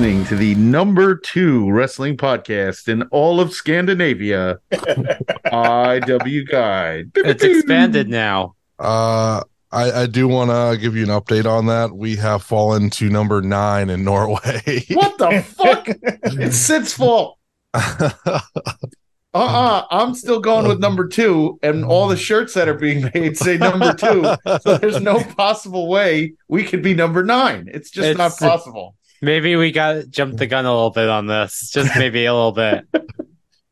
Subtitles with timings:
[0.00, 7.10] are listening to the number two wrestling podcast in all of Scandinavia, IW Guide.
[7.16, 8.54] It's expanded now.
[8.78, 11.92] Uh, I, I do want to give you an update on that.
[11.92, 14.86] We have fallen to number nine in Norway.
[14.90, 15.86] What the fuck?
[15.86, 17.38] it's Sid's fault.
[17.74, 19.82] Uh-uh.
[19.90, 23.58] I'm still going with number two, and all the shirts that are being made say
[23.58, 24.24] number two.
[24.62, 27.68] So there's no possible way we could be number nine.
[27.70, 28.96] It's just not possible.
[29.22, 31.70] Maybe we got jumped the gun a little bit on this.
[31.70, 32.86] Just maybe a little bit.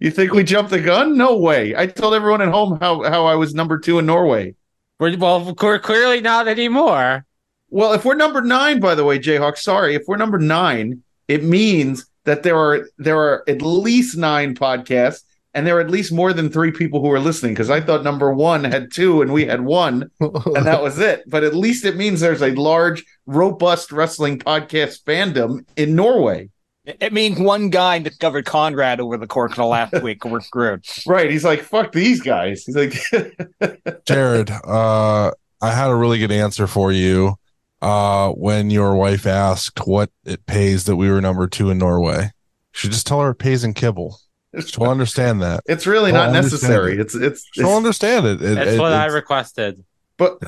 [0.01, 1.17] You think we jumped the gun?
[1.17, 1.75] No way.
[1.75, 4.55] I told everyone at home how, how I was number two in Norway.
[5.01, 7.27] We're, well, we're clearly not anymore.
[7.69, 11.43] Well, if we're number nine, by the way, Jayhawk, sorry, if we're number nine, it
[11.43, 16.13] means that there are there are at least nine podcasts, and there are at least
[16.13, 17.55] more than three people who are listening.
[17.55, 21.25] Because I thought number one had two, and we had one, and that was it.
[21.27, 26.51] But at least it means there's a large, robust wrestling podcast fandom in Norway.
[26.85, 30.25] It means one guy discovered Conrad over the course of the last week.
[30.25, 30.87] We're screwed.
[31.07, 31.31] Right?
[31.31, 32.95] He's like, "Fuck these guys." He's like,
[34.07, 37.37] Jared, uh, I had a really good answer for you
[37.83, 42.23] uh, when your wife asked what it pays that we were number two in Norway.
[42.23, 42.31] You
[42.73, 44.19] should just tell her it pays in kibble.
[44.67, 45.63] She'll understand that.
[45.67, 46.95] "It's really Well, not necessary.
[46.95, 47.01] it.
[47.01, 48.43] It's it's, She'll it's understand it.
[48.43, 49.85] It- That's it- what I requested.
[50.17, 50.39] but."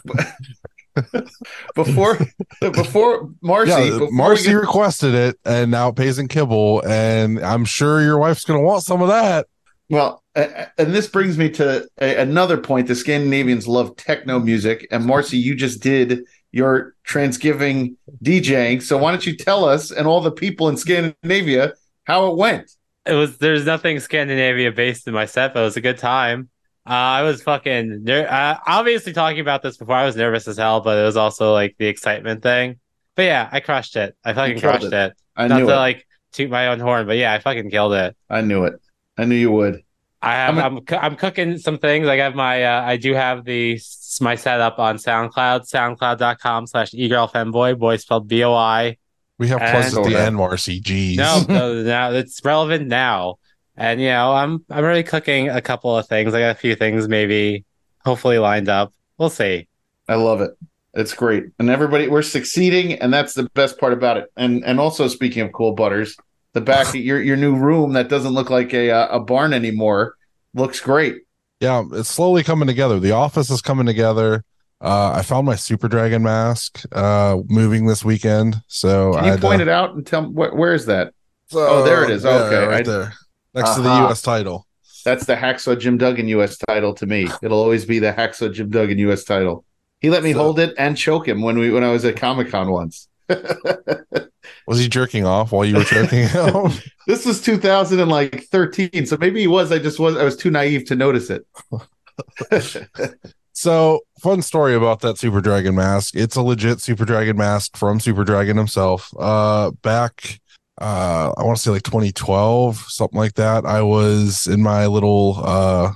[1.74, 2.18] before
[2.60, 7.38] before Marcy, yeah, before Marcy get- requested it, and now it pays in kibble, and
[7.40, 9.46] I'm sure your wife's gonna want some of that.
[9.88, 12.86] Well, uh, and this brings me to a, another point.
[12.88, 18.82] The Scandinavians love techno music, and Marcy, you just did your Transgiving DJing.
[18.82, 22.70] So why don't you tell us and all the people in Scandinavia how it went?
[23.10, 26.48] It was there's nothing Scandinavia based in my set, but it was a good time.
[26.86, 29.96] Uh, I was fucking ner- uh, obviously talking about this before.
[29.96, 32.78] I was nervous as hell, but it was also like the excitement thing.
[33.16, 34.16] But yeah, I crushed it.
[34.24, 34.92] I fucking crushed it.
[34.92, 35.12] it.
[35.36, 35.76] I Not knew to it.
[35.76, 38.16] like toot my own horn, but yeah, I fucking killed it.
[38.30, 38.80] I knew it.
[39.18, 39.82] I knew you would.
[40.22, 42.06] I have I'm I'm, I'm cooking some things.
[42.06, 43.80] I have my uh, I do have the
[44.20, 48.98] my setup on SoundCloud, soundcloud.com slash egirl femboy, boy spelled B O I.
[49.40, 50.82] We have plus And- at the end, Marcy.
[50.82, 51.16] Jeez.
[51.16, 53.36] No, no, now it's relevant now.
[53.74, 56.34] And you know, I'm I'm already cooking a couple of things.
[56.34, 57.64] I got a few things maybe
[58.04, 58.92] hopefully lined up.
[59.16, 59.66] We'll see.
[60.06, 60.50] I love it.
[60.92, 64.30] It's great, and everybody we're succeeding, and that's the best part about it.
[64.36, 66.16] And and also speaking of cool butters,
[66.52, 69.54] the back of your your new room that doesn't look like a uh, a barn
[69.54, 70.16] anymore
[70.52, 71.22] looks great.
[71.60, 73.00] Yeah, it's slowly coming together.
[73.00, 74.44] The office is coming together.
[74.80, 78.62] Uh, I found my Super Dragon mask uh, moving this weekend.
[78.66, 81.12] So Can you I point it out and tell me where, where is that?
[81.48, 82.24] so- Oh, there it is.
[82.24, 82.66] yeah, Okay.
[82.66, 83.12] right I- there,
[83.54, 84.22] next to the U.S.
[84.22, 84.66] title.
[85.04, 86.58] That's the Hacksaw Jim Duggan U.S.
[86.58, 87.26] title to me.
[87.42, 89.24] It'll always be the Hacksaw Jim Duggan U.S.
[89.24, 89.64] title.
[90.00, 92.16] He let me So- hold it and choke him when we when I was at
[92.16, 93.08] Comic Con once.
[94.66, 96.70] Was he jerking off while you were choking him?
[97.06, 99.72] this was 2013, so maybe he was.
[99.72, 100.16] I just was.
[100.16, 101.44] I was too naive to notice it.
[103.60, 106.16] So, fun story about that Super Dragon mask.
[106.16, 109.12] It's a legit Super Dragon mask from Super Dragon himself.
[109.18, 110.40] Uh, back,
[110.80, 113.66] uh, I want to say like 2012, something like that.
[113.66, 115.92] I was in my little uh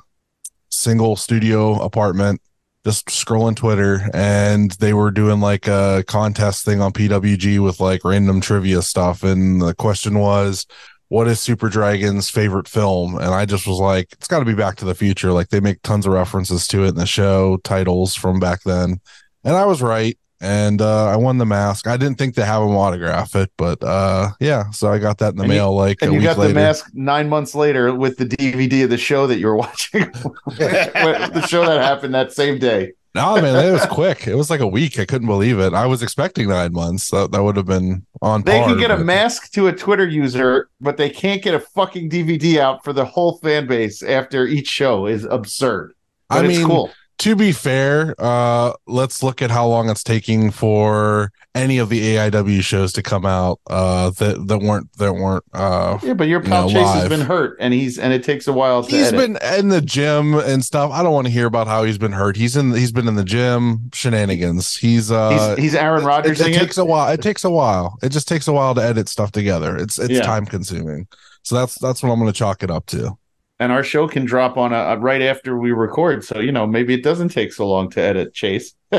[0.69, 2.43] single studio apartment,
[2.85, 8.05] just scrolling Twitter, and they were doing like a contest thing on PWG with like
[8.05, 10.67] random trivia stuff, and the question was.
[11.15, 13.15] What is Super Dragon's favorite film?
[13.15, 15.31] And I just was like, it's got to be Back to the Future.
[15.33, 19.01] Like they make tons of references to it in the show, titles from back then.
[19.45, 20.19] And I was right.
[20.41, 21.87] And uh, I won the mask.
[21.87, 24.71] I didn't think to have him autograph it, but uh, yeah.
[24.73, 26.49] So I got that in the And you- mail like a And you got later.
[26.53, 30.11] the mask nine months later with the DVD of the show that you were watching.
[30.47, 32.93] the show that happened that same day.
[33.15, 34.27] No, man, it was quick.
[34.27, 34.99] It was like a week.
[34.99, 35.73] I couldn't believe it.
[35.73, 37.11] I was expecting nine months.
[37.11, 38.43] That that would have been on.
[38.43, 41.61] They par, can get a mask to a Twitter user, but they can't get a
[41.61, 45.95] fucking DVD out for the whole fan base after each show is absurd.
[46.29, 46.91] But I mean, cool.
[47.19, 52.01] to be fair, uh, let's look at how long it's taking for any of the
[52.17, 55.45] AIW shows to come out uh, that that weren't that weren't.
[55.53, 58.25] Uh, Yeah, but your you pal know, Chase has been hurt, and he's and it
[58.25, 59.21] takes a while to he's edit.
[59.41, 60.91] been in the gym and stuff.
[60.91, 62.37] I don't want to hear about how he's been hurt.
[62.37, 62.73] He's in.
[62.75, 64.77] He's been in the gym shenanigans.
[64.77, 65.55] He's uh.
[65.57, 66.41] he's, he's Aaron it, Rodgers.
[66.41, 67.13] it takes a while.
[67.13, 67.99] It takes a while.
[68.03, 69.77] It just takes a while to edit stuff together.
[69.77, 70.23] It's it's Yeah.
[70.23, 71.07] time consuming.
[71.43, 73.17] So that's that's what I'm going to chalk it up to.
[73.61, 76.25] and our show can drop on a, a right after we record.
[76.25, 78.35] So you know maybe it doesn't take so long to edit.
[78.35, 78.75] Chase.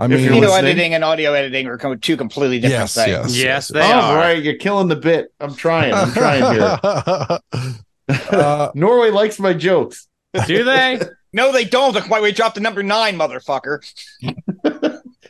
[0.00, 3.38] I mean, you're Video listening- editing and audio editing are two completely different yes, things.
[3.38, 4.16] yes, Yes, they All are.
[4.16, 5.32] right, you're killing the bit.
[5.38, 5.92] I'm trying.
[5.92, 6.78] I'm trying here.
[8.32, 10.08] uh, Norway likes my jokes.
[10.46, 11.00] Do they?
[11.32, 11.94] No, they don't.
[11.94, 13.78] That's why we dropped to number nine, motherfucker.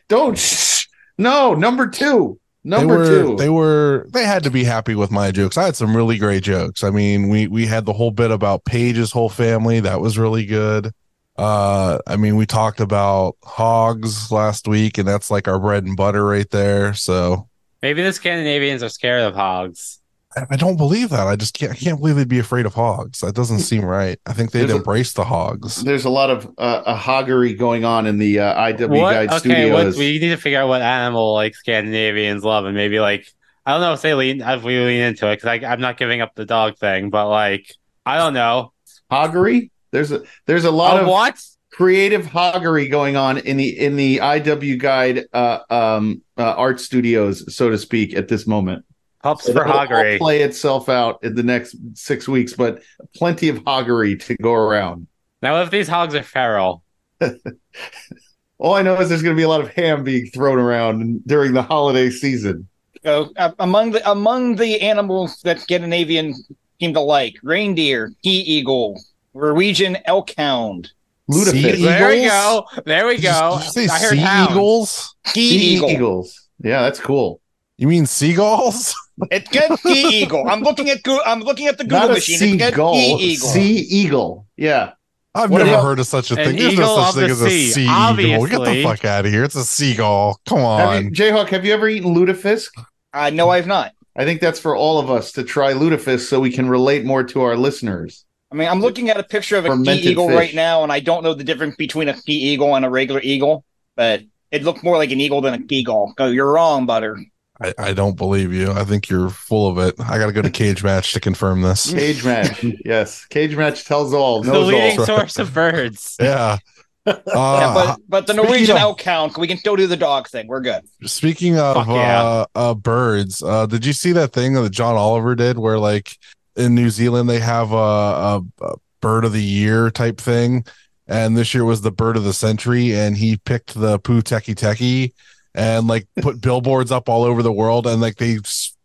[0.09, 0.39] Don't.
[0.39, 0.87] Shh.
[1.19, 2.41] No, number two.
[2.65, 3.37] Number they were, two.
[3.37, 5.59] They were they had to be happy with my jokes.
[5.59, 6.83] I had some really great jokes.
[6.83, 9.81] I mean, we we had the whole bit about Paige's whole family.
[9.81, 10.93] That was really good.
[11.37, 15.97] Uh I mean, we talked about hogs last week, and that's like our bread and
[15.97, 16.95] butter right there.
[16.95, 17.49] So
[17.83, 19.99] Maybe the Scandinavians are scared of hogs.
[20.37, 21.27] I, I don't believe that.
[21.27, 23.21] I just can't I can't believe they'd be afraid of hogs.
[23.21, 24.19] That doesn't seem right.
[24.27, 25.83] I think they'd There's a- embrace the hogs.
[25.83, 29.13] There's a lot of uh, a hoggery going on in the uh, IW What?
[29.15, 29.99] Guide Okay, what, studios.
[29.99, 33.27] we need to figure out what animal like Scandinavians love, and maybe like
[33.65, 36.21] I don't know if they lean if we lean into it because I'm not giving
[36.21, 37.75] up the dog thing, but like
[38.05, 38.73] I don't know.
[39.11, 39.71] Hoggery?
[39.93, 41.41] There's a there's a lot Oh, of what?
[41.73, 47.55] creative hoggery going on in the in the IW Guide uh, um, uh, art studios,
[47.55, 48.85] so to speak, at this moment.
[49.23, 50.19] Pups So for that'll all hoggery.
[50.19, 52.83] play itself out in the next six weeks, but
[53.15, 55.07] plenty of hoggery to go around.
[55.43, 56.83] Now, if these hogs are feral,
[58.59, 61.23] All I know is there's going to be a lot of ham being thrown around
[61.27, 62.69] during the holiday season.
[63.05, 66.35] So, uh, among the among the animals that Scandinavian
[66.79, 69.01] seem to like, reindeer, he eagle,
[69.35, 70.93] Norwegian elk hound,
[71.31, 71.83] Ludafisk.
[71.83, 72.65] There we go.
[72.85, 73.59] There we go.
[73.59, 74.51] did you say I heard sea hounds.
[74.53, 75.15] eagles?
[75.35, 75.91] he Sea eagle.
[75.91, 76.49] eagles.
[76.63, 77.41] Yeah, that's cool.
[77.79, 78.95] You mean seagulls?
[79.31, 79.79] It's good.
[79.83, 80.49] He eagle.
[80.49, 82.37] I'm looking at Goo- I'm looking at the Google Not a machine.
[82.55, 82.73] It's good.
[82.73, 82.95] seagull.
[82.95, 83.49] He eagle.
[83.49, 84.47] Sea eagle.
[84.57, 84.93] Yeah.
[85.35, 86.57] I've What never about- heard of such a thing.
[86.57, 88.47] There's no such thing as a sea, sea eagle.
[88.47, 89.45] Get the fuck out of here.
[89.45, 90.41] It's a seagull.
[90.47, 91.05] Come Have on.
[91.05, 92.71] you, Jayhawk, have you ever eaten lutefisk?
[93.15, 93.93] Uh, no, I've not.
[94.17, 97.23] I think that's for all of us to try lutefisk so we can relate more
[97.25, 98.25] to our listeners.
[98.53, 100.37] I mean, I'm looking at a picture of a Fermented eagle fish.
[100.37, 103.21] right now, and I don't know the difference between a sea eagle and a regular
[103.23, 103.65] eagle,
[103.97, 106.13] but it looked more like an eagle than a eagle.
[106.19, 107.21] Oh, you're wrong, Butter.
[107.63, 108.73] I, I don't believe you.
[108.73, 109.95] I think you're full of it.
[110.01, 111.91] I got to go to cage match to confirm this.
[111.93, 112.65] Cage match.
[112.85, 113.27] yes.
[113.27, 115.07] Cage match tells all, the leading all.
[115.07, 116.17] source of birds.
[116.21, 116.59] Yeah.
[117.07, 119.97] yeah, Uh, but but the speaking Norwegian of- elk hound, we can still do the
[119.97, 120.49] dog thing.
[120.49, 120.83] We're good.
[121.05, 122.23] Speaking of yeah.
[122.23, 126.19] uh, uh, birds, uh, did you see that thing that John Oliver did where, like,
[126.57, 130.65] in New Zealand, they have a, a, a bird of the year type thing?
[131.07, 135.13] And this year was the bird of the century, and he picked the Pūteketeke
[135.55, 138.39] and, like, put billboards up all over the world, and, like, they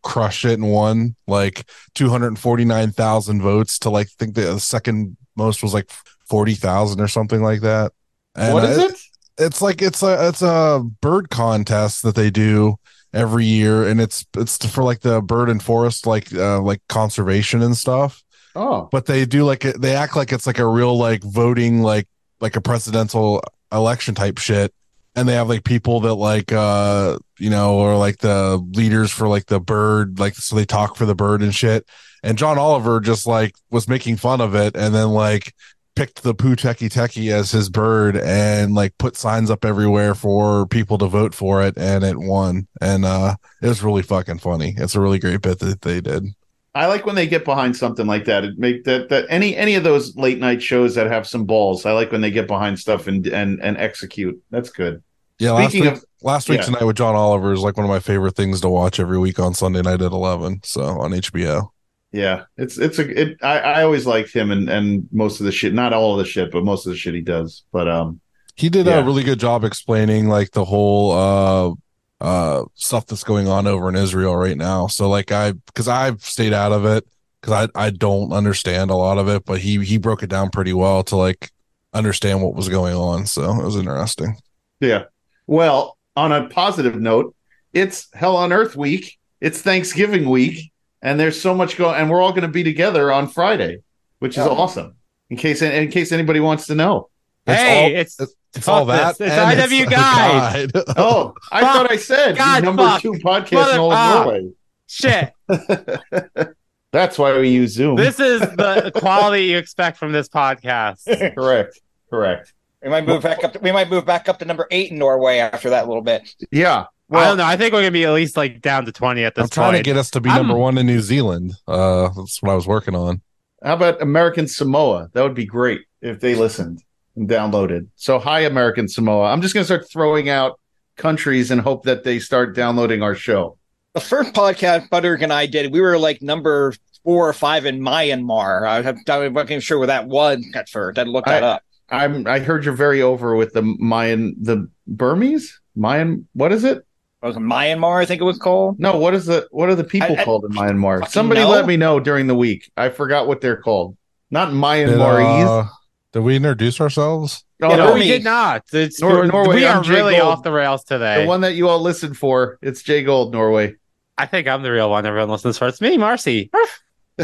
[0.03, 5.91] crushed it and won, like, 249,000 votes to, like, think the second most was, like,
[6.29, 7.91] 40,000 or something like that.
[8.35, 9.01] And What is uh, it?
[9.37, 12.77] it's like it's a it's a bird contest that they do
[13.15, 17.61] every year and it's it's for like the bird and forest like uh like conservation
[17.63, 18.21] and stuff.
[18.57, 18.87] Oh.
[18.89, 22.07] but they do like they act like it's like a real like voting like
[22.39, 23.41] like a presidential
[23.71, 24.73] election type shit.
[25.17, 29.27] And they have like people that like uh you know or like the leaders for
[29.27, 31.87] like the bird like so they talk for the bird and shit.
[32.21, 34.75] And john oliver just like was making fun of it.
[34.75, 35.53] And then like
[35.95, 41.07] picked the Pūteketeke as his bird and like put signs up everywhere for people to
[41.07, 44.99] vote for it and it won and uh it was really fucking funny it's a
[44.99, 46.25] really great bit that they did
[46.73, 48.43] I like when they get behind something like that.
[48.43, 51.85] It make that that any any of those late night shows that have some balls.
[51.85, 54.37] I like when they get behind stuff and and and execute.
[54.51, 55.01] That's good.
[55.39, 56.65] yeah last Speaking week, of last week yeah.
[56.65, 59.39] tonight with john oliver is like one of my favorite things to watch every week
[59.39, 61.69] on sunday night at 11 so on hbo
[62.11, 63.37] yeah, it's it's a it.
[63.43, 65.73] I I always liked him and and most of the shit.
[65.73, 67.63] Not all of the shit, but most of the shit he does.
[67.71, 68.21] But um,
[68.55, 68.99] he did Yeah.
[68.99, 71.73] a really good job explaining like the whole uh
[72.21, 76.23] uh stuff that's going on over in israel right now so like i because i've
[76.23, 77.05] stayed out of it
[77.41, 80.49] because i i don't understand a lot of it but he he broke it down
[80.49, 81.51] pretty well to like
[81.93, 84.33] understand what was going on so it was interesting
[84.79, 85.03] yeah.
[85.47, 87.35] Well, on a positive note,
[87.73, 89.17] it's Hell on Earth week.
[89.41, 90.71] It's Thanksgiving week,
[91.05, 91.95] and there's so much going.
[91.95, 93.77] And we're all going to be together on Friday,
[94.19, 94.51] which is Yeah.
[94.51, 94.95] awesome.
[95.29, 97.09] In case in case anybody wants to know.
[97.47, 99.27] It's hey, all- it's it's it's all that this.
[99.27, 100.73] It's and IW a Guide.
[100.73, 100.83] guide.
[100.97, 101.73] Oh, I Fuck.
[101.75, 103.01] thought I said God, number fuck.
[103.01, 104.23] two podcast Mother- in all of ah.
[104.23, 104.49] Norway.
[104.87, 105.31] shit.
[106.91, 107.97] That's why we use Zoom.
[107.97, 111.03] This is the quality you expect from this podcast.
[111.35, 111.79] correct.
[112.09, 112.53] Correct.
[112.81, 113.53] We might move back up.
[113.53, 116.33] To, we might move back up to number eight in Norway after that little bit.
[116.51, 116.85] Yeah.
[117.11, 117.45] I don't Well, know.
[117.45, 119.51] I think we're gonna be at least like down to twenty at this point.
[119.51, 119.85] i'm trying point.
[119.85, 122.55] to get us to be I'm- number one in new zealand uh that's what i
[122.55, 123.21] was working on
[123.63, 125.09] how about American Samoa?
[125.13, 126.83] That would be great if they listened
[127.15, 127.87] and downloaded.
[127.95, 129.31] So, hi, American Samoa.
[129.31, 130.59] I'm just going to start throwing out
[130.97, 133.57] countries and hope that they start downloading our show.
[133.95, 137.79] The first podcast Butter and I did, we were like number four or five in
[137.79, 138.67] Myanmar.
[138.67, 140.99] I, have, I wasn't even sure where that was at first.
[140.99, 141.63] I had to look that I- up.
[141.89, 142.27] I'm.
[142.27, 146.27] I heard you're very over with the Mayan, the Burmese Mayan.
[146.33, 146.85] What is it?
[147.25, 148.79] It was Myanmar, I think it was called.
[148.79, 151.07] No, what is the what are the people I- I- called in Myanmar?
[151.07, 151.49] Somebody know.
[151.49, 152.71] let me know during the week.
[152.77, 153.97] I forgot what they're called.
[154.29, 155.65] Not did, Myanmarese.
[155.65, 155.69] uh,
[156.13, 158.63] did we introduce ourselves Oh, Yeah, no, no, we did not.
[158.73, 160.27] It's Nor- we're- Norway, we I'm are Jay really Gold.
[160.27, 161.21] off the rails today.
[161.23, 162.59] the one that you all listened for.
[162.61, 163.75] It's Jay Gold, Norway.
[164.17, 165.05] I think I'm the real one.
[165.05, 165.67] Everyone listens for.
[165.67, 166.51] It's me, Marcy.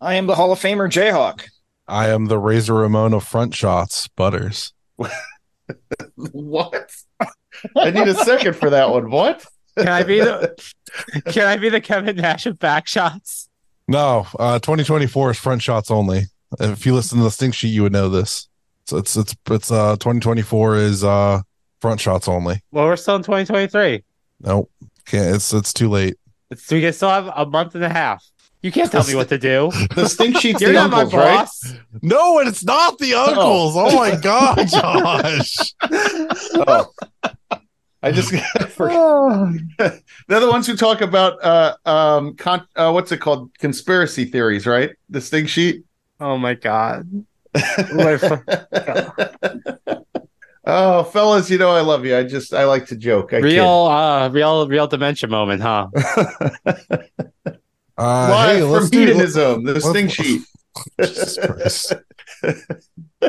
[0.00, 1.42] I am the Hall of Famer Jayhawk.
[1.88, 4.72] I am the Razor Ramon of front shots, Butters.
[6.16, 6.90] What?
[7.76, 9.10] I need a second for that one.
[9.10, 9.44] What?
[9.78, 10.54] Can I be the?
[11.26, 13.48] Can I be the Kevin Nash of back shots?
[13.88, 16.24] No, uh, 2024 is front shots only.
[16.60, 18.48] If you listen to the stink sheet, you would know this.
[18.86, 21.40] So it's it's it's uh 2024 is uh
[21.80, 22.62] front shots only.
[22.72, 24.02] Well, we're still in 2023.
[24.40, 24.70] Nope,
[25.06, 25.34] can't.
[25.34, 26.16] It's it's too late.
[26.50, 28.24] It's, we can still have a month and a half.
[28.62, 29.70] You can't tell me what to do.
[29.94, 31.48] The stink sheet's You're the not my uncles, right?
[32.00, 33.74] No, and it's not the uncles.
[33.76, 35.74] Oh, my god, Josh.
[36.54, 36.92] Oh.
[38.04, 38.40] I just they're
[40.40, 44.90] the ones who talk about uh um con- uh what's it called conspiracy theories, right?
[45.08, 45.84] The stink sheet.
[46.18, 47.08] Oh my god.
[50.64, 52.16] Oh, fellas, you know I love you.
[52.16, 53.32] I just I like to joke.
[53.32, 53.44] I kid.
[53.44, 55.88] real, uh, real, real dementia moment, huh?
[58.02, 60.42] Uh, Live hey, let's from do hedonism, the let's- stink sheet.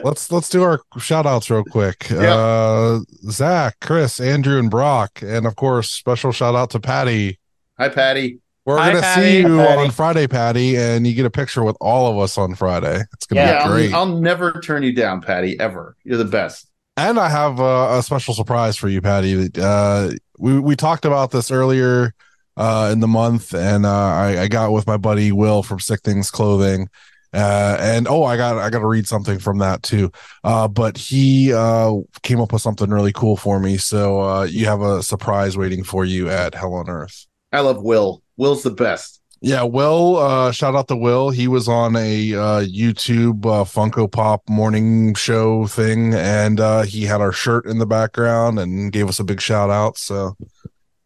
[0.04, 2.08] Let's let's do our shout outs real quick.
[2.10, 2.34] Yeah.
[2.36, 3.00] Uh
[3.30, 7.38] Zach, Chris, Andrew, and Brock, and of course, special shout out to Patty.
[7.78, 8.40] Hi, Patty.
[8.66, 9.22] We're Hi, gonna Patty.
[9.22, 12.38] see you Hi, on Friday, Patty, and you get a picture with all of us
[12.38, 13.02] on Friday.
[13.14, 13.94] It's gonna Yeah, be great.
[13.94, 15.60] I'll, I'll never turn you down, Patty.
[15.60, 15.96] Ever.
[16.04, 16.68] You're the best.
[16.98, 19.50] And I have a, a special surprise for you, Patty.
[19.60, 22.14] Uh, we we talked about this earlier
[22.58, 26.02] uh, in the month, and uh, I, I got with my buddy Will from Sick
[26.02, 26.90] Things Clothing.
[27.34, 30.12] Uh, and oh, I got I got to read something from that too.
[30.44, 33.78] Uh, but he uh, came up with something really cool for me.
[33.78, 37.26] So uh, you have a surprise waiting for you at Hell on Earth.
[37.52, 38.22] I love Will.
[38.38, 39.20] Will's the best.
[39.46, 41.30] Yeah, Will, uh, shout out to Will.
[41.30, 47.04] He was on a uh, YouTube uh, Funko Pop morning show thing, and uh, he
[47.04, 49.98] had our shirt in the background and gave us a big shout out.
[49.98, 50.38] So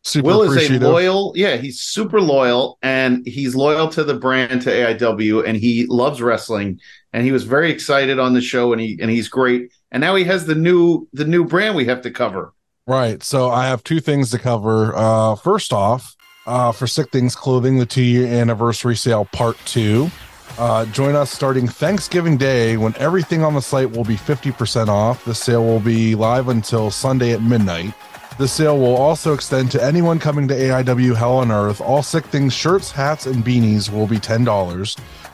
[0.08, 4.62] super Will is a loyal, yeah, he's super loyal and he's loyal to the brand
[4.64, 6.80] to AIW and he loves wrestling
[7.14, 9.72] and he was very excited on the show and he and he's great.
[9.92, 12.54] And now he has the new the new brand we have to cover.
[12.86, 13.22] Right.
[13.22, 14.96] So I have two things to cover.
[14.96, 20.10] Uh, first off, uh, for Sick Things Clothing, the two year anniversary sale part two.
[20.58, 25.24] Uh, join us starting Thanksgiving Day when everything on the site will be 50% off.
[25.24, 27.94] The sale will be live until Sunday at midnight.
[28.38, 31.82] The sale will also extend to anyone coming to AIW Hell on Earth.
[31.82, 34.46] All Sick Things shirts, hats, and beanies will be $10.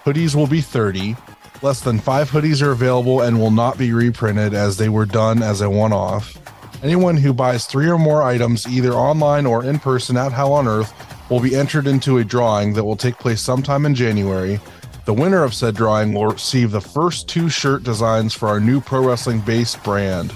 [0.05, 1.15] Hoodies will be 30
[1.63, 5.41] Less than five hoodies are available and will not be reprinted as they were done
[5.41, 6.38] as a one off.
[6.83, 10.67] Anyone who buys three or more items, either online or in person at Hell on
[10.67, 10.93] Earth,
[11.29, 14.60] will be entered into a drawing that will take place sometime in January.
[15.05, 18.81] The winner of said drawing will receive the first two shirt designs for our new
[18.81, 20.33] pro wrestling based brand.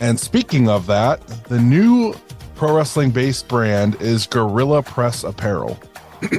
[0.00, 2.14] And speaking of that, the new
[2.54, 5.78] pro wrestling based brand is Gorilla Press Apparel.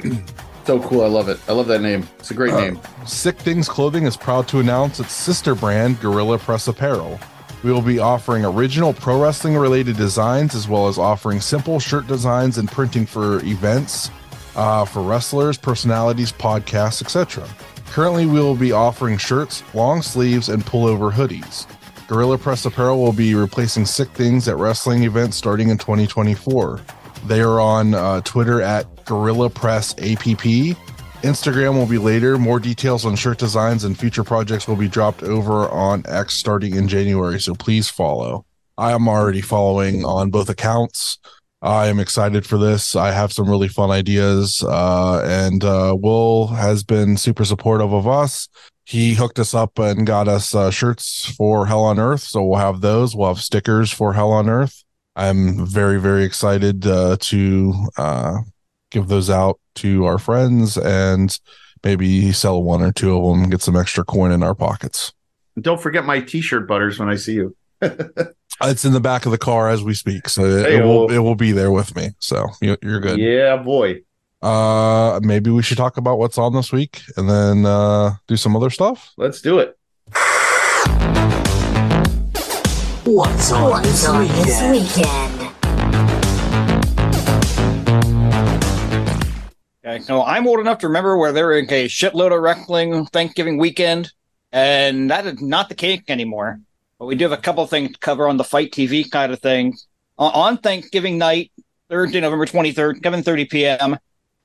[0.65, 1.01] So cool.
[1.01, 1.39] I love it.
[1.47, 2.05] I love that name.
[2.19, 2.79] It's a great Uh, name.
[3.05, 7.17] Sick Things Clothing is proud to announce its sister brand, Gorilla Press Apparel.
[7.63, 12.05] We will be offering original pro wrestling related designs as well as offering simple shirt
[12.07, 14.11] designs and printing for events,
[14.57, 17.47] uh, for wrestlers, personalities, podcasts, etc.
[17.91, 21.65] Currently, we will be offering shirts, long sleeves, and pullover hoodies.
[22.07, 26.79] Gorilla Press Apparel will be replacing Sick Things at wrestling events starting in 2024.
[27.25, 30.77] They are on uh, Twitter at Gorilla Press APP.
[31.23, 32.37] Instagram will be later.
[32.37, 36.75] More details on shirt designs and future projects will be dropped over on X starting
[36.75, 38.45] in January, so please follow.
[38.77, 41.17] I am already following on both accounts.
[41.61, 42.95] I am excited for this.
[42.95, 48.07] I have some really fun ideas, uh, and uh, Will has been super supportive of
[48.07, 48.47] us.
[48.87, 52.59] He hooked us up and got us uh, shirts for Hell on Earth, so we'll
[52.59, 53.13] have those.
[53.13, 54.85] We'll have stickers for Hell on Earth.
[55.13, 58.37] I'm very, very excited uh, to uh,
[58.89, 61.37] give those out to our friends and
[61.83, 65.11] maybe sell one or two of them and get some extra coin in our pockets.
[65.55, 67.57] And don't forget my t-shirt butters when I see you.
[68.59, 71.19] It's in the back of the car as we speak, so it, it will it
[71.19, 72.09] will be there with me.
[72.17, 73.19] So you're good.
[73.19, 74.01] Yeah, boy.
[74.41, 78.55] Uh, maybe we should talk about what's on this week and then uh, do some
[78.55, 79.13] other stuff.
[79.17, 79.77] Let's do it.
[83.03, 84.71] What's on, this, weekend?
[84.71, 85.53] weekend?
[89.83, 93.57] Okay, so I'm old enough to remember where there was a shitload of wrestling Thanksgiving
[93.57, 94.11] weekend,
[94.51, 96.59] and that is not the case anymore.
[96.99, 99.31] But we do have a couple of things to cover on the Fight TV kind
[99.31, 99.75] of thing.
[100.17, 101.51] On- on Thanksgiving night,
[101.89, 103.97] Thursday, November 23rd, 7.30 p.m.,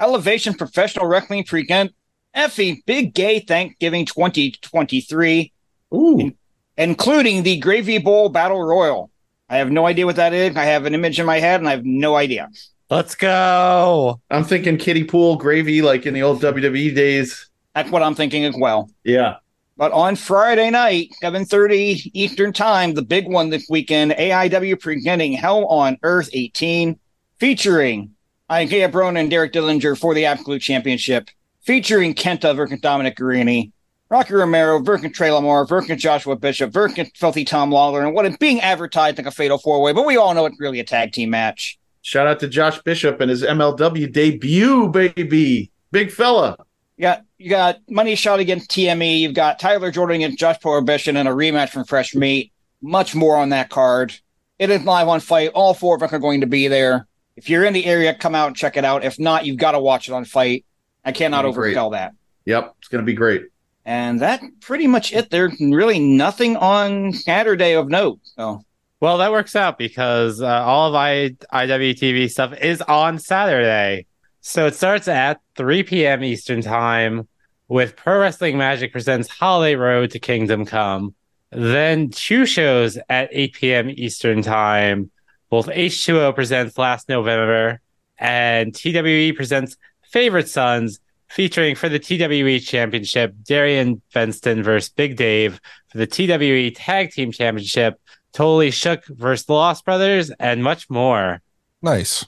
[0.02, 1.92] Elevation Professional Wrestling present
[2.34, 5.52] Effie Big Gay Thanksgiving 2023.
[5.94, 6.20] Ooh.
[6.20, 6.32] a
[6.76, 9.10] including the Gravy Bowl Battle Royal.
[9.48, 10.56] I have no idea what that is.
[10.56, 12.48] I have an image in my head and I have no idea.
[12.90, 14.20] Let's go.
[14.30, 17.48] I'm thinking kiddie pool gravy like in the old WWE days.
[17.74, 18.90] That's what I'm thinking as well.
[19.04, 19.36] Yeah.
[19.76, 25.64] But on Friday night, 7:30 Eastern Time, the big one this weekend, AIW presenting Hell
[25.66, 26.98] on Earth 18,
[27.38, 28.10] featuring
[28.50, 31.30] Ikea Brown and Derek Dillinger for the Absolute Championship,
[31.62, 33.72] featuring Kenta versus Dominic Garrini,
[34.10, 38.36] Rocky Romero versus Trey Lamar versus Joshua Bishop versus Filthy Tom Lawler, and what is
[38.36, 41.12] being advertised like a fatal four way, but we all know it's really a tag
[41.12, 41.78] team match.
[42.02, 45.70] Shout out to Josh Bishop and his MLW debut, baby.
[45.92, 46.56] Big fella.
[46.96, 49.20] You got you got Money Shot against TME.
[49.20, 52.52] You've got Tyler Jordan against Josh Prohibition and a rematch from Fresh Meat.
[52.82, 54.14] Much more on that card.
[54.58, 55.50] It is live on Fight.
[55.54, 57.06] All four of us are going to be there.
[57.36, 59.04] If you're in the area, come out and check it out.
[59.04, 60.64] If not, you've got to watch it on Fight.
[61.04, 61.76] I cannot It'll be great.
[61.76, 62.12] oversell that.
[62.44, 62.74] Yep.
[62.78, 63.44] It's going to be great.
[63.84, 65.30] And that pretty much it.
[65.30, 68.20] There's really nothing on Saturday of note.
[68.36, 68.64] So
[69.00, 74.06] Well, that works out because uh, all of I IWTV stuff is on Saturday.
[74.40, 76.22] So it starts at 3 p.m.
[76.24, 77.28] Eastern Time
[77.68, 81.14] with Pro Wrestling Magic presents Holiday Road to Kingdom Come.
[81.50, 83.90] Then two shows at 8 p.m.
[83.90, 85.11] Eastern Time.
[85.52, 87.82] Both H2O presents Last November
[88.16, 89.76] and TWE presents
[90.10, 96.70] Favorite Sons featuring for the TWE Championship Darian Benston versus Big Dave for the TWE
[96.70, 98.00] Tag Team Championship
[98.32, 101.42] Totally Shook versus the Lost Brothers, and much more.
[101.82, 102.26] Nice.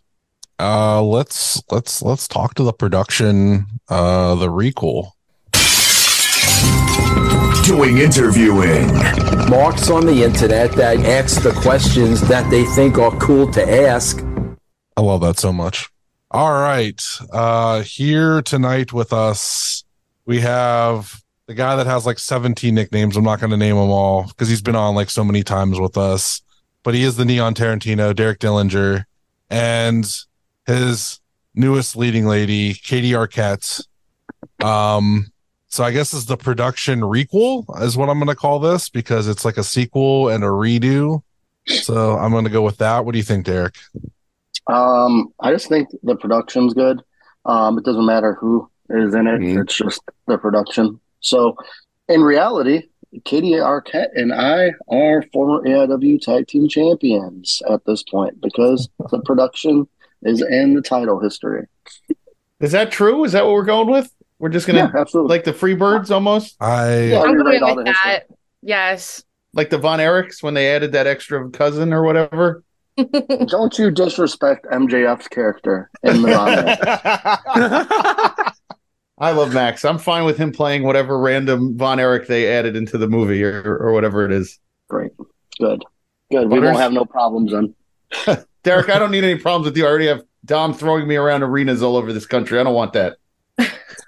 [0.59, 5.15] Uh let's let's let's talk to the production, uh the recall.
[7.65, 8.91] Doing interviewing.
[9.49, 14.25] Marks on the internet that ask the questions that they think are cool to ask.
[14.97, 15.89] I love that so much.
[16.31, 17.03] All right.
[17.31, 19.85] Uh here tonight with us
[20.25, 23.17] we have the guy that has like 17 nicknames.
[23.17, 25.79] I'm not going to name them all because he's been on like so many times
[25.79, 26.41] with us.
[26.83, 29.05] But he is the Neon Tarantino, Derek Dillinger,
[29.51, 30.11] and
[30.67, 31.21] his
[31.55, 33.87] newest leading lady, Katie Arquette.
[34.63, 35.31] Um
[35.75, 39.27] so I guess it's the production requel is what I'm going to call this because
[39.27, 41.23] it's like a sequel and a redo.
[41.67, 43.05] So I'm going to go with that.
[43.05, 43.75] What do you think, Derek?
[44.69, 47.03] Um, I just think the production's good.
[47.45, 49.63] Um, it doesn't matter who is in it; Mhm.
[49.63, 51.01] it's just the production.
[51.19, 51.57] So,
[52.09, 52.83] in reality,
[53.25, 59.21] Katie Arquette and I are former AIW Tag Team Champions at this point because the
[59.23, 59.89] production
[60.23, 61.67] is in the title history.
[62.61, 63.25] Is that true?
[63.25, 64.09] Is that what we're going with?
[64.45, 65.35] We're just going Yeah, to, absolutely.
[65.35, 66.57] like the Freebirds almost?
[66.61, 67.23] I Yeah.
[67.23, 67.95] I'm going with the history.
[68.05, 68.27] that.
[68.61, 69.25] Yes.
[69.55, 72.63] Like the Von Erichs when they added that extra cousin or whatever?
[73.47, 76.35] Don't you disrespect MJF's character in the
[79.19, 79.83] I love Max.
[79.83, 83.79] I'm fine with him playing whatever random Von Erich they added into the movie or,
[83.79, 84.59] or whatever it is.
[84.91, 85.13] Great,
[85.59, 85.83] good,
[86.31, 86.51] good.
[86.51, 86.65] We Butters?
[86.73, 88.45] won't have no problems then.
[88.63, 89.87] Derek, I don't need any problems with you.
[89.87, 92.61] I already have Dom throwing me around arenas all over this country.
[92.61, 93.17] I don't want that.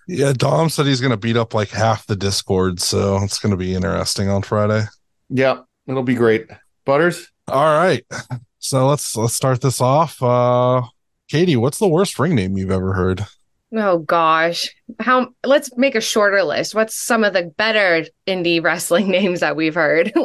[0.06, 3.50] Yeah, Dom said he's going to beat up like half the Discord, so it's going
[3.50, 4.84] to be interesting on Friday.
[5.28, 6.46] Yeah, it'll be great.
[6.84, 7.30] Butters?
[7.48, 8.04] All right.
[8.58, 10.20] So let's let's start this off.
[10.22, 10.82] Uh
[11.28, 13.24] Katie, what's the worst ring name you've ever heard?
[13.76, 14.68] Oh gosh.
[15.00, 16.74] How let's make a shorter list.
[16.74, 20.12] What's some of the better indie wrestling names that we've heard?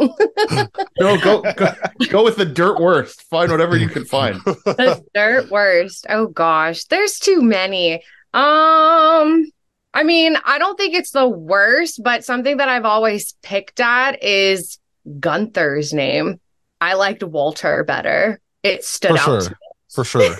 [1.00, 1.74] No, go, go
[2.10, 3.24] go with the dirt worst.
[3.30, 4.36] Find whatever you can find.
[4.46, 6.06] the dirt worst.
[6.10, 6.86] Oh gosh.
[6.86, 8.04] There's too many.
[8.34, 9.46] Um
[9.94, 14.24] I mean, I don't think it's the worst, but something that I've always picked at
[14.24, 14.80] is
[15.20, 16.40] Gunther's name.
[16.80, 18.40] I liked Walter better.
[18.64, 19.26] It stood For out.
[19.26, 19.42] sure.
[19.42, 19.56] to me.
[19.94, 20.38] For sure.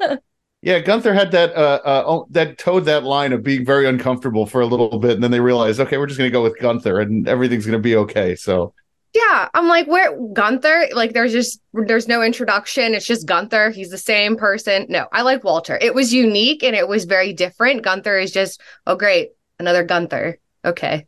[0.64, 4.46] Yeah, Gunther had that uh, uh oh, that towed that line of being very uncomfortable
[4.46, 7.00] for a little bit, and then they realized, okay, we're just gonna go with Gunther,
[7.00, 8.36] and everything's gonna be okay.
[8.36, 8.72] So
[9.14, 10.88] Yeah, I'm like, where Gunther?
[10.94, 12.94] Like, there's just there's no introduction.
[12.94, 13.70] It's just Gunther.
[13.70, 14.86] He's the same person.
[14.88, 15.78] No, I like Walter.
[15.80, 17.82] It was unique and it was very different.
[17.82, 20.38] Gunther is just, oh great, another Gunther.
[20.64, 21.06] Okay.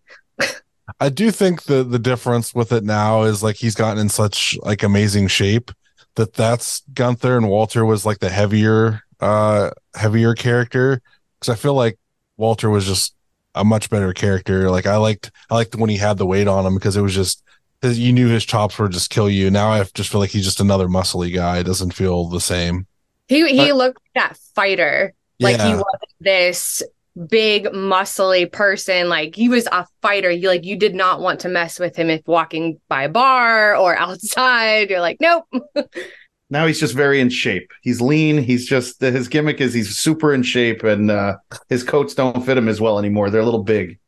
[1.01, 4.57] I do think the the difference with it now is like he's gotten in such
[4.63, 5.71] like amazing shape
[6.17, 11.01] that that's Gunther and Walter was like the heavier uh heavier character
[11.41, 11.99] because I feel like
[12.37, 13.15] Walter was just
[13.55, 14.71] a much better character.
[14.71, 17.15] Like I liked I liked when he had the weight on him because it was
[17.15, 17.43] just
[17.83, 19.51] you knew his chops would just kill you.
[19.51, 21.59] Now I just feel like he's just another muscly guy.
[21.59, 22.87] It doesn't feel the same.
[23.29, 25.15] He he But- looked like that fighter.
[25.41, 25.85] Like he wasn't
[26.21, 26.83] this
[27.29, 29.09] big muscly person.
[29.09, 30.31] Like he was a fighter.
[30.31, 33.77] You like you did not want to mess with him if walking by a bar
[33.77, 34.91] or outside.
[34.91, 35.45] You're like, nope.
[36.51, 37.73] now he's just very in shape.
[37.83, 38.39] He's lean.
[38.43, 41.35] He's just his gimmick is he's super in shape, and uh,
[41.69, 43.29] his coats don't fit him as well anymore.
[43.29, 43.99] They're a little big.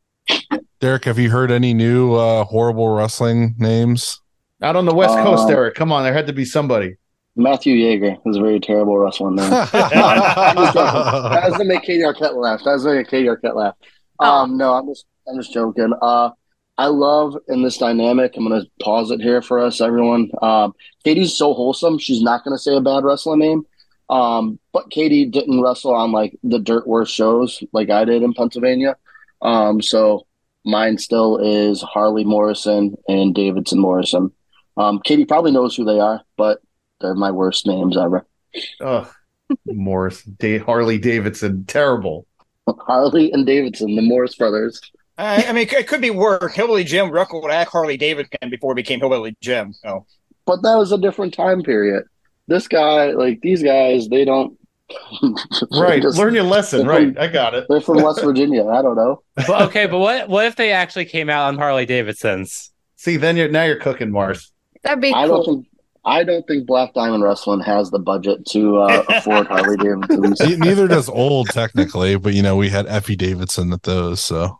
[0.79, 4.21] Derek, have you heard any new uh, horrible wrestling names?
[4.61, 5.75] Out on the West Coast, Derek.
[5.75, 6.95] Come on, there had to be somebody.
[7.35, 9.49] Matthew Yeager is a very terrible wrestling name.
[9.71, 12.61] That was to make Katie Arquette laugh.
[12.63, 13.75] That was to make Katie Arquette laugh.
[14.19, 15.93] Um, no, I'm just, I'm just joking.
[16.01, 16.31] Uh,
[16.79, 18.33] I love in this dynamic.
[18.35, 20.31] I'm gonna pause it here for us, everyone.
[20.41, 21.97] Um, Katie's so wholesome.
[21.99, 23.65] She's not gonna say a bad wrestling name.
[24.09, 28.33] Um, but Katie didn't wrestle on like the dirt worst shows like I did in
[28.33, 28.95] Pennsylvania.
[29.41, 30.25] Um, so
[30.67, 34.31] mine still is Harley Morrison and Davidson Morrison.
[34.75, 36.59] Um, Katie probably knows who they are, but
[37.01, 38.27] they're my worst names ever.
[38.81, 39.07] Ugh.
[39.65, 42.27] Morris, da- Harley Davidson, terrible.
[42.67, 44.81] Harley and Davidson, the Morris brothers.
[45.17, 46.53] I, I mean, it could- be worse.
[46.53, 49.73] Hillbilly Jim wrestled at Harley Davidson before he became Hillbilly Jim.
[49.73, 50.05] So
[50.45, 52.03] But that was a different time period.
[52.47, 54.56] This guy, like these guys, they don't.
[55.71, 56.01] Right.
[56.01, 56.87] Just- Learn your lesson.
[56.87, 57.17] Right.
[57.17, 57.65] I got it.
[57.69, 58.65] They're from West Virginia.
[58.67, 59.21] I don't know.
[59.35, 62.71] But okay, but what what if they actually came out on Harley Davidsons?
[62.95, 64.51] See, then you're now you're cooking, Mars.
[64.83, 65.43] That'd be I cool.
[65.43, 65.67] don't think.
[66.05, 70.39] I don't think Black Diamond Wrestling has the budget to uh, afford Harley Davidsons.
[70.57, 74.23] Neither does old technically, but you know we had Effie Davidson at those.
[74.23, 74.57] So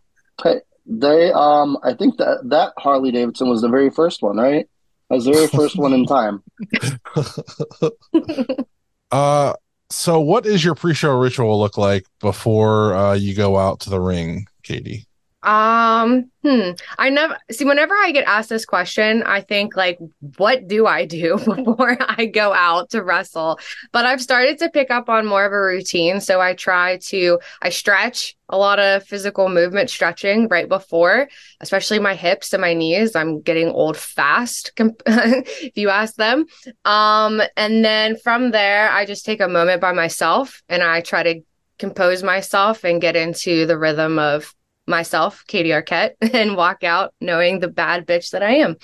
[0.90, 4.68] They, um, I think that that Harley Davidson was the very first one, right?
[5.10, 6.44] That was the very first one in time.
[9.12, 9.54] uh
[9.90, 14.00] so what is your pre-show ritual look like before uh you go out to the
[14.00, 15.07] ring, Katie?
[15.48, 16.72] Um, hmm.
[16.98, 19.98] I never see whenever I get asked this question, I think like,
[20.36, 23.58] what do I do before I go out to wrestle?
[23.94, 26.20] But I've started to pick up on more of a routine.
[26.20, 31.30] So I try to I stretch a lot of physical movement stretching right before,
[31.62, 33.16] especially my hips and my knees.
[33.16, 36.46] I'm getting old fast, if you ask them.
[36.84, 41.24] Um, and then from there, I just take a moment by myself and I try
[41.24, 41.42] to
[41.80, 44.54] compose myself and get into the rhythm of
[44.88, 48.78] myself, Katie Arquette, and walk out knowing the bad bitch that I am.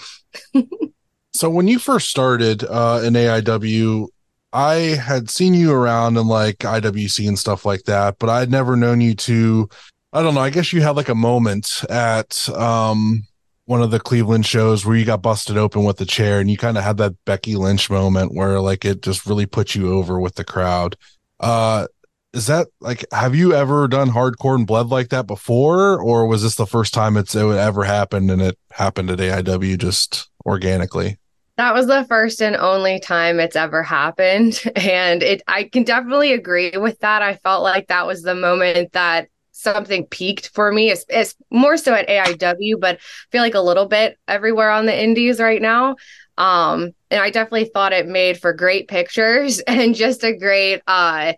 [1.35, 4.07] So when you first started uh in AIW,
[4.53, 8.75] I had seen you around in like IWC and stuff like that, but I'd never
[8.75, 9.67] known you to
[10.13, 13.23] I don't know, I guess you had like a moment at um
[13.65, 16.57] one of the Cleveland shows where you got busted open with the chair and you
[16.57, 20.19] kind of had that Becky Lynch moment where like it just really put you over
[20.19, 20.95] with the crowd.
[21.39, 21.87] Uh
[22.33, 26.41] is that like have you ever done hardcore and bled like that before or was
[26.41, 30.29] this the first time it's it would ever happened and it happened at AIW just
[30.45, 31.19] organically?
[31.57, 34.61] That was the first and only time it's ever happened.
[34.75, 37.21] And it I can definitely agree with that.
[37.21, 40.89] I felt like that was the moment that something peaked for me.
[40.89, 42.99] It's, it's more so at AIW, but I
[43.31, 45.95] feel like a little bit everywhere on the indies right now.
[46.37, 51.33] Um, and I definitely thought it made for great pictures and just a great uh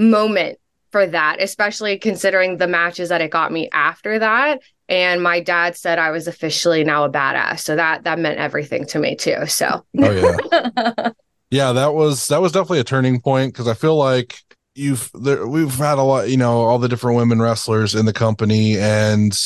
[0.00, 0.58] moment
[0.90, 4.60] for that, especially considering the matches that it got me after that.
[4.88, 7.60] And my dad said I was officially now a badass.
[7.60, 9.46] So that that meant everything to me too.
[9.46, 11.10] So Oh yeah.
[11.50, 14.40] yeah, that was that was definitely a turning point because I feel like
[14.74, 18.12] you've there, we've had a lot, you know, all the different women wrestlers in the
[18.12, 19.38] company, and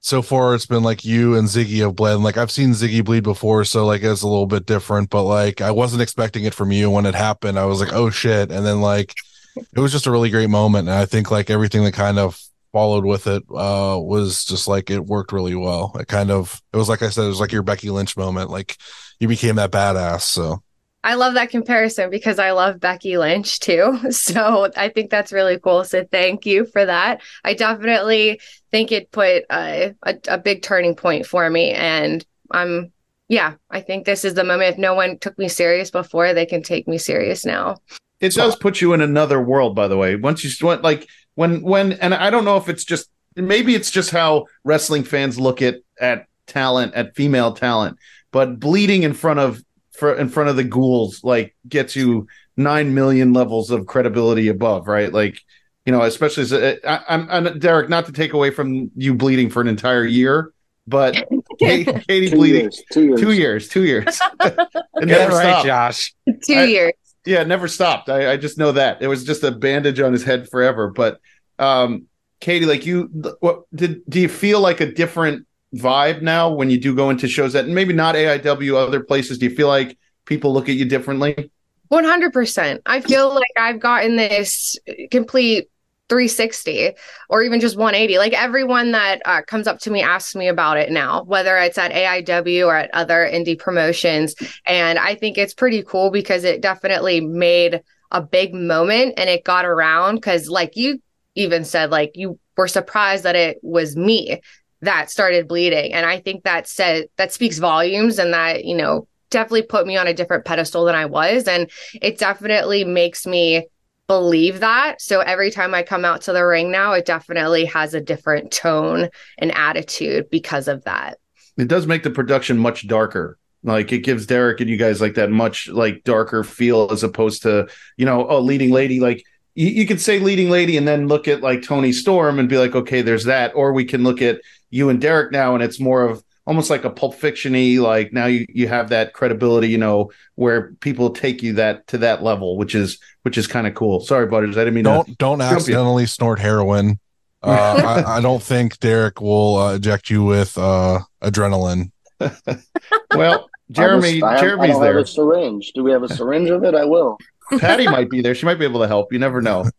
[0.00, 2.14] so far it's been like you and Ziggy have bled.
[2.14, 5.24] And, like I've seen Ziggy bleed before, so like it's a little bit different, but
[5.24, 6.90] like I wasn't expecting it from you.
[6.90, 9.14] When it happened, I was like, oh shit, and then like
[9.56, 12.40] it was just a really great moment, and I think like everything that kind of
[12.72, 16.76] followed with it uh was just like it worked really well it kind of it
[16.76, 18.76] was like i said it was like your becky lynch moment like
[19.18, 20.62] you became that badass so
[21.06, 23.96] I love that comparison because I love Becky Lynch too.
[24.10, 25.84] So I think that's really cool.
[25.84, 27.22] So thank you for that.
[27.44, 28.40] I definitely
[28.72, 31.70] think it put a, a, a big turning point for me.
[31.70, 32.92] And I'm,
[33.28, 34.72] yeah, I think this is the moment.
[34.72, 37.76] If no one took me serious before, they can take me serious now.
[38.20, 40.16] It does put you in another world, by the way.
[40.16, 43.90] Once you went like when when and I don't know if it's just maybe it's
[43.90, 47.98] just how wrestling fans look at at talent at female talent,
[48.32, 52.26] but bleeding in front of for in front of the ghouls like gets you
[52.56, 55.12] nine million levels of credibility above, right?
[55.12, 55.40] Like
[55.84, 57.88] you know, especially as a, I, I'm, I'm Derek.
[57.88, 60.52] Not to take away from you bleeding for an entire year,
[60.86, 61.14] but
[61.60, 62.82] Katie, Katie Two bleeding years.
[62.90, 63.20] Two years.
[63.20, 65.66] two years, two years, it Get never it right, stopped.
[65.66, 66.14] Josh.
[66.44, 66.92] Two I- years.
[67.26, 68.08] Yeah, never stopped.
[68.08, 70.90] I, I just know that it was just a bandage on his head forever.
[70.90, 71.20] But
[71.58, 72.06] um,
[72.40, 73.10] Katie, like you,
[73.40, 77.28] what did do you feel like a different vibe now when you do go into
[77.28, 79.38] shows that maybe not AIW, other places?
[79.38, 81.50] Do you feel like people look at you differently?
[81.90, 82.80] 100%.
[82.86, 84.76] I feel like I've gotten this
[85.10, 85.68] complete
[86.08, 86.92] 360
[87.28, 88.18] or even just 180.
[88.18, 91.78] Like everyone that uh, comes up to me asks me about it now, whether it's
[91.78, 94.34] at AIW or at other indie promotions.
[94.66, 99.44] And I think it's pretty cool because it definitely made a big moment and it
[99.44, 101.02] got around because, like you
[101.34, 104.40] even said, like you were surprised that it was me
[104.82, 105.92] that started bleeding.
[105.92, 109.96] And I think that said that speaks volumes and that, you know, definitely put me
[109.96, 111.48] on a different pedestal than I was.
[111.48, 113.66] And it definitely makes me
[114.08, 115.00] believe that.
[115.00, 118.52] So every time I come out to the ring now, it definitely has a different
[118.52, 121.18] tone and attitude because of that.
[121.56, 123.38] It does make the production much darker.
[123.62, 127.42] Like it gives Derek and you guys like that much like darker feel as opposed
[127.42, 129.00] to, you know, oh, leading lady.
[129.00, 132.48] Like you, you could say leading lady and then look at like Toni Storm and
[132.48, 133.52] be like, okay, there's that.
[133.56, 134.40] Or we can look at
[134.70, 138.26] you and Derek now and it's more of almost like a pulp fictiony like now
[138.26, 142.56] you you have that credibility you know where people take you that to that level
[142.56, 144.00] which is which is kind of cool.
[144.00, 146.98] Sorry butters i didn't mean don't to don't accidentally snort heroin.
[147.42, 151.92] Uh, I, I, don't think derek will uh, eject you with uh, adrenaline.
[153.14, 154.96] Well jeremy I jeremy's I don't there.
[154.96, 155.70] have a syringe.
[155.74, 156.74] Do we have a syringe of it?
[156.74, 157.18] I will.
[157.58, 158.34] Patty might be there.
[158.34, 159.12] She might be able to help.
[159.12, 159.70] You never know.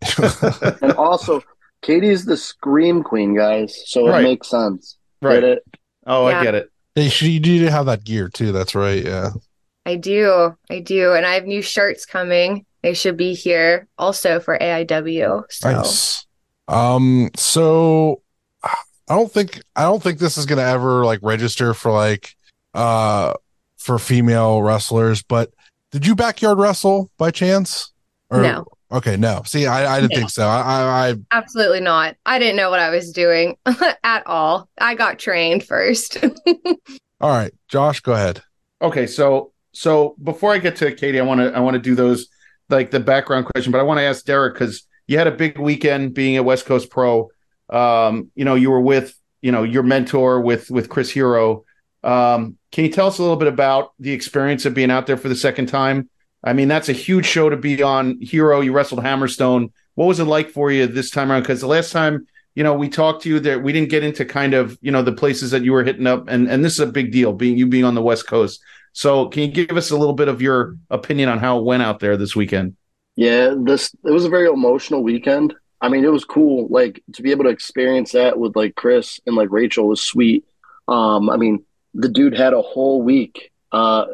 [0.82, 1.42] And also
[1.82, 4.22] katie's the scream queen guys so Right.
[4.22, 4.96] it makes sense.
[5.22, 5.42] Right.
[5.42, 5.64] Get it
[6.08, 6.40] oh Yeah.
[6.40, 8.52] i get it Hey, should you need to have that gear too?
[8.52, 9.06] That's right.
[9.06, 9.30] Yeah.
[9.86, 10.58] I do.
[10.72, 11.14] I do.
[11.14, 12.66] And I have new shirts coming.
[12.82, 15.44] They should be here also for AIW.
[15.52, 16.26] So Nice.
[16.68, 17.30] Um.
[17.36, 18.24] So,
[18.64, 18.76] I
[19.10, 22.36] don't think I don't think this is gonna ever like register for like
[22.74, 23.34] uh
[23.78, 25.22] for female wrestlers.
[25.22, 25.54] But
[25.92, 27.92] did you backyard wrestle by chance?
[28.32, 28.66] No.
[28.92, 29.18] Okay.
[29.18, 29.42] No.
[29.46, 30.18] See, I I didn't No.
[30.20, 30.48] think so.
[30.48, 32.16] I I, I absolutely not.
[32.26, 33.58] I didn't know what I was doing
[34.04, 34.70] at all.
[34.80, 36.18] I got trained first.
[37.22, 37.54] all right.
[37.68, 38.42] Josh, go ahead.
[38.82, 41.94] okay so so before i get to katie i want to i want to do
[41.96, 42.28] those
[42.70, 45.58] like the background question but i want to ask derek because you had a big
[45.60, 47.28] weekend being at west coast pro
[47.70, 51.64] um you know you were with you know your mentor with with chris hero
[52.04, 55.18] um can you tell us a little bit about the experience of being out there
[55.18, 56.08] for the second time
[56.44, 60.20] i mean that's a huge show to be on hero you wrestled hammerstone what was
[60.20, 63.24] it like for you this time around because the last time you know we talked
[63.24, 65.72] to you there we didn't get into kind of you know the places that you
[65.72, 68.02] were hitting up and and this is a big deal being you being on the
[68.02, 68.62] west coast
[68.94, 71.84] so can you give us a little bit of your opinion on how it went
[71.84, 72.76] out there this weekend
[73.16, 75.56] Yeah, this it was a very emotional weekend.
[75.82, 76.68] I mean, it was cool.
[76.70, 80.46] Like to be able to experience that with like Chris and like Rachel was sweet.
[80.88, 84.06] Um, I mean, the dude had a whole week, uh,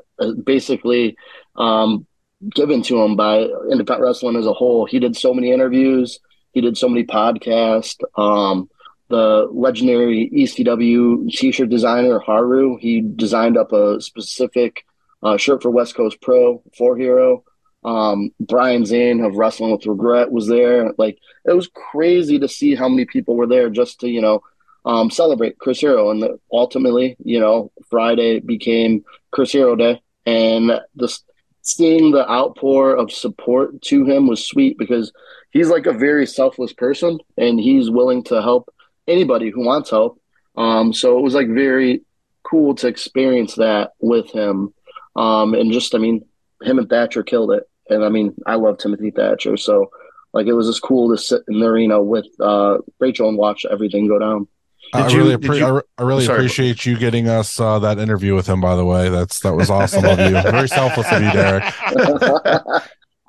[0.43, 1.17] basically,
[1.55, 2.07] um,
[2.55, 4.85] given to him by independent wrestling as a whole.
[4.85, 6.19] He did so many interviews.
[6.51, 7.97] He did so many podcasts.
[8.17, 8.69] Um,
[9.09, 14.85] the legendary ECW t-shirt designer Haru, he designed up a specific
[15.21, 17.43] uh, shirt for West Coast Pro for Hero.
[17.83, 20.93] Um, Brian Zane of Wrestling with Regret was there.
[20.97, 24.41] Like it was crazy to see how many people were there just to you know
[24.85, 26.09] um, celebrate Chris Hero.
[26.09, 31.23] And the, ultimately, you know, Friday became Chris Hero Day, and this
[31.63, 35.11] seeing the outpour of support to him was sweet because
[35.51, 38.71] he's like a very selfless person, and he's willing to help
[39.07, 40.21] anybody who wants help.
[40.55, 42.01] Um, so it was like very
[42.43, 44.73] cool to experience that with him.
[45.15, 46.25] Um, and just, I mean,
[46.61, 47.63] him and Thatcher killed it.
[47.89, 49.57] And I mean, I love Timothy Thatcher.
[49.57, 49.89] So,
[50.33, 53.65] like, it was just cool to sit in the arena with uh, Rachel and watch
[53.69, 54.47] everything go down.
[54.93, 56.37] I you- really, did appre- you- I, re- I really Sorry.
[56.39, 58.61] appreciate you getting us uh, that interview with him.
[58.61, 60.29] By the way, that's that was awesome of you.
[60.41, 61.63] Very selfless of you, Derek.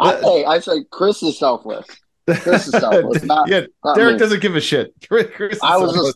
[0.01, 1.87] I, hey, I say Chris is selfless.
[2.27, 3.23] Chris is selfless.
[3.25, 4.19] Not, yeah not derek me.
[4.19, 6.15] doesn't give a shit Chris- Chris I was selfless.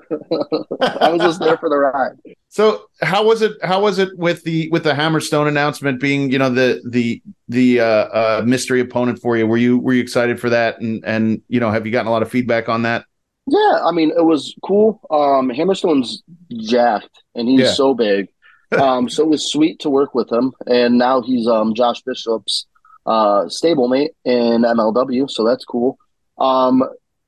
[0.00, 2.12] just, I was just there for the ride.
[2.48, 3.52] So how was it?
[3.62, 7.80] How was it with the with the Hammerstone announcement being you know the the the
[7.80, 9.46] uh, uh, mystery opponent for you?
[9.46, 10.80] Were you were you excited for that?
[10.80, 13.04] And and you know have you gotten a lot of feedback on that?
[13.46, 15.00] Yeah, I mean, it was cool.
[15.10, 16.22] Um, Hammerstone's
[16.52, 17.72] jacked, and he's Yeah.
[17.72, 18.28] so big.
[18.72, 22.66] Um, so it was sweet to work with him, and now he's um Josh Bishop's
[23.04, 25.98] uh stablemate in MLW, so that's cool.
[26.38, 26.84] Um,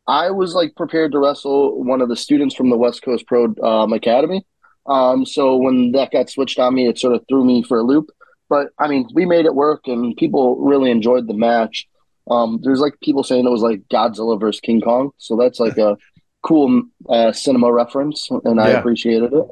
[0.07, 3.53] I was like prepared to wrestle one of the students from the West Coast Pro
[3.61, 4.47] um, Academy.
[4.87, 7.83] Um, so when that got switched on me, it sort of threw me for a
[7.83, 8.11] loop.
[8.49, 11.89] But I mean, we made it work, and people really enjoyed the match.
[12.31, 15.77] Um, there's like people saying it was like Godzilla versus King Kong, so that's like
[15.79, 15.97] a
[16.43, 19.45] cool uh, cinema reference, and I appreciated it.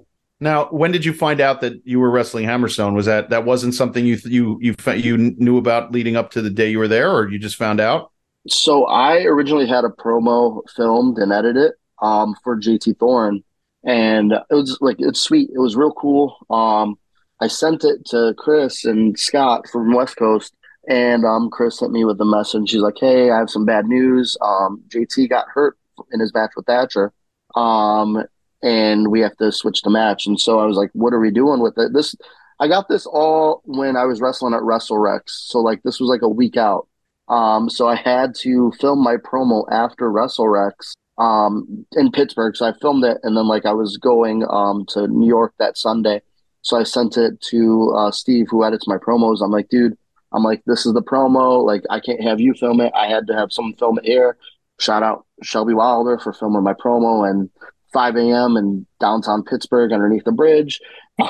[0.43, 2.95] Now, when did you find out that you were wrestling Hammerstone?
[2.95, 6.51] Was that that wasn't something you you you you knew about leading up to the
[6.51, 8.11] day you were there, or you just found out?
[8.49, 13.45] So I originally had a promo filmed and edited um, for JT Thorne,
[13.85, 15.51] and it was like it's sweet.
[15.53, 16.35] It was real cool.
[16.49, 16.99] Um,
[17.41, 20.55] I sent it to Chris and Scott from West Coast,
[20.90, 22.70] and um, Chris sent me with a message.
[22.70, 24.37] She's like, "Hey, I have some bad news.
[24.42, 25.79] Um, JT got hurt
[26.12, 27.12] in his match with Thatcher,
[27.55, 28.24] um,
[28.62, 31.31] and we have to switch the match." And so I was like, "What are we
[31.31, 32.16] doing with it?" This
[32.59, 36.22] I got this all when I was wrestling at WrestleRex, so like this was like
[36.22, 36.88] a week out.
[37.29, 40.72] Um, so I had to film my promo after WrestleRex
[41.18, 42.57] um, in Pittsburgh.
[42.57, 45.79] So I filmed it, and then like I was going um, to New York that
[45.79, 46.20] Sunday.
[46.62, 49.40] So I sent it to uh, Steve, who edits my promos.
[49.40, 49.96] I'm like, dude,
[50.33, 51.64] I'm like, this is the promo.
[51.64, 52.93] Like, I can't have you film it.
[52.95, 54.37] I had to have someone film it here.
[54.79, 57.51] Shout out Shelby Wilder for filming my promo and
[57.93, 58.57] 5 a.m.
[58.57, 60.81] in downtown Pittsburgh underneath the bridge.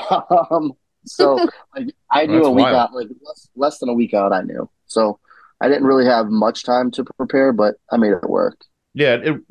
[0.51, 0.73] um,
[1.05, 1.35] so
[1.75, 2.75] like, I knew That's a week wild.
[2.75, 4.69] out, like less, less than a week out, I knew.
[4.85, 5.19] So
[5.59, 8.59] I didn't really have much time to prepare, but I made it work.
[8.93, 9.41] Yeah, it,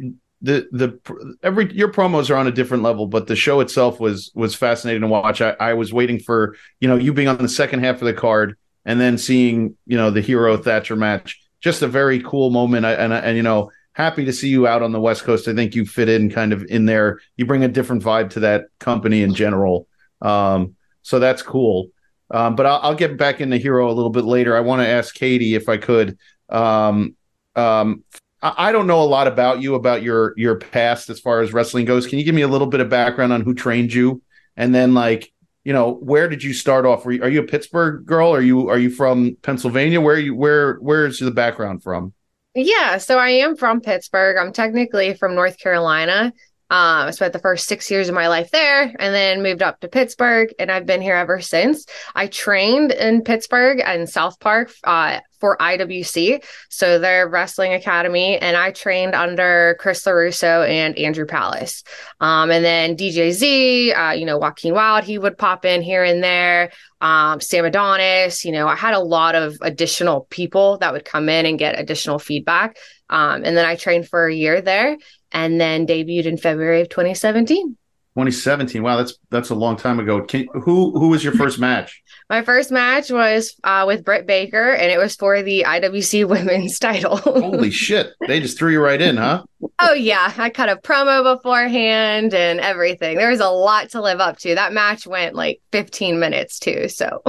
[0.43, 4.31] the the every your promos are on a different level, but the show itself was
[4.35, 5.41] was fascinating to watch.
[5.41, 8.15] I, I was waiting for you know you being on the second half of the
[8.15, 11.41] card and then seeing you know the hero Thatcher match.
[11.61, 14.83] Just a very cool moment, I- and and you know happy to see you out
[14.83, 15.49] on the West Coast.
[15.49, 17.21] I think you fit in kind of in there.
[17.37, 19.87] You bring a different vibe to that company in general.
[20.23, 21.89] Um, so that's cool.
[22.31, 24.57] Um, but I'll, I'll get back into hero a little bit later.
[24.57, 26.17] I want to ask Katie if I could.
[26.49, 27.17] Um,
[27.57, 28.05] um,
[28.43, 31.53] I I don't know a lot about you, about your your past as far as
[31.53, 32.07] wrestling goes.
[32.07, 34.23] Can you give me a little bit of background on who trained you,
[34.57, 35.33] and then like
[35.65, 37.05] you know where did you start off?
[37.05, 38.35] Were you, are you a Pittsburgh girl?
[38.35, 40.01] Are you are you from Pennsylvania?
[40.01, 42.15] Where are you where where is the background from?
[42.55, 44.37] Yeah, so I am from Pittsburgh.
[44.37, 46.33] I'm technically from North Carolina.
[46.71, 49.81] Um, I spent the first six years of my life there and then moved up
[49.81, 51.85] to Pittsburgh, and I've been here ever since.
[52.15, 58.57] I trained in Pittsburgh and South Park uh, for IWC, so their wrestling academy, and
[58.57, 61.83] I trained under Chris LaRusso and Andrew Palace.
[62.21, 66.05] Um, and then DJ Z, uh, you know, Joaquin Wild, he would pop in here
[66.05, 66.71] and there.
[67.01, 71.29] Um, Sam Adonis, you know, I had a lot of additional people that would come
[71.29, 72.77] in and get additional feedback.
[73.09, 74.97] Um, and then I trained for a year there
[75.33, 77.77] and then debuted in February of 2017.
[78.21, 78.83] 2017.
[78.83, 80.23] Wow, that's that's a long time ago.
[80.23, 82.03] Can, who who was your first match?
[82.31, 86.79] My first match was uh, with Britt Baker, and it was for the IWC Women's
[86.79, 87.17] title.
[87.17, 88.13] Holy shit!
[88.27, 89.45] They just threw you right in, huh?
[89.79, 93.17] oh yeah, I cut a promo beforehand and everything.
[93.17, 94.55] There was a lot to live up to.
[94.55, 96.89] That match went like 15 minutes too.
[96.89, 97.23] So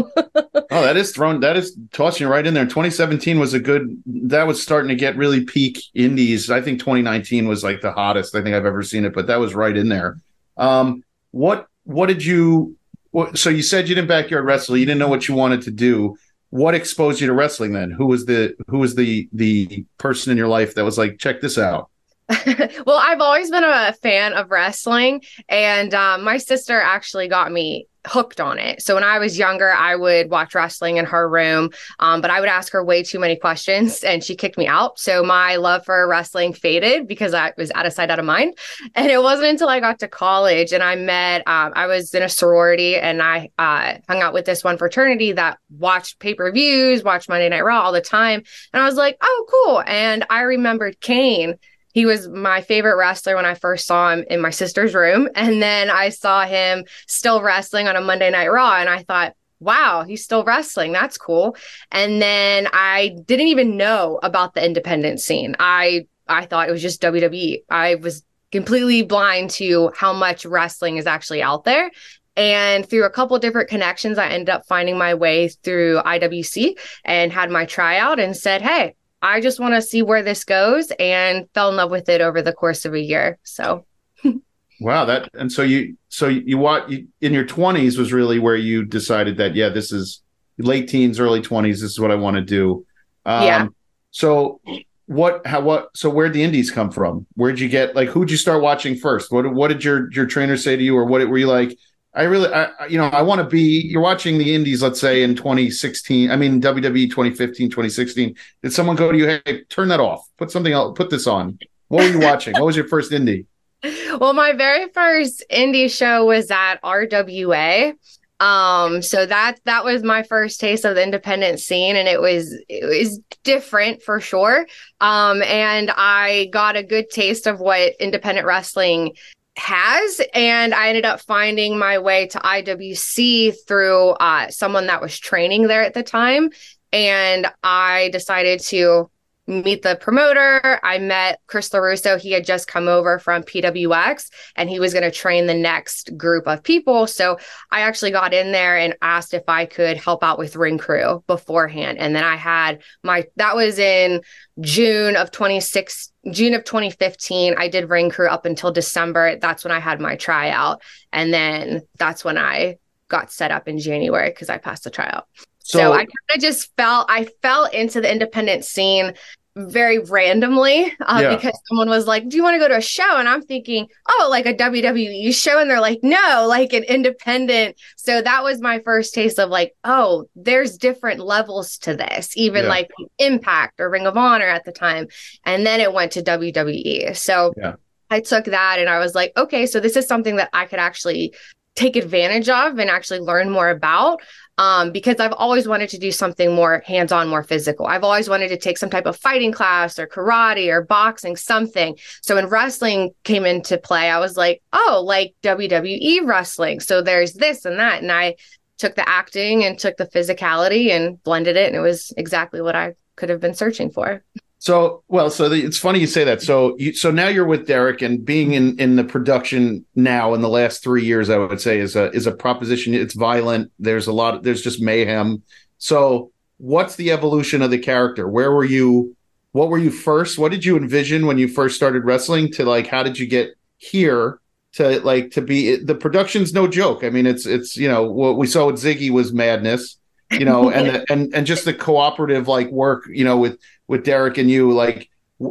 [0.72, 1.42] Oh, that is thrown.
[1.42, 2.64] That is tossing you right in there.
[2.66, 4.02] 2017 was a good.
[4.06, 6.50] That was starting to get really peak indies.
[6.50, 9.14] I think 2019 was like the hottest I think I've ever seen it.
[9.14, 10.18] But that was right in there.
[10.58, 12.78] Um, what what did you?
[13.12, 14.78] What, so you said you didn't backyard wrestle.
[14.78, 16.16] You didn't know what you wanted to do.
[16.50, 17.92] What exposed you to wrestling then?
[17.92, 21.42] Who was the who was the the person in your life that was like, check
[21.42, 21.90] this out?
[22.86, 27.88] well, I've always been a fan of wrestling, and um, my sister actually got me
[28.08, 28.82] hooked on it.
[28.82, 32.40] So when I was younger, I would watch wrestling in her room, um, but I
[32.40, 35.00] would ask her way too many questions, and she kicked me out.
[35.00, 38.58] So my love for wrestling faded because I was out of sight, out of mind.
[38.94, 41.48] And it wasn't until I got to college and I met.
[41.48, 45.32] Um, I was in a sorority, and I uh, hung out with this one fraternity
[45.34, 48.96] that watched pay per views, watched Monday Night Raw all the time, and I was
[48.96, 51.58] like, "Oh, cool!" And I remembered Kane
[51.94, 55.30] he was my favorite wrestler when I first saw him in my sister's room.
[55.36, 58.78] And then I saw him still wrestling on a Monday Night Raw.
[58.78, 60.92] And I thought, wow, he's still wrestling.
[60.92, 61.56] That's cool.
[61.92, 65.56] And then I didn't even know about the independent scene.
[65.60, 67.64] I I thought it was just WWE.
[67.70, 71.92] I was completely blind to how much wrestling is actually out there.
[72.38, 77.32] And through a couple different connections, I ended up finding my way through IWC and
[77.32, 81.48] had my tryout and said, Hey, I just want to see where this goes and
[81.54, 83.38] fell in love with it over the course of a year.
[83.44, 83.86] So
[84.82, 88.56] Wow, that and so you so you what you, in your 20s was really where
[88.56, 90.22] you decided that yeah, this is
[90.58, 91.74] late teens, early 20s.
[91.74, 92.86] This is what I want to do.
[93.26, 93.68] Um, Yeah.
[94.10, 94.60] So
[95.06, 97.28] what how what so where'd the indies come from?
[97.36, 99.32] Where'd you get like who'd you start watching first?
[99.32, 101.78] What what did your your trainer say to you, or what were you like?
[102.14, 103.82] I really, I, you know, I want to be.
[103.88, 106.30] You're watching the indies, let's say in 2016.
[106.30, 108.36] I mean, WWE 2015, 2016.
[108.62, 109.28] Did someone go to you?
[109.46, 110.28] Hey, turn that off.
[110.38, 110.98] Put something else.
[110.98, 111.58] Put this on.
[111.88, 112.54] What were you watching?
[112.54, 113.46] what was your first indie?
[114.20, 117.94] well, my very first indie show was at RWA.
[118.42, 122.60] Um, so that that was my first taste of the independent scene, and it was
[122.68, 124.66] it was different for sure.
[125.00, 129.14] Um, and I got a good taste of what independent wrestling
[129.62, 135.20] has and i ended up finding my way to iwc through uh, someone that was
[135.20, 136.50] training there at the time
[136.92, 139.10] and i decided to
[139.48, 140.80] meet the promoter.
[140.84, 142.20] I met Chris LaRusso.
[142.20, 146.16] He had just come over from PWX and he was going to train the next
[146.16, 147.08] group of people.
[147.08, 147.38] So
[147.72, 151.24] I actually got in there and asked if I could help out with ring crew
[151.28, 151.98] beforehand.
[151.98, 154.22] And then I had my, that was in
[154.60, 157.56] June of 26, June of 2015.
[157.58, 159.38] I did ring crew up until December.
[159.38, 160.82] That's when I had my tryout.
[161.12, 162.78] And then that's when I
[163.08, 165.28] got set up in January because I passed the tryout.
[165.72, 169.14] So, I kind of just fell, I fell into the independent scene
[169.58, 171.36] very randomly uh, Yeah.
[171.36, 173.18] because someone was like, Do you want to go to a show?
[173.18, 175.60] And I'm thinking, Oh, like a WWE show.
[175.60, 177.76] And they're like, No, like an independent.
[177.98, 182.64] So that was my first taste of like, Oh, there's different levels to this, even
[182.64, 182.70] Yeah.
[182.70, 185.08] like Impact or Ring of Honor at the time.
[185.46, 187.14] And then it went to WWE.
[187.18, 187.74] So Yeah.
[188.10, 190.80] I took that and I was like, Okay, so this is something that I could
[190.80, 191.36] actually
[191.76, 194.22] take advantage of and actually learn more about
[194.58, 197.88] um, because I've always wanted to do something more hands on, more physical.
[197.88, 201.98] I've always wanted to take some type of fighting class or karate or boxing, something.
[202.22, 206.80] So when wrestling came into play, I was like, oh, like WWE wrestling.
[206.80, 208.02] So there's this and that.
[208.02, 208.36] And I
[208.78, 211.68] took the acting and took the physicality and blended it.
[211.68, 214.24] And it was exactly what I could have been searching for.
[214.62, 216.44] So, well, so the, it's funny you say that.
[216.44, 220.42] So, you, so now you're with Derek, and being in in the production now in
[220.42, 222.94] the last three years, I would say is a is a proposition.
[222.94, 223.72] It's violent.
[223.80, 224.44] There's a lot.
[224.44, 225.42] There's just mayhem.
[225.80, 228.28] So, what's the evolution of the character?
[228.28, 229.18] Where were you?
[229.52, 230.38] What were you first?
[230.38, 232.52] What did you envision when you first started wrestling?
[232.52, 234.40] To like, how did you get here?
[234.74, 237.04] To like to be the production's no joke.
[237.04, 239.98] I mean, it's it's you know what we saw with Ziggy was madness.
[240.30, 243.06] You know, and the, and and just the cooperative like work.
[243.10, 243.58] You know, with
[243.92, 245.10] with Derek and you, like,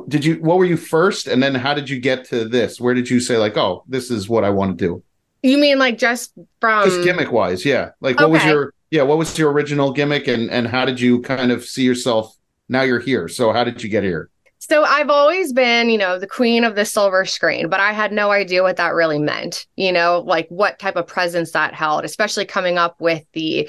[0.09, 1.29] did you, what were you first?
[1.29, 2.81] And then how did you get to this?
[2.81, 5.03] Where did you say, like, oh, this is what I want to do?
[5.43, 7.65] You mean like just from Just gimmick wise.
[7.65, 7.91] Yeah.
[8.01, 11.21] Like, what was your, yeah, what was your original gimmick and, and how did you
[11.21, 12.35] kind of see yourself?
[12.69, 13.29] Now you're here.
[13.29, 14.31] So how did you get here?
[14.59, 18.13] So I've always been, you know, the queen of the silver screen, but I had
[18.13, 22.05] no idea what that really meant, you know, like what type of presence that held,
[22.05, 23.69] especially coming up with the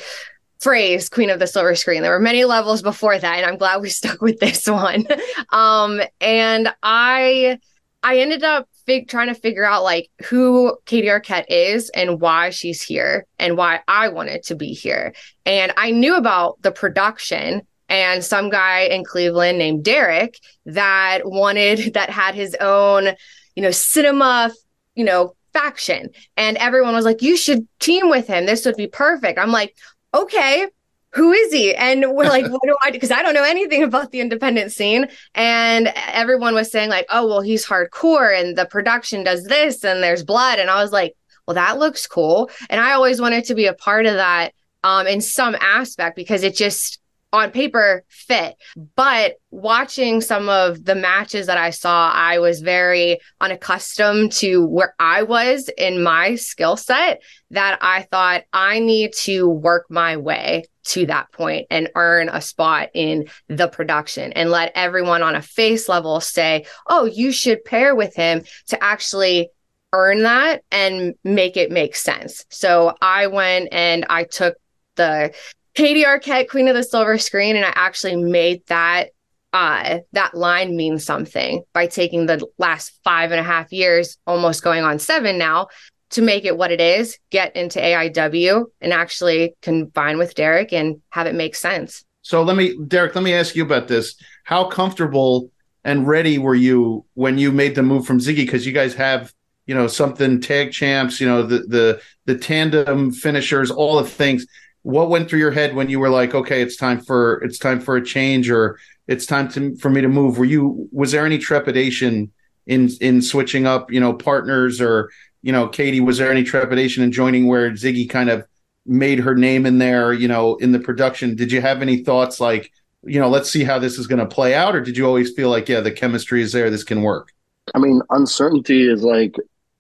[0.62, 2.02] phrase queen of the silver screen.
[2.02, 5.08] There were many levels before that, and I'm glad we stuck with this one.
[5.50, 7.60] um, and I
[8.04, 12.50] I ended up fig- trying to figure out like who Katie Arquette is and why
[12.50, 15.14] she's here and why I wanted to be here.
[15.46, 21.94] And I knew about the production and some guy in Cleveland named Derek that wanted
[21.94, 23.10] that had his own,
[23.56, 24.52] you know, cinema,
[24.96, 26.10] you know, faction.
[26.38, 28.46] And everyone was like, you should team with him.
[28.46, 29.38] This would be perfect.
[29.38, 29.76] I'm like,
[30.14, 30.68] okay,
[31.14, 31.76] who is he?
[31.76, 32.94] And we're like, what do I do?
[32.94, 35.08] Because I don't know anything about the independent scene.
[35.36, 40.02] And everyone was saying, like, oh, well, he's hardcore and the production does this and
[40.02, 40.60] there's blood.
[40.60, 42.50] And I was like, well, that looks cool.
[42.70, 44.54] And I always wanted to be a part of that
[44.84, 47.01] um, in some aspect because it just
[47.34, 48.56] on paper fit.
[48.96, 54.94] But watching some of the matches that I saw, I was very unaccustomed to where
[55.00, 57.22] I was in my skill set
[57.52, 62.42] that I thought I need to work my way to that point and earn a
[62.42, 67.64] spot in the production and let everyone on a face level say, oh, you should
[67.64, 69.50] pair with him to actually
[69.94, 72.46] earn that and make it make sense.
[72.50, 74.56] So I went and I took
[74.96, 75.34] the
[75.74, 79.10] Katie Arquette, Queen of the Silver Screen, and I actually made that
[79.54, 84.64] uh that line mean something by taking the last five and a half years, almost
[84.64, 85.68] going on seven now,
[86.12, 91.02] to make it what it is, get into AIW and actually combine with Derek and
[91.10, 92.04] have it make sense.
[92.22, 94.16] So let me, Derek, let me ask you about this.
[94.44, 95.50] How comfortable
[95.84, 98.38] and ready were you when you made the move from Ziggy?
[98.38, 99.34] Because you guys have,
[99.66, 104.46] you know, something tag champs, you know, the the the tandem finishers, all the things.
[104.84, 107.80] What went through your head when you were like, okay, it's time for it's time
[107.80, 110.38] for a change, or it's time to for me to move?
[110.38, 112.32] Were you was there any trepidation
[112.66, 115.12] in in switching up, you know, partners or
[115.44, 116.00] you know, Katie?
[116.00, 118.46] Was there any trepidation in joining where Ziggy kind of
[118.86, 121.36] made her name in there, you know, in the production?
[121.36, 122.72] Did you have any thoughts like?
[123.04, 124.76] you know, let's see how this is going to play out?
[124.76, 127.34] Or did you always feel like, yeah, the chemistry is there, this can work?
[127.74, 129.36] I mean, uncertainty is like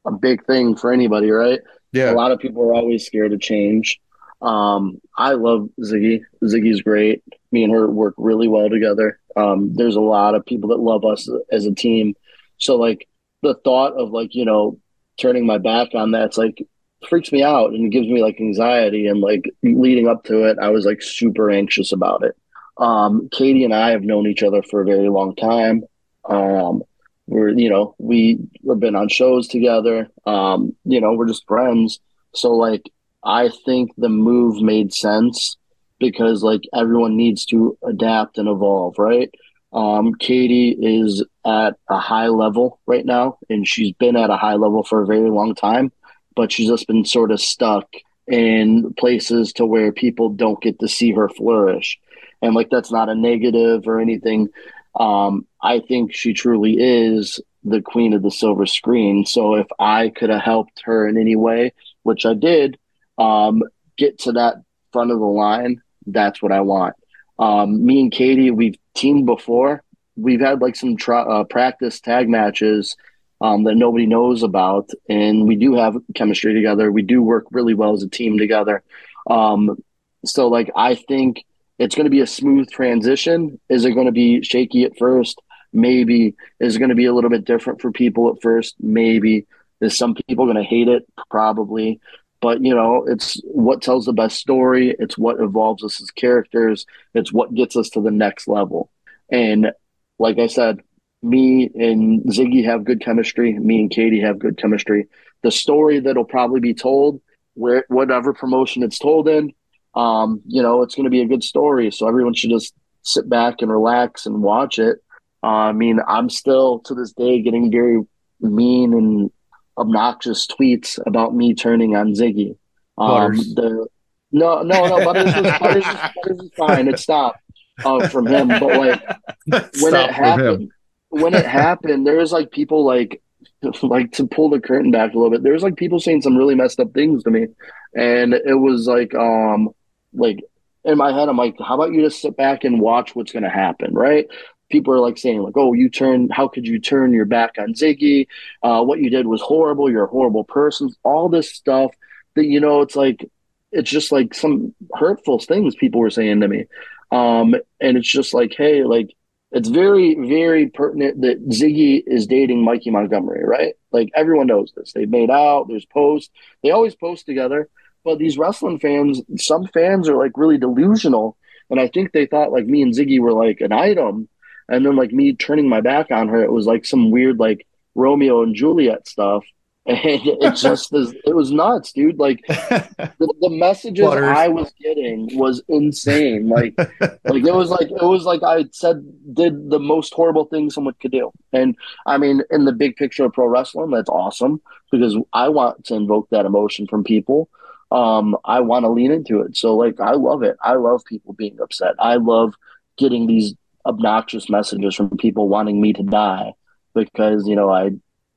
[0.05, 1.59] a big thing for anybody, right?
[1.91, 2.11] Yeah.
[2.11, 3.99] A lot of people are always scared of change.
[4.41, 6.21] Um, I love Ziggy.
[6.43, 7.23] Ziggy's great.
[7.51, 9.19] Me and her work really well together.
[9.35, 12.15] Um, there's a lot of people that love us as a team.
[12.57, 13.07] So like
[13.41, 14.79] the thought of like, you know,
[15.19, 16.65] turning my back on that's like
[17.07, 20.69] freaks me out and gives me like anxiety and like leading up to it, I
[20.69, 22.35] was like super anxious about it.
[22.77, 25.83] Um, Katie and I have known each other for a very long time.
[26.25, 26.83] Um,
[27.31, 31.99] we're you know we have been on shows together um you know we're just friends
[32.33, 32.83] so like
[33.23, 35.57] i think the move made sense
[35.99, 39.31] because like everyone needs to adapt and evolve right?
[39.73, 44.55] Um katie is at a high level right now and she's been at a high
[44.55, 45.91] level for a very long time
[46.35, 47.87] but she's just been sort of stuck
[48.27, 51.99] in places to where people don't get to see her flourish.
[52.41, 54.49] And like that's not a negative or anything.
[54.95, 59.25] Um, I think she truly is the queen of the silver screen.
[59.25, 62.79] So if I could have helped her in any way, which I did,
[63.21, 63.63] um,
[63.97, 64.55] get to that
[64.91, 66.95] front of the line, that's what I want.
[67.37, 69.83] Um, me and Katie, we've teamed before,
[70.15, 72.95] we've had like some tra- uh, practice tag matches
[73.41, 76.91] um, that nobody knows about, and we do have chemistry together.
[76.91, 78.83] We do work really well as a team together.
[79.29, 79.81] Um,
[80.25, 81.43] so like I think
[81.79, 83.59] it's going to be a smooth transition.
[83.69, 85.41] Is it going to be shaky at first?
[85.73, 86.35] Maybe.
[86.59, 88.75] Is it going to be a little bit different for people at first?
[88.79, 89.47] Maybe.
[89.79, 91.07] Is some people going to hate it?
[91.31, 91.99] Probably.
[92.41, 94.95] But you know, it's what tells the best story.
[94.99, 96.85] It's what evolves us as characters.
[97.13, 98.91] It's what gets us to the next level.
[99.31, 99.71] And
[100.19, 100.81] like I said,
[101.23, 103.57] me and Ziggy have good chemistry.
[103.57, 105.07] Me and Katie have good chemistry.
[105.43, 107.21] The story that'll probably be told,
[107.53, 109.53] where whatever promotion it's told in,
[109.95, 111.91] um, you know, it's going to be a good story.
[111.91, 112.73] So everyone should just
[113.03, 114.97] sit back and relax and watch it.
[115.43, 118.01] Uh, I mean, I'm still to this day getting very
[118.39, 119.31] mean and
[119.77, 122.57] obnoxious tweets about me turning on Ziggy.
[122.97, 123.87] Um, the
[124.31, 126.87] no, no, no, but it's just, Butters, is, Butters is fine.
[126.87, 127.39] It stopped
[127.83, 129.03] uh, from him, but like
[129.45, 130.71] when Stop it happened,
[131.09, 133.21] when it happened, there was like people like
[133.81, 135.43] like to pull the curtain back a little bit.
[135.43, 137.47] There was like people saying some really messed up things to me,
[137.95, 139.69] and it was like um
[140.13, 140.39] like
[140.83, 143.43] in my head, I'm like, how about you just sit back and watch what's going
[143.43, 144.27] to happen, right?
[144.71, 147.73] People are like saying like, oh, you turn, how could you turn your back on
[147.73, 148.27] Ziggy?
[148.63, 149.89] Uh, what you did was horrible.
[149.89, 150.89] You're a horrible person.
[151.03, 151.91] All this stuff
[152.35, 153.29] that you know, it's like
[153.71, 156.65] it's just like some hurtful things people were saying to me.
[157.11, 159.15] Um, and it's just like, hey, like
[159.51, 163.75] it's very, very pertinent that Ziggy is dating Mikey Montgomery, right?
[163.91, 164.93] Like everyone knows this.
[164.93, 166.31] They've made out, there's posts,
[166.63, 167.69] they always post together.
[168.03, 171.37] But these wrestling fans, some fans are like really delusional.
[171.69, 174.29] And I think they thought like me and Ziggy were like an item.
[174.71, 177.67] And then like me turning my back on her, it was like some weird like
[177.93, 179.43] Romeo and Juliet stuff.
[179.87, 182.19] And it just is, it was nuts, dude.
[182.19, 184.37] Like the, the messages Butters.
[184.37, 186.49] I was getting was insane.
[186.49, 189.03] Like, like it was like it was like I said
[189.33, 191.31] did the most horrible thing someone could do.
[191.51, 194.61] And I mean, in the big picture of pro wrestling, that's awesome
[194.91, 197.49] because I want to invoke that emotion from people.
[197.91, 199.57] Um, I want to lean into it.
[199.57, 200.57] So like, I love it.
[200.61, 201.95] I love people being upset.
[201.97, 202.53] I love
[202.97, 203.55] getting these
[203.85, 206.53] obnoxious messages from people wanting me to die
[206.93, 207.91] because you know I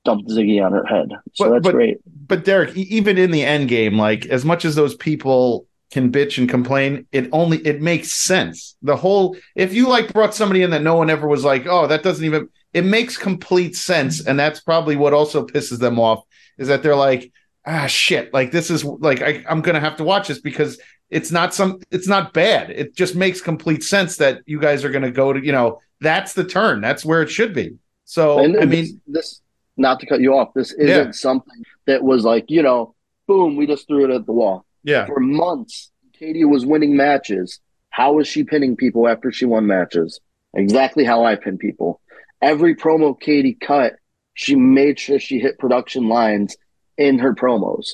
[0.05, 1.09] dumped Ziggy on her head.
[1.35, 1.99] So But- that's but- great.
[2.27, 6.39] but Derek, even in the end game, like as much as those people can bitch
[6.39, 8.77] and complain, it only it makes sense.
[8.83, 11.87] The whole if you like brought somebody in that no one ever was like, oh,
[11.87, 16.25] that doesn't even it makes complete sense, and that's probably what also pisses them off
[16.59, 17.33] is that they're like,
[17.67, 20.79] ah, shit, like this is like I, I'm gonna have to watch this because
[21.11, 22.71] it's not some it's not bad.
[22.71, 26.33] It just makes complete sense that you guys are gonna go to you know that's
[26.35, 26.81] the turn.
[26.81, 27.77] That's where it should be.
[28.05, 29.41] So and I this, mean, this
[29.77, 30.53] not to cut you off.
[30.55, 31.11] This isn't Yeah.
[31.13, 32.95] something that was like you know,
[33.27, 34.65] boom, we just threw it at the wall.
[34.83, 37.61] yeah, For months, Katie was winning matches.
[37.91, 40.21] How was she pinning people after she won matches?
[40.55, 42.01] Exactly how I pin people.
[42.43, 43.95] Every promo Katie cut,
[44.35, 46.57] she made sure she hit production lines
[46.97, 47.91] in her promos.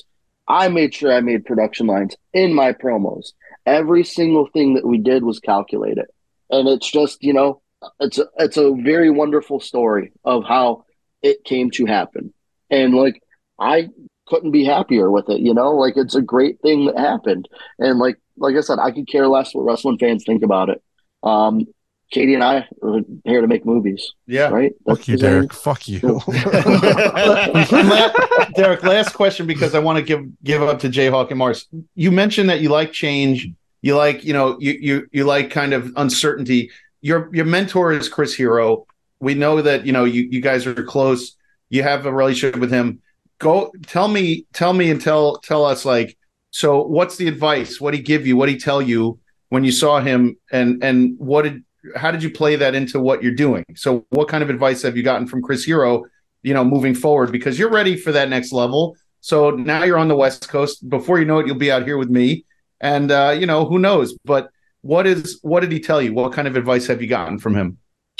[0.47, 3.33] I made sure I made production lines in my promos.
[3.65, 6.05] Every single thing that we did was calculated.
[6.49, 7.61] And it's just, you know,
[7.99, 10.85] it's a, it's a very wonderful story of how
[11.21, 12.33] it came to happen.
[12.69, 13.21] And like
[13.59, 13.89] I
[14.27, 15.71] couldn't be happier with it, you know?
[15.71, 17.47] Like it's a great thing that happened.
[17.79, 20.81] And like like I said, I could care less what wrestling fans think about it.
[21.23, 21.67] Um
[22.11, 24.49] Katie and I are here to make movies, yeah.
[24.49, 24.73] right?
[24.85, 25.31] Fuck you, the thing.
[25.31, 25.53] Derek.
[25.53, 25.99] Fuck you.
[28.55, 31.69] Derek, last question because I want to give give up to Jayhawk and Mars.
[31.95, 33.47] You mentioned that you like change.
[33.81, 36.69] You like, you know, you you you like kind of uncertainty.
[36.99, 38.85] Your your mentor is Chris Hero.
[39.21, 41.37] We know that you know you you guys are close.
[41.69, 43.01] You have a relationship with him.
[43.39, 46.17] Go tell me, tell me, and tell tell us like.
[46.53, 47.79] So, what's the advice?
[47.79, 48.35] What did he give you?
[48.35, 50.35] What did he tell you when you saw him?
[50.51, 51.63] And and what did
[51.95, 53.65] how did you play that into what you're doing?
[53.75, 56.03] So, what kind of advice have you gotten from Chris Hero?
[56.43, 58.95] you know, moving forward because you're ready for that next level.
[59.21, 60.87] So now you're on the West Coast.
[60.89, 62.45] Before you know it, you'll be out here with me.
[62.79, 64.17] And uh, you know, who knows?
[64.25, 64.49] But
[64.81, 66.13] what is what did he tell you?
[66.13, 67.77] What kind of advice have you gotten from him?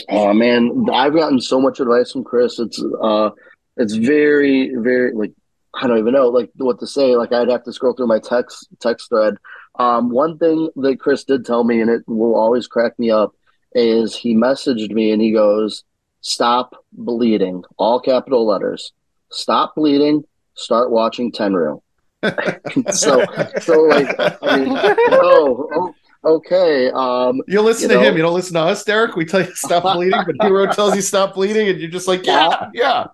[0.09, 2.59] Oh man, I've gotten so much advice from Chris.
[2.59, 3.31] It's uh
[3.77, 5.31] it's very, very like
[5.73, 7.15] I don't even know like what to say.
[7.15, 9.37] Like I'd have to scroll through my text text thread.
[9.79, 13.33] Um one thing that Chris did tell me and it will always crack me up
[13.73, 15.83] is he messaged me and he goes,
[16.21, 17.63] Stop bleeding.
[17.77, 18.93] All capital letters.
[19.31, 20.23] Stop bleeding,
[20.55, 21.81] start watching Tenryu.
[22.93, 23.25] so
[23.61, 24.67] so like I mean,
[25.11, 25.95] oh, oh
[26.37, 26.91] okay.
[26.91, 28.17] Um You listen You to know- him.
[28.17, 29.15] You don't listen to us, Derek.
[29.15, 32.23] We tell you stop bleeding, but Hero tells you stop bleeding, and you're just like,
[32.25, 33.07] yeah, yeah.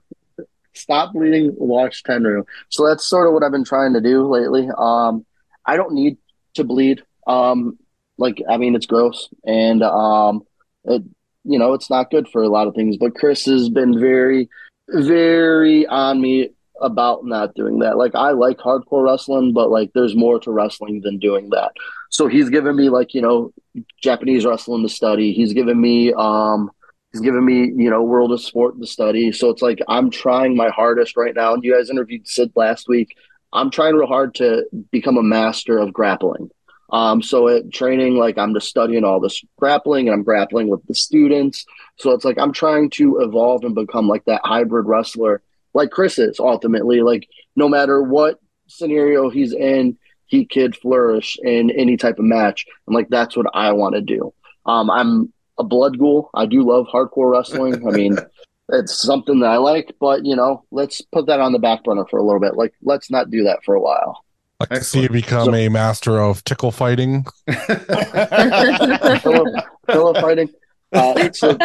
[0.73, 2.43] stop bleeding, watch Tenryu.
[2.69, 4.67] So that's sort of what I've been trying to do lately.
[4.77, 5.25] Um,
[5.65, 6.17] I don't need
[6.55, 7.01] to bleed.
[7.27, 7.77] Um,
[8.17, 10.43] like I mean, it's gross, and um,
[10.85, 11.03] it
[11.47, 12.97] you know, it's not good for a lot of things.
[12.97, 14.49] But Chris has been very,
[14.89, 16.49] very on me
[16.81, 17.97] about not doing that.
[17.97, 21.71] Like I like hardcore wrestling, but like there's more to wrestling than doing that.
[22.09, 23.53] So he's given me like, you know,
[24.01, 25.33] Japanese wrestling to study.
[25.33, 26.69] He's given me um
[27.11, 29.31] he's given me, you know, world of sport to study.
[29.31, 31.53] So it's like I'm trying my hardest right now.
[31.53, 33.15] And you guys interviewed Sid last week.
[33.53, 36.51] I'm trying real hard to become a master of grappling.
[36.89, 40.85] Um, so at training, like I'm just studying all this grappling and I'm grappling with
[40.87, 41.65] the students.
[41.97, 45.41] So it's like I'm trying to evolve and become like that hybrid wrestler,
[45.73, 47.01] like Chris is ultimately.
[47.01, 52.65] Like no matter what scenario he's in, he could flourish in any type of match.
[52.85, 54.33] And like that's what I want to do.
[54.65, 56.29] Um, I'm a blood ghoul.
[56.33, 57.87] I do love hardcore wrestling.
[57.87, 58.17] I mean,
[58.69, 62.05] it's something that I like, but you know, let's put that on the back burner
[62.09, 62.55] for a little bit.
[62.55, 64.23] Like, let's not do that for a while.
[64.59, 67.25] Like to see you become So- a master of tickle fighting.
[67.47, 69.45] pillow,
[69.87, 70.49] pillow fighting.
[70.91, 71.57] Uh, so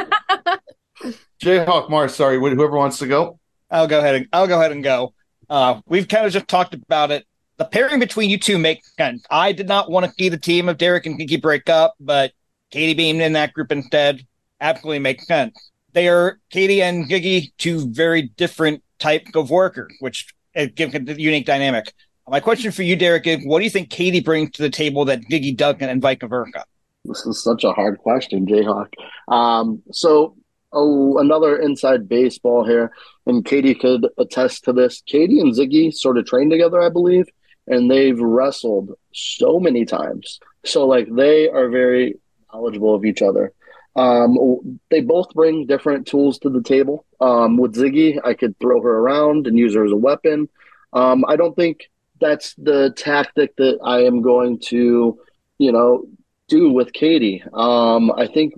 [1.42, 3.38] Jayhawk Mars, sorry, whoever wants to go.
[3.70, 5.14] I'll go ahead and I'll go ahead and go.
[5.48, 7.26] Uh, we've kind of just talked about it.
[7.56, 9.24] The pairing between you two make sense.
[9.30, 12.32] I did not want to see the team of Derek and Kiki break up, but
[12.70, 14.26] Katie being in that group instead
[14.60, 15.54] absolutely makes sense.
[15.92, 20.34] They are Katie and Ziggy, two very different type of workers, which
[20.74, 21.92] give it the unique dynamic.
[22.28, 25.04] My question for you, Derek, is what do you think Katie brings to the table
[25.06, 26.64] that Ziggy doesn't and vice versa?
[27.04, 28.88] this is such a hard question, Jayhawk.
[29.28, 30.36] Um, so
[30.72, 32.92] oh, another inside baseball here,
[33.26, 35.02] and Katie could attest to this.
[35.06, 37.26] Katie and Ziggy sort of trained together, I believe,
[37.66, 40.38] and they've wrestled so many times.
[40.64, 42.14] So like they are very
[42.52, 43.52] knowledgeable of each other.
[43.94, 47.04] Um, they both bring different tools to the table.
[47.20, 50.48] Um, with Ziggy, I could throw her around and use her as a weapon.
[50.94, 51.90] Um, I don't think
[52.22, 55.18] that's the tactic that I am going to,
[55.58, 56.06] you know,
[56.48, 57.42] do with Katie.
[57.52, 58.54] Um, I think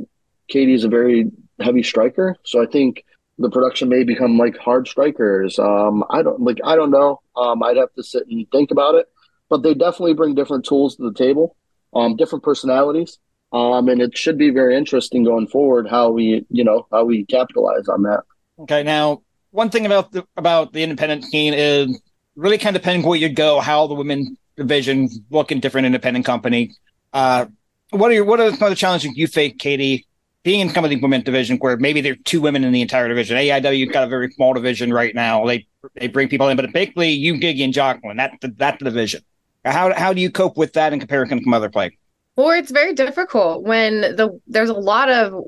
[0.48, 3.04] Katie's a very heavy striker, so I think
[3.38, 5.58] the production may become like hard strikers.
[5.58, 6.58] Um, I don't like.
[6.64, 7.20] I don't know.
[7.36, 9.06] Um, I'd have to sit and think about it,
[9.48, 11.56] but they definitely bring different tools to the table,
[11.94, 13.18] um, different personalities,
[13.52, 17.24] um, and it should be very interesting going forward how we, you know, how we
[17.24, 18.22] capitalize on that.
[18.60, 22.00] Okay, now one thing about the about the independent scene is
[22.36, 26.24] really kind of depending where you go, how the women division look in different independent
[26.24, 26.72] company.
[27.12, 27.46] Uh,
[27.90, 30.06] what are your what are some of the challenges you face, Katie,
[30.42, 32.82] being in some of the women division where maybe there are two women in the
[32.82, 33.36] entire division?
[33.36, 35.44] AIW's got a very small division right now.
[35.46, 39.22] They they bring people in, but basically you, Ziggy, and Jocelyn, that's the, that's division.
[39.64, 41.96] How how do you cope with that in comparison to some other play?
[42.36, 45.44] Well, it's very difficult when the there's a lot of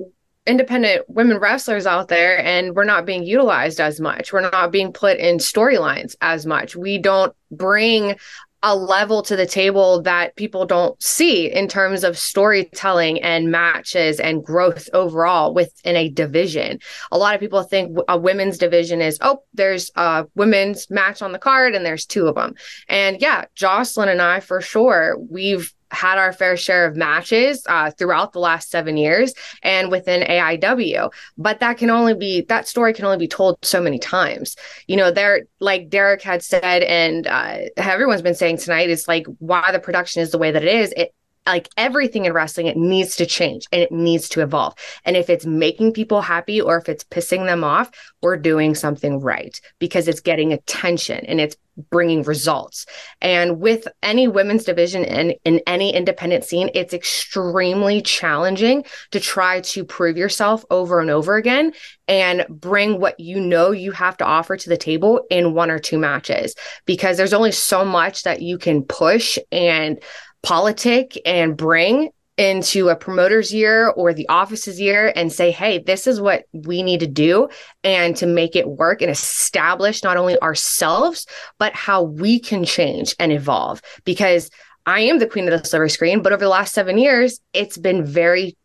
[0.46, 4.32] independent women wrestlers out there and we're not being utilized as much.
[4.32, 6.76] We're not being put in storylines as much.
[6.76, 8.16] We don't bring
[8.62, 14.18] a level to the table that people don't see in terms of storytelling and matches
[14.18, 16.80] and growth overall within a division.
[17.12, 21.32] A lot of people think a women's division is, oh, there's a women's match on
[21.32, 22.54] the card and there's two of them.
[22.88, 27.90] And yeah, Jocelyn and I, for sure, we've had our fair share of matches uh,
[27.92, 31.12] throughout the last seven years and within AIW.
[31.38, 34.56] But that can only be, that story can only be told so many times.
[34.86, 39.26] You know, there, like Derek had said, and uh, everyone's been saying tonight, is like
[39.38, 40.92] why the production is the way that it is.
[40.96, 41.14] It,
[41.46, 44.74] like everything in wrestling, it needs to change and it needs to evolve.
[45.04, 47.90] And if it's making people happy or if it's pissing them off,
[48.22, 51.56] we're doing something right because it's getting attention and it's
[51.90, 52.86] bringing results.
[53.20, 59.60] And with any women's division and in any independent scene, it's extremely challenging to try
[59.60, 61.72] to prove yourself over and over again
[62.08, 65.78] and bring what you know you have to offer to the table in one or
[65.78, 66.54] two matches
[66.86, 70.02] because there's only so much that you can push and
[70.42, 76.06] politic and bring into a promoter's year or the office's year and say, hey, this
[76.06, 77.48] is what we need to do
[77.82, 81.26] and to make it work and establish not only ourselves,
[81.58, 83.80] but how we can change and evolve.
[84.04, 84.50] Because
[84.84, 87.78] I am the queen of the silver screen, but over the last seven years, it's
[87.78, 88.56] been very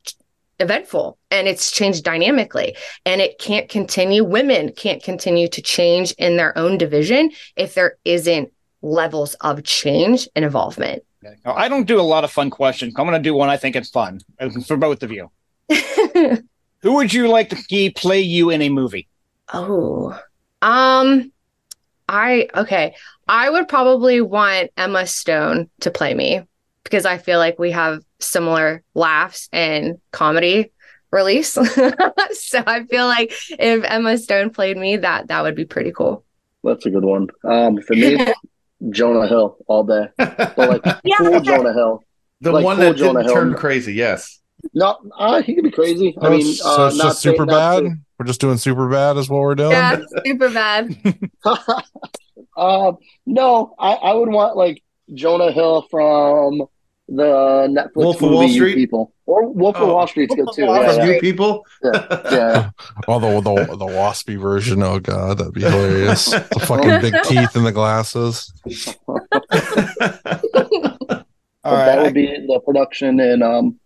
[0.59, 6.37] eventful and it's changed dynamically and it can't continue women can't continue to change in
[6.37, 8.53] their own division if there isn't
[8.83, 12.93] levels of change and involvement Now, I don't do a lot of fun questions.
[12.97, 15.29] I'm going to do one I think it's fun uh, for both of you.
[15.69, 19.07] Who would you like to see play you in a movie?
[19.53, 20.19] Oh,
[20.61, 21.31] um,
[22.09, 22.95] I okay.
[23.27, 26.41] I would probably want Emma Stone to play me
[26.83, 30.71] because I feel like we have similar laughs and comedy
[31.11, 31.49] release.
[32.31, 36.25] so I feel like if Emma Stone played me, that that would be pretty cool.
[36.63, 37.27] That's a good one.
[37.43, 38.17] Um, for me,
[38.89, 40.07] Jonah Hill all day.
[40.17, 41.15] But like Yeah.
[41.17, 42.03] cool Jonah Hill.
[42.41, 43.93] The Like one cool that Jonah didn't turn crazy.
[43.93, 44.39] Yes.
[44.73, 46.15] No, uh, he could be crazy.
[46.21, 47.91] I mean, it's- so uh, it's not just saying- super not bad.
[48.19, 49.71] We're just doing super bad, is what we're doing.
[49.71, 50.95] Yeah, super bad.
[52.55, 52.91] uh,
[53.25, 56.63] no, I, I would want like Jonah Hill from
[57.13, 58.75] the Netflix Wolf of movie Wall You Street?
[58.75, 59.93] People, or Wolf of Oh.
[59.95, 60.65] Wall Street's good Wolf of too.
[60.65, 61.65] Wall Yeah, From yeah, you people.
[61.83, 62.69] yeah.
[63.07, 64.81] Oh, the, the the waspy version.
[64.81, 66.25] Oh god, that'd be hilarious.
[66.27, 68.53] the fucking big teeth and the glasses.
[69.05, 69.23] But
[71.63, 73.79] All that would be the production and um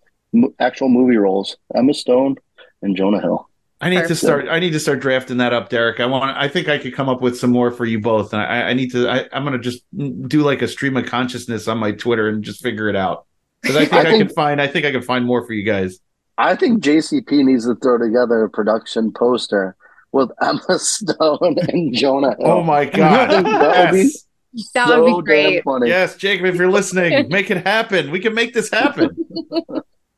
[0.60, 1.58] actual movie roles.
[1.76, 2.36] Emma Stone
[2.82, 3.50] and Jonah Hill.
[3.82, 4.48] I need to start.
[4.50, 6.00] I need to start drafting that up, Derek.
[6.00, 6.36] I want.
[6.38, 8.32] I think I could come up with some more for you both.
[8.34, 9.10] And I, I need to.
[9.10, 12.64] I, I'm gonna just do like a stream of consciousness on my Twitter and just
[12.64, 13.26] figure it out.
[13.62, 14.62] Because I think I, I think- could find.
[14.62, 16.00] I think I can find more for you guys.
[16.38, 19.76] I think JCP needs to throw together a production poster
[20.12, 22.48] with Emma Stone and Jonah Hill.
[22.48, 23.44] Oh my god!
[23.46, 24.12] That would be
[24.54, 25.64] yes, That so would be great.
[25.66, 25.90] funny.
[25.90, 26.46] yes, Jacob.
[26.46, 28.10] If you're listening, make it happen.
[28.10, 29.16] We can make this happen.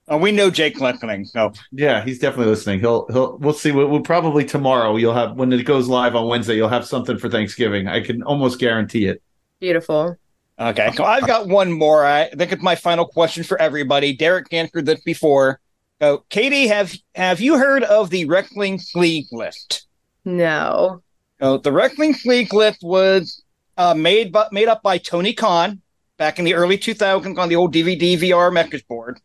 [0.10, 1.26] Oh, we know Jake listening.
[1.26, 2.80] So Yeah, he's definitely listening.
[2.80, 3.38] He'll he'll.
[3.38, 3.72] We'll see.
[3.72, 4.96] We'll, we'll probably tomorrow.
[4.96, 6.56] You'll have when it goes live on Wednesday.
[6.56, 7.88] You'll have something for Thanksgiving.
[7.88, 9.22] I can almost guarantee it.
[9.60, 10.18] Beautiful.
[10.60, 12.06] okay, so I've got one more.
[12.06, 14.16] I think it's my final question for everybody.
[14.16, 15.60] Derek answered this before.
[16.02, 19.88] So, Katie, have have you heard of the Wrestling League list?
[20.24, 21.02] No.
[21.42, 23.44] Uh, the Wrestling League list was
[23.78, 25.82] uh, made by, made up by Tony Khan
[26.18, 29.20] back in the early 2000s on the old DVD VR message board.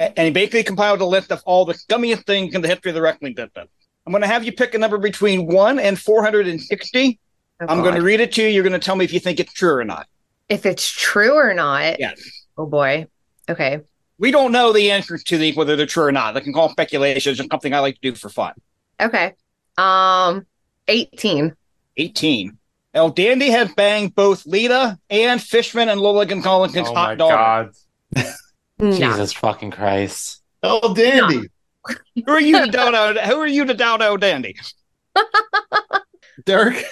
[0.00, 2.90] A- And he basically compiled a list of all the scummiest things in the history
[2.90, 3.68] of the wrestling business.
[4.06, 7.18] I'm going to have you pick a number between 1 and 460.
[7.60, 8.48] Oh, I'm going to read it to you.
[8.48, 10.06] You're going to tell me if you think it's true or not.
[10.48, 12.00] If it's true or not.
[12.00, 12.20] Yes.
[12.58, 13.06] Oh boy.
[13.48, 13.80] Okay.
[14.18, 16.32] We don't know the answers to these, whether they're true or not.
[16.34, 17.30] They can call speculation.
[17.30, 18.54] It's just something I like to do for fun.
[19.00, 19.34] Okay.
[19.78, 20.44] Um,
[20.88, 21.54] 18.
[21.96, 22.58] 18.
[22.94, 27.70] El Dandy has banged both Lita and Fishman and Lola Gonzalez's Oh my hot daughter.
[28.16, 28.24] god.
[28.80, 28.92] No.
[28.92, 30.42] Jesus fucking Christ.
[30.62, 31.48] Oh, dandy.
[32.26, 33.18] Who are you to doubt out?
[33.18, 34.56] Who are you to doubt out Dandy?
[36.46, 36.84] Derek,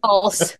[0.00, 0.56] False.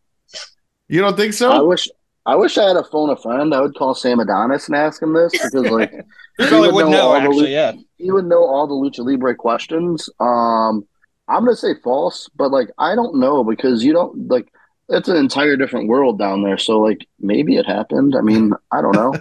[0.88, 1.50] you don't think so?
[1.50, 1.66] I so?
[1.66, 1.88] wish
[2.26, 3.54] I wish I had a phone a friend.
[3.54, 6.84] I would call Sam Adonis and ask him this because like he probably would would
[6.86, 7.72] know know, all the actually, yeah.
[7.96, 10.10] he would know all the lucha libre questions.
[10.20, 10.86] Um,
[11.28, 14.52] I'm gonna say false, but like I don't know because you don't like
[14.88, 16.58] it's an entire different world down there.
[16.58, 18.14] So like maybe it happened.
[18.14, 19.14] I mean, I don't know.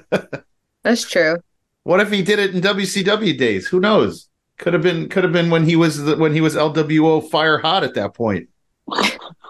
[0.86, 1.38] That's true.
[1.82, 3.68] What if he did it in WCW days?
[3.68, 4.30] Who knows?
[4.60, 5.10] Could have been.
[5.10, 8.14] Could have been when he was the, when he was LWO fire hot at that
[8.14, 8.50] point.
[8.86, 9.02] when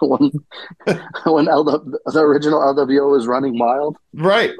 [1.26, 3.98] when LW, the original LWO was running wild.
[4.14, 4.52] Right.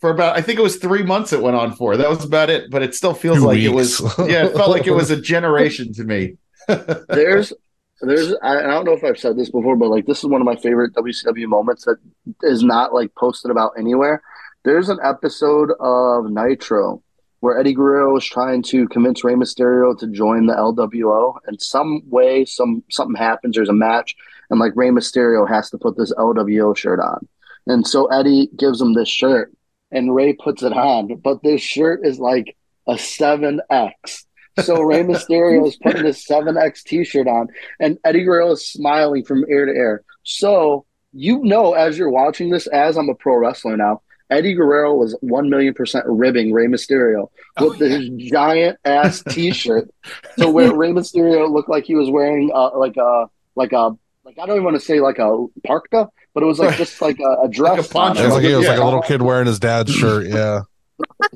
[0.00, 1.96] For about, I think it was three months it went on for.
[1.98, 2.70] That was about it.
[2.70, 4.00] But it still feels Two like it was.
[4.18, 6.38] Yeah, it felt like it was a generation to me.
[6.66, 7.52] There's
[8.00, 10.40] there's I, I don't know if I've said this before, but like this is one
[10.40, 11.98] of my favorite WCW moments that
[12.42, 14.22] is not like posted about anywhere.
[14.64, 17.02] There's an episode of Nitro
[17.40, 22.02] where Eddie Guerrero is trying to convince Rey Mysterio to join the LWO, and some
[22.08, 23.56] way, some something happens.
[23.56, 24.14] There's a match,
[24.50, 27.26] and like Rey Mysterio has to put this LWO shirt on,
[27.66, 29.52] and so Eddie gives him this shirt,
[29.90, 32.56] and Rey puts it on, but this shirt is like
[32.86, 34.26] a seven X.
[34.60, 37.48] So Rey Mysterio is putting this seven X T-shirt on,
[37.80, 40.04] and Eddie Guerrero is smiling from ear to ear.
[40.22, 44.02] So you know, as you're watching this, as I'm a pro wrestler now,
[44.32, 47.28] Eddie Guerrero was one million percent ribbing Rey Mysterio
[47.60, 49.88] with his giant ass T-shirt,
[50.38, 53.90] to where Rey Mysterio looked like he was wearing uh, like a like a
[54.24, 57.00] like I don't even want to say like a parka, but it was like just
[57.02, 57.88] like a, a dress.
[57.88, 58.20] poncho.
[58.22, 58.38] on It's it.
[58.38, 60.26] like he was like a little kid wearing his dad's shirt.
[60.28, 60.60] Yeah.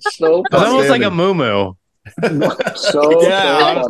[0.01, 1.75] so It was almost like a Outstanding.
[2.23, 3.85] moo so Yeah.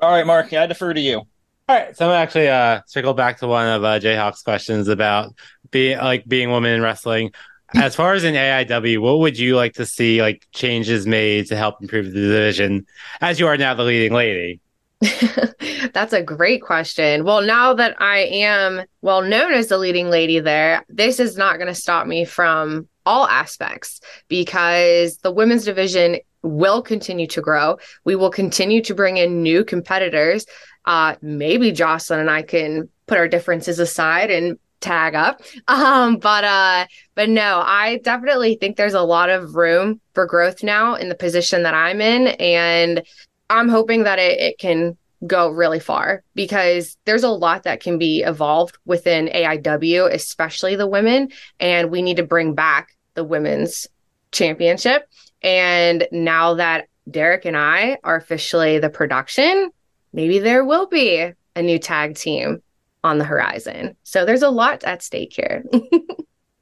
[0.00, 1.18] All right, Mark, I defer to you.
[1.18, 5.34] All right, so I'm actually uh circle back to one of uh, Jayhawk's questions about
[5.70, 7.32] being like being women in wrestling.
[7.74, 11.56] As far as in AIW, what would you like to see like changes made to
[11.56, 12.86] help improve the division?
[13.20, 14.60] As you are now the leading lady.
[15.92, 17.24] That's a great question.
[17.24, 21.56] Well, now that I am well known as the leading lady there, this is not
[21.56, 27.78] going to stop me from all aspects because the women's division will continue to grow.
[28.04, 30.46] We will continue to bring in new competitors.
[30.84, 35.42] Uh, maybe Jocelyn and I can put our differences aside and tag up.
[35.68, 40.62] Um, but uh, but no, I definitely think there's a lot of room for growth
[40.62, 43.02] now in the position that I'm in, and
[43.48, 47.98] I'm hoping that it, it can go really far because there's a lot that can
[47.98, 53.86] be evolved within AIW, especially the women, and we need to bring back the women's
[54.32, 55.08] championship.
[55.42, 59.70] And now that Derek and I are officially the production,
[60.12, 62.62] maybe there will be a new tag team
[63.02, 63.96] on the horizon.
[64.02, 65.64] So there's a lot at stake here.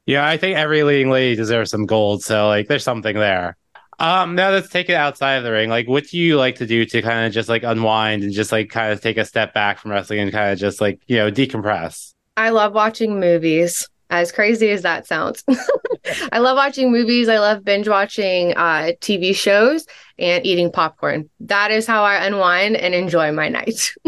[0.09, 2.23] Yeah, I think every leading lady deserves some gold.
[2.23, 3.59] So like, there's something there.
[3.99, 5.69] Um, now let's take it outside of the ring.
[5.69, 8.51] Like, what do you like to do to kind of just like unwind and just
[8.51, 11.19] like kind of take a step back from wrestling and kind of just like you
[11.19, 12.15] know decompress?
[12.39, 13.87] I love watching movies.
[14.09, 15.45] As crazy as that sounds,
[16.33, 17.29] I love watching movies.
[17.29, 19.85] I love binge watching uh, TV shows
[20.19, 21.29] and eating popcorn.
[21.41, 23.93] That is how I unwind and enjoy my night.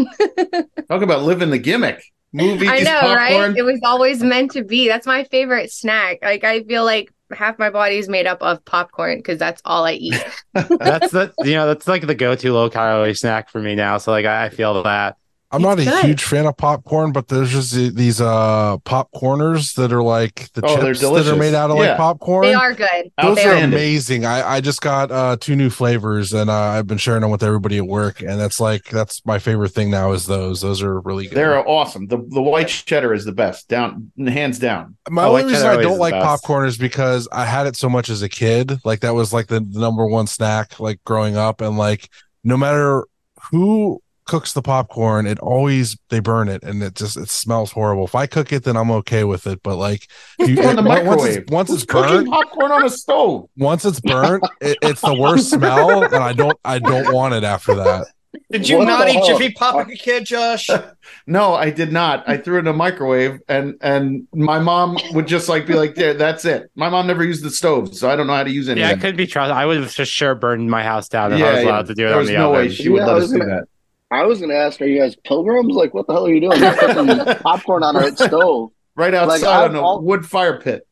[0.88, 2.02] Talk about living the gimmick.
[2.32, 3.16] Movies, I know, popcorn.
[3.16, 3.56] right?
[3.56, 4.86] It was always meant to be.
[4.86, 6.18] That's my favorite snack.
[6.22, 9.84] Like I feel like half my body is made up of popcorn because that's all
[9.84, 10.22] I eat.
[10.54, 13.98] That's the you know that's like the go-to low calorie snack for me now.
[13.98, 15.16] So like I, I feel that.
[15.52, 16.04] I'm not a good.
[16.04, 20.76] huge fan of popcorn, but there's just these uh popcorners that are like the Oh,
[20.76, 21.88] chips that are made out of Yeah.
[21.90, 22.42] like popcorn.
[22.46, 23.10] they are good.
[23.20, 24.24] Those are are amazing.
[24.24, 27.42] I, I just got uh two new flavors and uh, I've been sharing them with
[27.42, 30.60] everybody at work, and that's like that's my favorite thing now is those.
[30.60, 31.34] Those are really good.
[31.36, 32.06] They're awesome.
[32.06, 34.96] The the white cheddar is the best, down hands down.
[35.08, 36.42] My only reason I don't like the best.
[36.44, 38.78] popcorn is because I had it so much as a kid.
[38.84, 42.08] Like that was like the, the number one snack like growing up, and like
[42.44, 43.04] no matter
[43.50, 48.04] who cooks the popcorn, it always they burn it, and it just it smells horrible.
[48.04, 49.60] If I cook it, then I'm okay with it.
[49.62, 50.06] But like
[50.38, 51.36] you, on the once microwave.
[51.38, 53.48] it's, once it's cooking burnt, popcorn on a stove.
[53.56, 57.42] once it's burnt, it, it's the worst smell, and I don't I don't want it
[57.44, 58.06] after that.
[58.52, 59.24] Did you What not eat?
[59.26, 60.70] Jiffy Pop like a kid, Josh?
[61.26, 62.28] No, I did not.
[62.28, 65.96] I threw it in a microwave, and and my mom would just like be like,
[65.96, 68.50] "There, that's it." My mom never used the stove, so I don't know how to
[68.50, 69.56] use any Yeah, I couldn't be trusted.
[69.56, 72.04] I would have just sure burned my house down if I was allowed to do
[72.06, 72.66] it There on was the no oven.
[72.68, 73.64] way she would Yeah, let us do gonna- that.
[74.10, 75.74] I was going to ask, are you guys pilgrims?
[75.74, 76.60] Like, what the hell are you doing?
[76.60, 78.70] You're cooking popcorn on a stove.
[78.96, 80.86] Right outside I've on a al- wood fire pit.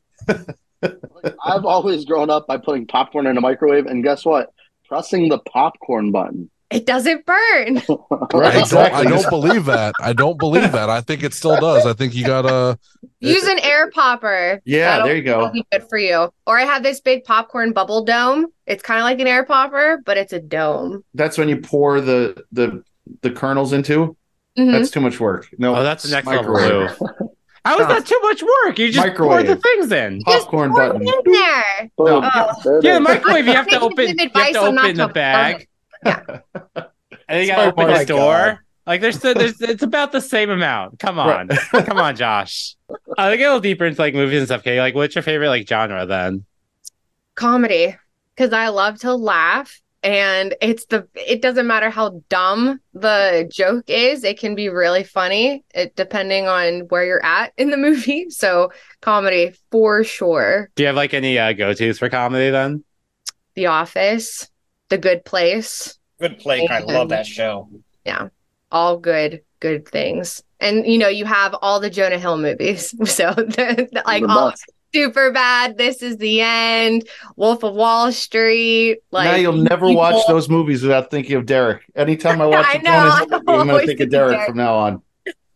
[0.81, 4.51] Like, I've always grown up by putting popcorn in a microwave, and guess what?
[4.87, 6.51] Pressing the popcorn button.
[6.71, 7.83] It doesn't burn.
[8.35, 9.07] Right, I don't, exactly.
[9.07, 9.95] I don't believe that.
[10.03, 10.91] I don't believe that.
[10.91, 11.87] I think it still does.
[11.87, 12.79] I think you gotta.
[13.21, 14.61] Use an air popper.
[14.67, 15.51] Yeah, That'll- there you go.
[15.51, 16.31] be good for you.
[16.47, 18.47] Or I have this big popcorn bubble dome.
[18.67, 21.05] It's kind of like an air popper, but it's a dome.
[21.15, 22.83] That's when you pour the the
[23.23, 24.17] the kernels into.
[24.59, 24.73] Mhm.
[24.73, 25.49] That's too much work.
[25.59, 26.91] No, Oh, that's the next level microwave.
[27.01, 27.11] move.
[27.65, 28.79] How is that too much work?
[28.79, 29.47] You just pour Microwave.
[29.47, 30.21] the things in.
[30.23, 31.03] Popcorn Pour button.
[31.07, 31.91] in there.
[31.99, 32.25] Boom.
[32.25, 32.53] Oh.
[32.65, 33.47] There Yeah, the microwave.
[33.47, 34.09] You have to open.
[34.09, 35.69] You have advice to on not open the bag.
[36.05, 36.21] Yeah.
[36.25, 36.41] and
[36.75, 36.85] you
[37.29, 38.65] It's gotta my open the my door.
[38.87, 40.99] Like there's, there's, it's about the same amount.
[40.99, 42.75] Come on, come on, Josh.
[43.19, 44.61] I get a little deeper into like movies and stuff.
[44.63, 46.47] Okay, like what's your favorite like genre then?
[47.35, 47.97] Comedy.
[48.35, 49.81] Because I love to laugh.
[50.03, 55.03] And it's the it doesn't matter how dumb the joke is, it can be really
[55.03, 58.31] funny, it depending on where you're at in the movie.
[58.31, 58.71] So
[59.01, 60.71] comedy for sure.
[60.77, 62.85] Do you have like any uh, go tos for comedy then?
[63.55, 64.49] The Office,
[64.89, 65.99] The Good Place.
[66.21, 66.67] Good play.
[66.69, 67.69] I love that show.
[68.05, 68.29] Yeah.
[68.71, 73.33] All good good things and you know you have all the jonah hill movies so
[73.33, 74.71] the, the- like The all best.
[74.95, 79.97] Super bad this is the end wolf of wall street like now you'll never People-
[79.97, 81.83] watch those movies without thinking of Derek.
[81.95, 83.87] Anytime I watch I a know, Jonah I Hill movie, I'm going to think of
[83.87, 84.47] think of Derek Derek.
[84.49, 85.03] from now on.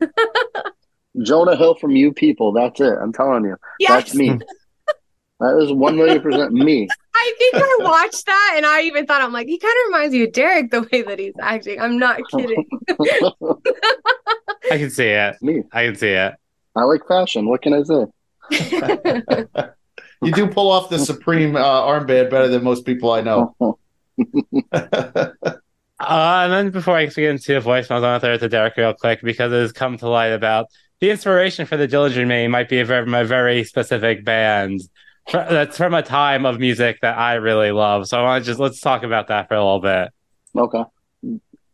[1.22, 2.52] Jonah Hill from You People.
[2.52, 2.94] That's it.
[3.00, 3.56] I'm telling you.
[3.78, 4.28] yes That's me.
[4.30, 4.38] Hmm.
[5.40, 6.88] That is one million percent me.
[7.14, 10.12] i think i watched that and i even thought i'm like he kind of reminds
[10.14, 12.64] me of derek the way that he's acting i'm not kidding
[14.70, 15.36] I can see it.
[15.42, 15.62] me.
[15.72, 16.34] I can see it.
[16.76, 17.46] I like fashion.
[17.48, 18.06] What can I say?
[20.22, 23.78] You do pull off the Supreme uh, armband better than most people I know.
[26.00, 28.48] Uh, and then before I get into the voicemails, I want to throw it to
[28.48, 30.66] Derek real quick because it has come to light about
[30.98, 34.80] the inspiration for the Dillinger Me might be a very, a very specific band
[35.32, 38.08] that's from a time of music that I really love.
[38.08, 40.08] So I want to just let's talk about that for a little bit.
[40.56, 40.82] Okay.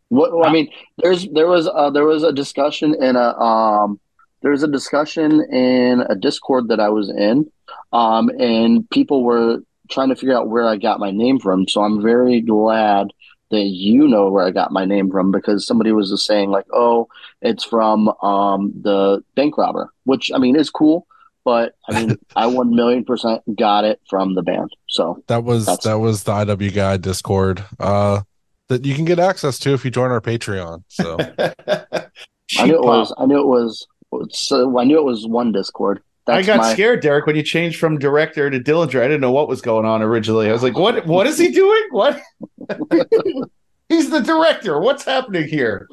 [0.09, 3.99] What I mean, there's there was uh, there was a discussion in a um
[4.41, 7.49] there was a discussion in a Discord that I was in,
[7.91, 9.59] um, and people were
[9.89, 11.67] trying to figure out where I got my name from.
[11.67, 13.07] So I'm very glad
[13.51, 16.67] that you know where I got my name from because somebody was just saying like,
[16.71, 17.07] oh,
[17.41, 21.07] it's from um the bank robber, which I mean is cool,
[21.43, 24.69] but I mean I one million percent got it from the band.
[24.87, 27.63] So That was That's- that was the IWG Discord.
[27.79, 28.21] Uh,
[28.67, 30.83] that you can get access to if you join our Patreon.
[30.87, 33.11] So I knew it was.
[33.17, 33.87] I knew it was.
[34.31, 36.01] So I knew it was one Discord.
[36.27, 36.73] I got my.
[36.73, 39.01] scared, Derek, when you changed from director to Dillinger.
[39.01, 40.49] I didn't know what was going on originally.
[40.49, 41.05] I was like, "What?
[41.07, 41.87] What is he doing?
[41.91, 42.21] What?
[43.89, 44.79] He's the director.
[44.79, 45.87] What's happening here?"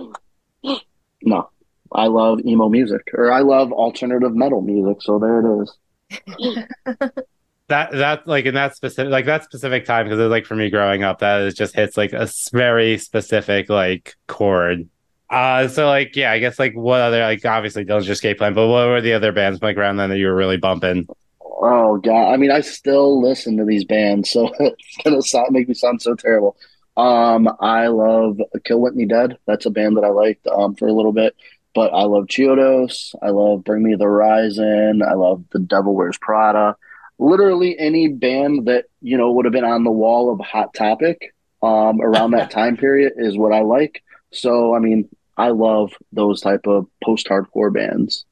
[1.22, 1.48] No,
[1.92, 5.00] I love emo music, or I love alternative metal music.
[5.00, 7.08] So there it is.
[7.68, 10.70] That that like in that specific like that specific time because it's like for me
[10.70, 14.88] growing up that it just hits like a very specific like chord.
[15.29, 18.68] Uh, so like yeah, I guess like what other like obviously Dillinger Escape Plan, but
[18.68, 21.09] what were the other bands like around then that you were really bumping?
[21.41, 25.68] Oh god, I mean, I still listen to these bands, so it's gonna sound, make
[25.68, 26.57] me sound so terrible.
[26.97, 29.37] Um, I love Kill Whitney Dead.
[29.47, 31.35] That's a band that I liked um, for a little bit.
[31.74, 33.14] But I love Chiodos.
[33.22, 35.03] I love Bring Me the Horizon.
[35.03, 36.74] I love The Devil Wears Prada.
[37.18, 41.35] Literally any band that you know would have been on the wall of Hot Topic
[41.62, 44.03] um, around that time period is what I like.
[44.37, 48.24] So I mean, I love those type of post-hardcore bands.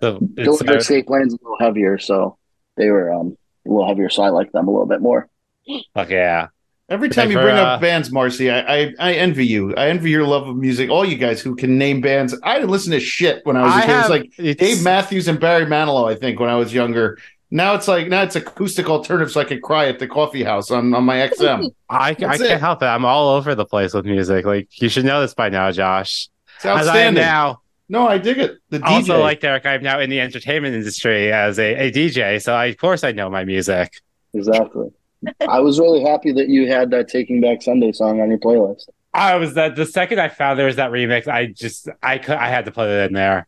[0.00, 2.38] So Don't it's, Escape Lane's a little heavier, so
[2.76, 3.36] they were um,
[3.66, 5.28] a little heavier, so I like them a little bit more.
[5.94, 6.48] fuck yeah.
[6.90, 9.74] Every time Thanks you for, bring uh, up bands, Marcy, I, I I envy you.
[9.74, 10.88] I envy your love of music.
[10.88, 12.34] All you guys who can name bands.
[12.42, 13.90] I didn't listen to shit when I was a I kid.
[13.90, 16.10] It was like it's- Dave Matthews and Barry Manilow.
[16.10, 17.18] I think when I was younger.
[17.50, 19.34] Now it's like now it's acoustic alternatives.
[19.34, 21.70] So I could cry at the coffee house on on my XM.
[21.88, 22.60] I, I can't it.
[22.60, 22.86] help it.
[22.86, 24.44] I'm all over the place with music.
[24.44, 26.28] Like you should know this by now, Josh.
[26.56, 27.22] It's As I am outstanding.
[27.22, 27.60] now.
[27.90, 28.58] No, I dig it.
[28.68, 28.86] The DJ.
[28.86, 32.66] Also, like Derek, I'm now in the entertainment industry as a, a DJ, so I,
[32.66, 34.02] of course I know my music.
[34.34, 34.90] Exactly.
[35.48, 38.88] I was really happy that you had that Taking Back Sunday song on your playlist.
[39.14, 42.36] I was that the second I found there was that remix, I just I could
[42.36, 43.46] I had to put it in there.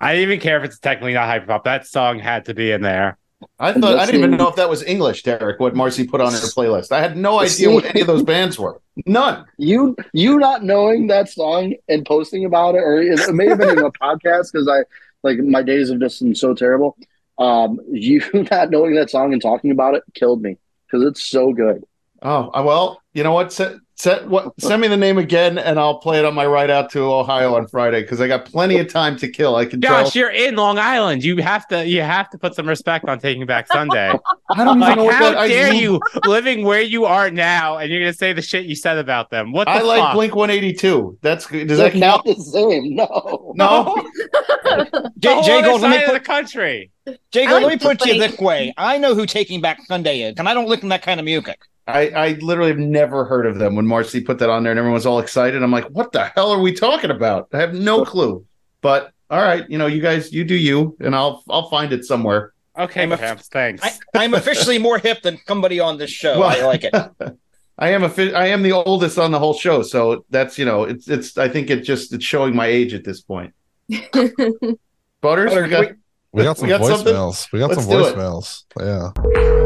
[0.00, 1.64] I didn't even care if it's technically not hyper pop.
[1.64, 3.18] That song had to be in there.
[3.58, 5.60] I thought I didn't even know if that was English, Derek.
[5.60, 6.92] What Marcy put on her playlist.
[6.92, 8.80] I had no idea what any of those bands were.
[9.06, 9.44] None.
[9.58, 13.78] You you not knowing that song and posting about it, or it may have been
[13.78, 14.84] in a podcast because I
[15.22, 16.96] like my days have just been so terrible.
[17.38, 21.52] Um, you not knowing that song and talking about it killed me because it's so
[21.52, 21.84] good.
[22.22, 23.58] Oh uh, well, you know what?
[24.02, 24.60] Set, set what?
[24.60, 27.54] Send me the name again, and I'll play it on my ride out to Ohio
[27.54, 29.54] on Friday because I got plenty of time to kill.
[29.54, 30.20] I can Josh, tell.
[30.22, 31.22] you're in Long Island.
[31.22, 34.12] You have to you have to put some respect on Taking Back Sunday.
[34.50, 35.46] I don't like, know what how that.
[35.46, 38.74] Dare just- you living where you are now, and you're gonna say the shit you
[38.74, 39.52] said about them?
[39.52, 40.14] What the I like fuck?
[40.14, 41.16] Blink One Eighty Two.
[41.22, 41.68] That's good.
[41.68, 42.36] Does They're that not count?
[42.38, 42.96] the same.
[42.96, 43.94] No, No.
[44.64, 46.90] the J- whole Jay other Gold, let me side of put- the country.
[47.06, 48.72] Jago, I like let me put it you this way.
[48.76, 51.24] I know who Taking Back Sunday is, and I don't listen to that kind of
[51.24, 51.60] music.
[51.86, 53.74] I, I literally have never heard of them.
[53.74, 56.24] When Marcy put that on there and everyone was all excited, I'm like, what the
[56.26, 57.48] hell are we talking about?
[57.52, 58.44] I have no clue.
[58.80, 62.04] But all right, you know, you guys, you do you, and I'll I'll find it
[62.04, 62.52] somewhere.
[62.78, 63.82] Okay, I'm a- thanks.
[63.84, 66.38] I, I'm officially more hip than somebody on this show.
[66.38, 66.94] Well- I like it.
[67.78, 70.64] I am a fi- I am the oldest on the whole show, so that's you
[70.64, 71.38] know, it's it's.
[71.38, 73.54] I think it just it's showing my age at this point.
[73.88, 75.86] Butters, Butter, we got,
[76.32, 77.14] We got some We got something?
[77.14, 77.52] voicemails.
[77.52, 78.64] We got Let's some voicemails.
[78.78, 79.62] Yeah.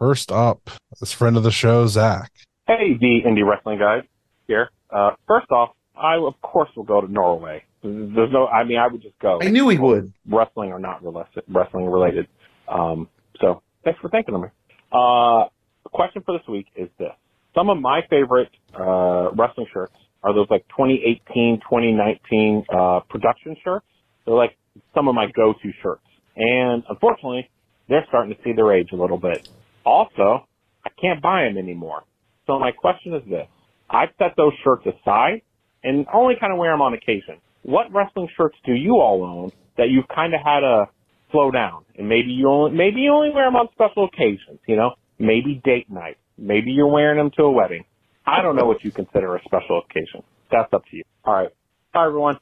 [0.00, 2.32] First up, this friend of the show, Zach.
[2.66, 4.04] Hey, the indie wrestling guys
[4.46, 4.70] here.
[4.88, 7.64] Uh, first off, I of course will go to Norway.
[7.82, 9.40] There's no, I mean, I would just go.
[9.42, 10.10] I knew he would.
[10.26, 11.02] Wrestling or not
[11.48, 12.28] wrestling related.
[12.66, 13.10] Um,
[13.42, 14.48] so thanks for thinking of me.
[14.90, 15.50] Uh,
[15.84, 17.12] the question for this week is this:
[17.54, 19.92] Some of my favorite uh, wrestling shirts
[20.22, 23.84] are those like 2018, 2019 uh, production shirts.
[24.24, 24.56] They're like
[24.94, 27.50] some of my go-to shirts, and unfortunately,
[27.90, 29.46] they're starting to see their age a little bit.
[29.84, 30.46] Also,
[30.84, 32.04] I can't buy them anymore.
[32.46, 33.46] So my question is this.
[33.88, 35.42] I've set those shirts aside
[35.82, 37.38] and only kind of wear them on occasion.
[37.62, 40.86] What wrestling shirts do you all own that you've kind of had to
[41.30, 41.84] slow down?
[41.96, 44.94] And maybe you only, maybe you only wear them on special occasions, you know?
[45.18, 46.16] Maybe date night.
[46.38, 47.84] Maybe you're wearing them to a wedding.
[48.26, 50.22] I don't know what you consider a special occasion.
[50.50, 51.02] That's up to you.
[51.24, 51.50] All right.
[51.92, 52.38] Bye, everyone.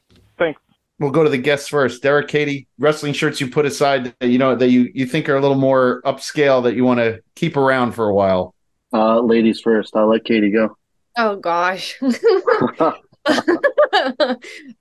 [0.98, 1.04] Thanks.
[1.04, 2.02] We'll go to the guests first.
[2.02, 5.36] Derek, Katie, wrestling shirts you put aside that you know that you you think are
[5.36, 8.54] a little more upscale that you want to keep around for a while.
[8.92, 9.96] uh, ladies first.
[9.96, 10.76] I'll let Katie go.
[11.16, 11.98] Oh gosh.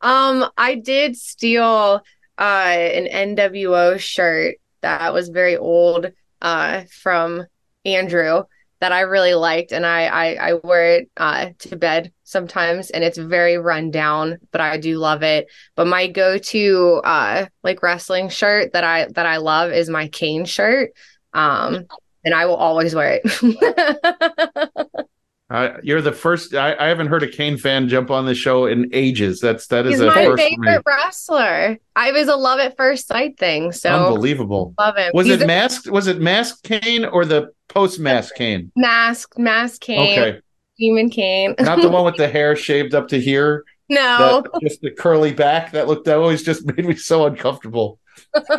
[0.02, 2.02] um, I did steal
[2.40, 6.12] uh an NWO shirt that was very old
[6.42, 7.46] uh from
[7.86, 8.44] Andrew
[8.80, 13.04] that I really liked and I I, I wear it uh to bed sometimes and
[13.04, 15.48] it's very run down, but I do love it.
[15.76, 20.46] But my go-to uh like wrestling shirt that I that I love is my Kane
[20.46, 20.92] shirt.
[21.34, 21.86] Um
[22.24, 24.88] and I will always wear it.
[25.50, 26.54] Uh, you're the first.
[26.54, 29.40] I, I haven't heard a Kane fan jump on the show in ages.
[29.40, 30.58] That's that is He's a my first for me.
[30.68, 31.78] favorite wrestler.
[31.96, 33.72] I was a love at first sight thing.
[33.72, 34.74] So Unbelievable.
[34.78, 35.12] love him.
[35.14, 35.90] Was He's it a masked?
[35.90, 38.72] Was it masked Kane or the post mask Kane?
[38.76, 40.40] mask, mask Kane, Okay,
[40.78, 41.56] Demon Kane.
[41.60, 43.64] not the one with the hair shaved up to here.
[43.88, 46.06] no, That, just the curly back that looked.
[46.08, 48.00] That always just made me so uncomfortable.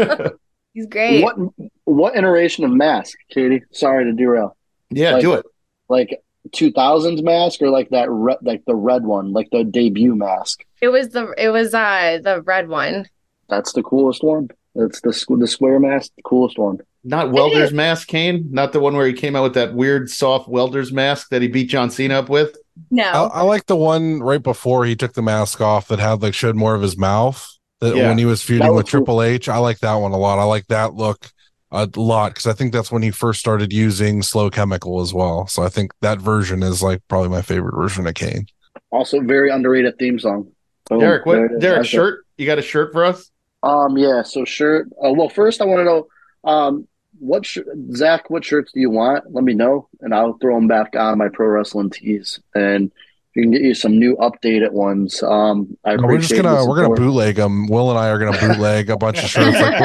[0.72, 1.22] he's great.
[1.22, 1.36] What
[1.84, 3.62] what iteration of mask, Katie?
[3.72, 4.56] Sorry to derail.
[4.88, 5.44] Yeah, Like- do it.
[5.90, 6.18] Like
[6.48, 10.64] 2000s mask or like that re- like the red one, like the debut mask.
[10.80, 13.06] It was the it was uh the red one.
[13.48, 14.48] That's the coolest one.
[14.74, 16.78] It's the squ- the square mask, the coolest one.
[17.04, 18.46] not welder's mask, Kane.
[18.50, 21.48] Not the one where he came out with that weird soft welder's mask that he
[21.48, 22.56] beat John Cena up with.
[22.90, 23.04] No.
[23.04, 26.34] I, I like the one right before he took the mask off that had like
[26.34, 27.44] showed more of his mouth.
[27.80, 28.08] That Yeah.
[28.08, 30.38] when he was feuding That was with Triple H, I like that one a lot.
[30.38, 31.30] I like that look
[31.70, 35.46] a lot because I think that's when he first started using slow chemical as well.
[35.46, 38.46] So I think that version is like probably my favorite version of Kane.
[38.90, 40.50] Also, very underrated theme song.
[40.88, 41.60] Boom, Derek, there it what is.
[41.60, 42.26] Derek shirt?
[42.38, 43.30] You got a shirt for us?
[43.62, 44.22] Um, yeah.
[44.22, 44.88] So shirt.
[45.04, 46.06] Uh, well, first I want to know,
[46.44, 46.88] um,
[47.18, 47.58] what sh-
[47.94, 48.30] Zach?
[48.30, 49.32] What shirts do you want?
[49.32, 52.92] Let me know, and I'll throw them back on my pro wrestling tees, and
[53.38, 55.22] we can get you some new updated ones.
[55.22, 57.68] Um, I No, we're just gonna we're gonna bootleg them.
[57.68, 59.58] Will and I are gonna bootleg a bunch of shirts.
[59.60, 59.80] Like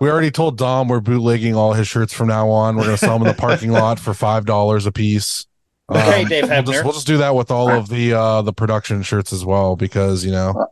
[0.00, 2.76] we're- already told Dom we're bootlegging all his shirts from now on.
[2.76, 5.46] We're gonna sell them in the parking lot for five dollars a piece.
[5.92, 8.52] Okay, Um, Dave we'll just, we'll just do that with all of the uh the
[8.52, 10.66] production shirts as well because you know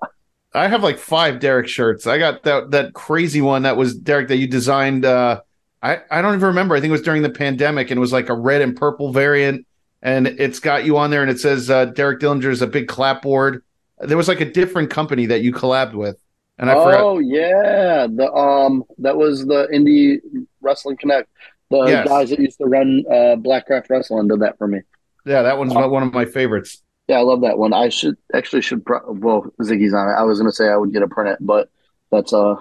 [0.55, 2.07] I have like five Derek shirts.
[2.07, 5.05] I got that that crazy one that was Derek that you designed.
[5.05, 5.41] Uh,
[5.83, 6.75] I I don't even remember.
[6.77, 9.13] I think it was during the pandemic, and it was like a red and purple
[9.13, 9.67] variant,
[10.03, 12.89] and it's got you on there, and it says uh, Derek Dillinger is a big
[12.89, 13.63] clapboard.
[14.01, 16.17] There was like a different company that you collabed with,
[16.59, 17.01] and I forgot.
[17.01, 20.21] oh yeah, the um, that was the Indie
[20.61, 21.29] Wrestling Connect.
[21.71, 22.09] The Yes.
[22.09, 24.81] guys that used to run uh, Blackcraft Wrestling did that for me.
[25.27, 26.83] Yeah, that one's one of my favorites.
[27.09, 27.73] Yeah, I love that one.
[27.75, 30.13] I should actually should pro- well Ziggy's on it.
[30.13, 31.69] I was gonna say I would get a print it, but
[32.11, 32.57] that's a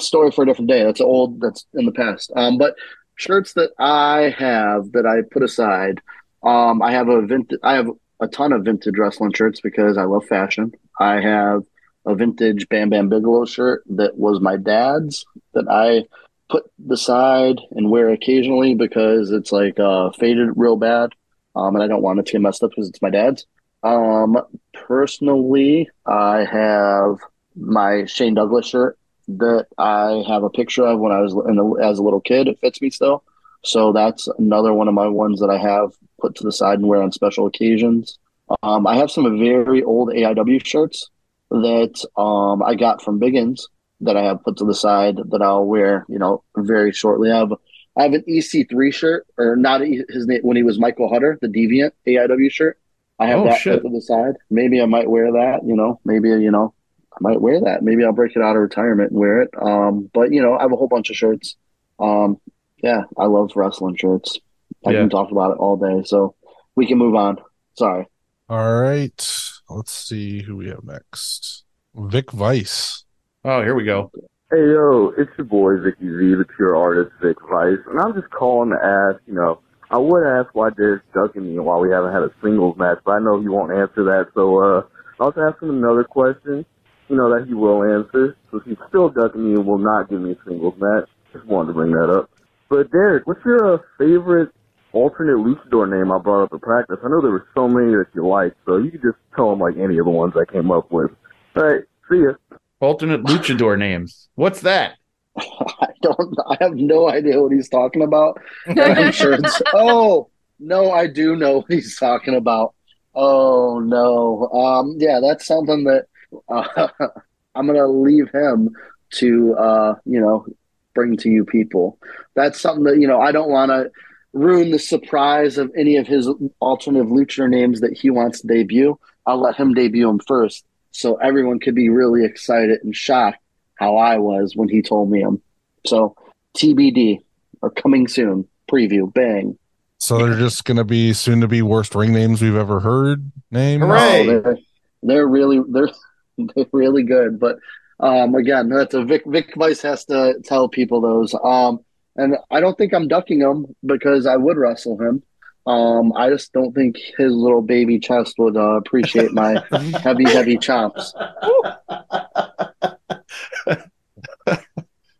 [0.00, 0.82] story for a different day.
[0.84, 1.40] That's old.
[1.40, 2.32] That's in the past.
[2.36, 2.74] Um, but
[3.16, 6.00] shirts that I have that I put aside.
[6.44, 7.58] Um, I have a vintage.
[7.62, 7.88] I have
[8.20, 10.72] a ton of vintage wrestling shirts because I love fashion.
[11.00, 11.62] I have
[12.06, 15.24] a vintage Bam Bam Bigelow shirt that was my dad's
[15.54, 16.04] that I
[16.50, 21.10] put beside and wear occasionally because it's like uh, faded real bad.
[21.56, 23.46] Um, and I don't want it to get messed up because it's my dad's.
[23.82, 24.36] Um,
[24.72, 27.18] personally, I have
[27.56, 31.98] my Shane Douglas shirt that I have a picture of when I was the, as
[31.98, 32.48] a little kid.
[32.48, 33.22] It fits me still.
[33.64, 35.92] So that's another one of my ones that I have
[36.24, 38.18] put to the side and wear on special occasions.
[38.62, 41.10] Um, I have some very old AIW shirts
[41.50, 43.60] that um, I got from Biggins
[44.00, 47.30] that I have put to the side that I'll wear, you know, very shortly.
[47.30, 47.52] I have
[47.96, 51.46] I have an EC3 shirt, or not his name when he was Michael Hutter, the
[51.48, 52.78] Deviant AIW shirt.
[53.20, 53.82] I have Oh, that shit.
[53.82, 54.34] put to the side.
[54.50, 55.60] Maybe I might wear that.
[55.64, 56.74] You know, maybe you know,
[57.12, 57.82] I might wear that.
[57.82, 59.50] Maybe I'll break it out of retirement and wear it.
[59.60, 61.56] Um, but you know, I have a whole bunch of shirts.
[62.00, 62.40] Um,
[62.82, 64.38] yeah, I love wrestling shirts.
[64.86, 65.00] I Yeah.
[65.00, 66.02] can talk about it all day.
[66.04, 66.34] So
[66.76, 67.38] we can move on.
[67.76, 68.06] Sorry.
[68.48, 71.64] all right let's see who we have next
[71.94, 73.04] Vic Vice
[73.46, 74.10] Oh, here we go.
[74.50, 78.30] Hey yo, it's your boy Vicky Z, the pure artist Vic Vice, and I'm just
[78.30, 79.60] calling to ask, you know,
[79.90, 82.98] I would ask why Derek's ducking me and why we haven't had a singles match,
[83.04, 84.82] but I know he won't answer that, so uh
[85.20, 86.64] I'll just ask him another question,
[87.08, 88.36] you know, that he will answer.
[88.50, 91.08] So he's still ducking me and will not give me a singles match.
[91.32, 92.30] Just wanted to bring that up.
[92.68, 94.50] But Derek, what's your uh, favorite
[94.94, 96.98] alternate luchador name I brought up at practice?
[97.04, 99.58] I know there were so many that you liked, so you could just tell him
[99.58, 101.10] like any of the ones I came up with.
[101.56, 102.32] All right, see ya.
[102.80, 104.28] Alternate luchador names.
[104.36, 104.96] What's that?
[105.36, 106.36] I don't.
[106.48, 108.40] I have no idea what he's talking about.
[108.66, 109.62] I'm sure it's.
[109.74, 110.30] Oh
[110.60, 112.74] no, I do know what he's talking about.
[113.14, 114.48] Oh no.
[114.48, 114.96] Um.
[114.98, 116.06] Yeah, that's something that
[116.48, 116.88] uh,
[117.54, 118.70] I'm gonna leave him
[119.14, 119.54] to.
[119.54, 119.94] Uh.
[120.04, 120.46] You know,
[120.94, 121.98] bring to you people.
[122.36, 123.20] That's something that you know.
[123.20, 123.90] I don't want to
[124.34, 126.28] ruin the surprise of any of his
[126.60, 128.98] alternative luchador names that he wants to debut.
[129.26, 133.38] I'll let him debut them first, so everyone could be really excited and shocked
[133.76, 135.40] how I was when he told me them.
[135.86, 136.14] So
[136.58, 137.20] TBD
[137.62, 139.12] or coming soon preview.
[139.12, 139.58] Bang.
[139.98, 143.80] so they're just gonna be soon to be worst ring names we've ever heard Name.
[143.80, 144.28] Hooray!
[144.28, 144.58] Oh, they're,
[145.02, 145.90] they're really they're
[146.38, 147.38] they're really good.
[147.38, 147.58] But
[148.00, 151.34] um, again, that's a Vic Vic Vice has to tell people those.
[151.34, 151.84] Um,
[152.16, 155.22] and I don't think I'm ducking him because I would wrestle him.
[155.66, 159.62] Um, I just don't think his little baby chest would uh, appreciate my
[160.02, 161.14] heavy, heavy chops.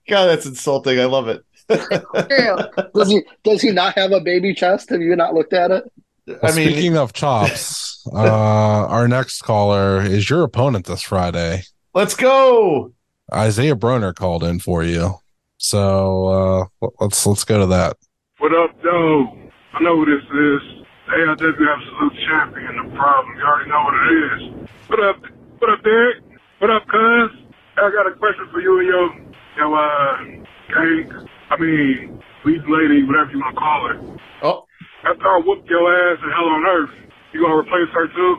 [0.07, 1.01] God, that's insulting.
[1.01, 1.43] I love it.
[1.71, 2.57] True.
[2.95, 3.23] Does he?
[3.43, 4.91] Does he not have a baby chest?
[4.91, 5.91] Have you not looked at it?
[6.27, 8.19] Well, I mean, speaking of chops, uh,
[8.87, 11.63] our next caller is your opponent this Friday.
[11.95, 12.93] let's go.
[13.33, 15.15] Isaiah Broner called in for you,
[15.65, 17.97] so uh, let's let's go to that.
[18.39, 19.33] What up, though?
[19.73, 20.63] I know who this is.
[21.09, 22.73] AIW Absolute Champion.
[22.85, 24.69] The problem, you already know what it is.
[24.89, 25.17] What up?
[25.59, 26.17] What up, Derek?
[26.61, 27.31] What up, cuz?
[27.77, 29.07] I got a question for you and your,
[29.57, 30.17] your, uh,
[30.69, 31.29] gang.
[31.51, 33.97] I mean, lead lady, whatever you want to call her.
[34.43, 34.65] Oh,
[35.05, 36.95] After I whoop your ass in Hell on Earth,
[37.33, 38.33] you gonna replace her too?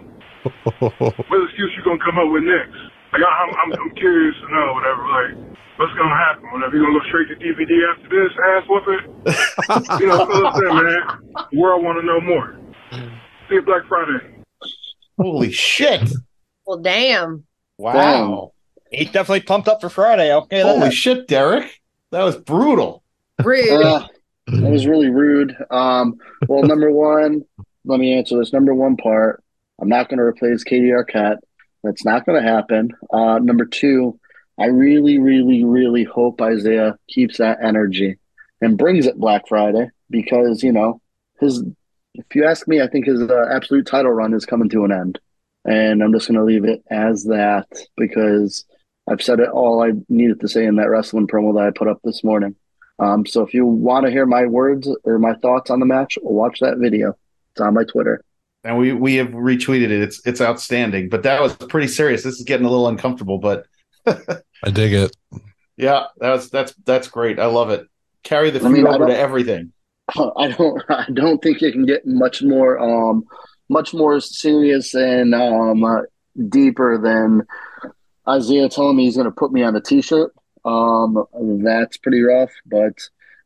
[0.79, 2.77] What excuse you gonna come up with next?
[3.15, 5.07] Like I'm, I'm, I'm curious to know whatever.
[5.07, 6.51] Like what's gonna happen?
[6.51, 9.99] Whatever you gonna go straight to DVD after this ass whooping?
[10.01, 11.47] you know, fill us in, man.
[11.51, 12.59] The world want to know more.
[13.47, 14.43] See you Black Friday.
[15.17, 16.09] Holy shit!
[16.65, 17.45] Well, damn.
[17.77, 18.51] Wow.
[18.91, 20.33] He's definitely pumped up for Friday.
[20.33, 20.93] Okay, Holy that.
[20.93, 21.81] shit, Derek!
[22.11, 23.01] That was brutal.
[23.41, 23.81] Rude.
[23.81, 24.07] Uh,
[24.47, 25.55] it was really rude.
[25.71, 26.15] Um,
[26.47, 27.43] well, number one,
[27.85, 28.51] let me answer this.
[28.51, 29.41] Number one part,
[29.81, 31.37] I'm not going to replace Katie Arquette.
[31.85, 32.91] That's not going to happen.
[33.13, 34.19] Uh, number two,
[34.59, 38.17] I really, really, really hope Isaiah keeps that energy
[38.59, 41.01] and brings it Black Friday because you know
[41.39, 41.63] his.
[42.15, 44.91] If you ask me, I think his uh, absolute title run is coming to an
[44.91, 45.19] end,
[45.65, 47.67] and I'm just going to leave it as that
[47.97, 48.65] because
[49.07, 51.89] I've said it all I needed to say in that wrestling promo that I put
[51.89, 52.55] up this morning.
[52.97, 56.17] Um, so if you want to hear my words or my thoughts on the match,
[56.21, 57.17] watch that video.
[57.51, 58.23] It's on my Twitter.
[58.65, 60.01] And we we have retweeted it.
[60.01, 61.07] It's it's outstanding.
[61.07, 62.23] But that was pretty serious.
[62.23, 63.67] This is getting a little uncomfortable, but
[64.07, 65.15] I dig it.
[65.77, 67.39] yeah, that's that's that's great.
[67.39, 67.87] I love it.
[68.23, 69.71] Carry the I mean, over to everything.
[70.37, 73.25] I don't I don't think it can get much more um
[73.69, 76.01] much more serious and um uh,
[76.49, 77.43] deeper than
[78.27, 80.33] Isaiah telling me he's going to put me on a t-shirt.
[80.65, 81.23] Um
[81.63, 82.97] that's pretty rough, but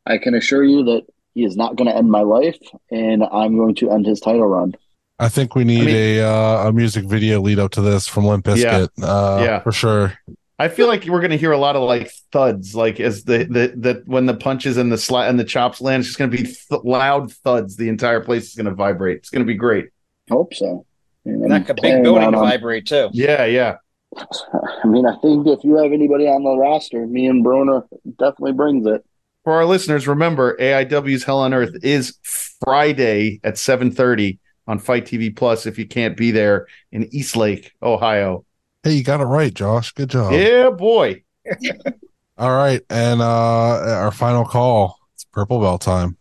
[0.05, 2.57] I can assure you that he is not going to end my life
[2.89, 4.75] and I'm going to end his title run.
[5.19, 8.07] I think we need I mean- a uh, a music video lead up to this
[8.07, 8.89] from Limp Bizkit.
[9.01, 9.59] Uh, Yeah.
[9.61, 10.13] for sure.
[10.61, 13.45] I feel like we're going to hear a lot of like thuds, like as the
[13.45, 16.31] the that when the punches and the sla- and the chops land, it's just going
[16.31, 17.77] to be th- loud thuds.
[17.77, 19.17] The entire place is going to vibrate.
[19.19, 19.85] It's going to be great.
[20.29, 20.85] Hope so.
[21.25, 23.09] And I'm Like a big building to vibrate too.
[23.13, 23.75] Yeah, yeah.
[24.17, 27.83] I mean, I think if you have anybody on the roster, me and Broner
[28.17, 29.05] definitely brings it.
[29.45, 32.17] For our listeners, remember AIW's Hell on Earth is
[32.65, 34.39] Friday at seven thirty
[34.69, 35.65] on FITE TV Plus.
[35.65, 38.45] If you can't be there in Eastlake, Ohio,
[38.83, 39.91] Hey, you got it right, Josh.
[39.91, 40.31] Good job.
[40.31, 41.23] yeah, boy.
[42.37, 44.97] All right, and uh our final call.
[45.15, 46.15] It's purple belt time.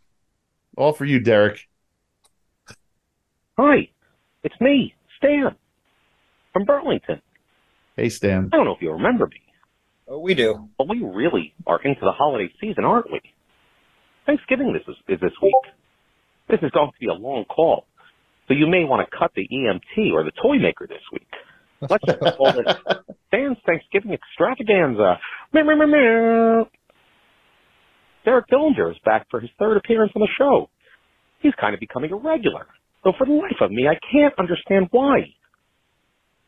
[0.77, 1.61] All for you, Derek.
[3.59, 3.89] Hi,
[4.45, 5.55] it's me, Stan,
[6.53, 7.21] from Burlington.
[7.97, 8.51] Hey, Stan.
[8.53, 9.41] I don't know if you remember me,
[10.07, 10.69] Oh, we do.
[10.79, 13.21] but we really are into the holiday season, aren't we?
[14.27, 15.55] Thanksgiving this is, is this week.
[16.49, 17.87] This is going to be a long call,
[18.49, 21.29] so you may want to cut the EMT or the toy maker this week.
[21.81, 22.67] Let's just call it
[23.29, 25.21] Stan's Thanksgiving Extravaganza.
[25.53, 26.69] Meow, meow, meow, meow.
[28.25, 30.69] Derek Dillinger is back for his third appearance on the show.
[31.41, 32.67] He's kind of becoming a regular,
[33.05, 35.21] though for the life of me, I can't understand why.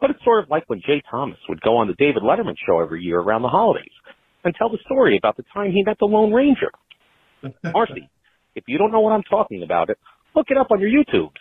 [0.01, 2.81] But it's sort of like when Jay Thomas would go on the David Letterman show
[2.81, 3.93] every year around the holidays
[4.45, 6.71] and tell the story about the time he met the Lone Ranger.
[7.73, 8.11] Marcy,
[8.55, 9.99] if you don't know what I'm talking about, it
[10.35, 11.41] look it up on your YouTubes.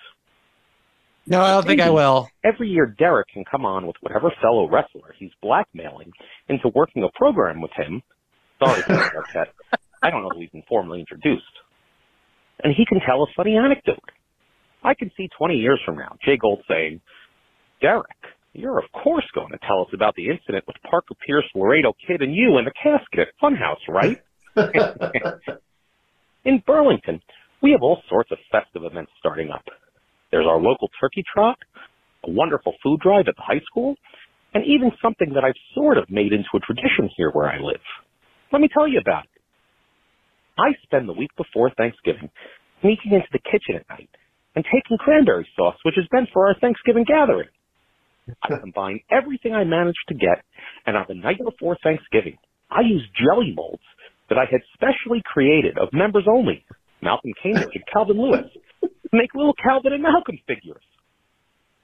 [1.29, 2.27] No, I don't think I will.
[2.43, 6.11] Every year, Derek can come on with whatever fellow wrestler he's blackmailing
[6.47, 8.01] into working a program with him.
[8.63, 8.81] Sorry.
[10.01, 11.43] I don't know who he's been formally introduced.
[12.63, 13.99] And he can tell a funny anecdote.
[14.83, 16.99] I can see 20 years from now, Jay Gold saying,
[17.79, 18.07] Derek,
[18.53, 22.21] you're of course going to tell us about the incident with Parker Pierce, Laredo Kid,
[22.21, 24.17] and you in the casket at Funhouse, right?
[26.45, 27.21] in Burlington,
[27.61, 29.63] we have all sorts of festive events starting up.
[30.31, 31.57] There's our local turkey trot,
[32.25, 33.95] a wonderful food drive at the high school,
[34.53, 37.81] and even something that I've sort of made into a tradition here where I live.
[38.51, 39.41] Let me tell you about it.
[40.57, 42.29] I spend the week before Thanksgiving
[42.81, 44.09] sneaking into the kitchen at night
[44.55, 47.47] and taking cranberry sauce, which is meant for our Thanksgiving gathering.
[48.43, 50.43] I combine everything I managed to get,
[50.85, 52.37] and on the night before Thanksgiving,
[52.69, 53.83] I use jelly molds
[54.29, 56.65] that I had specially created of members only,
[57.01, 58.45] Malcolm Cambridge and Calvin Lewis,
[59.11, 60.83] make little Calvin and Malcolm figures.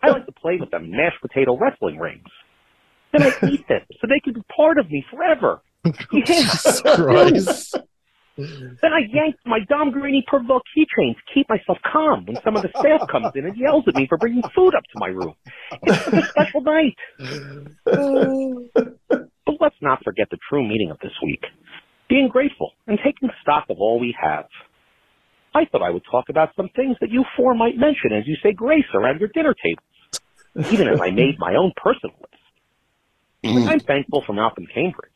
[0.02, 2.28] I like to play with them mashed potato wrestling rings.
[3.12, 5.62] Then I eat them so they can be part of me forever.
[6.96, 7.78] Christ.
[8.38, 12.64] Then I yanked my Dom Greeny Provoke keychain to keep myself calm when some of
[12.64, 15.36] the staff comes in and yells at me for bringing food up to my room.
[15.84, 16.98] It's a special night.
[17.86, 21.46] But let's not forget the true meaning of this week.
[22.10, 24.46] Being grateful and taking stock of all we have.
[25.56, 28.36] I thought I would talk about some things that you four might mention as you
[28.44, 32.34] say grace around your dinner tables, even as I made my own personal list.
[33.46, 33.70] Mm-hmm.
[33.70, 35.12] I'm thankful for Malcolm Cambridge.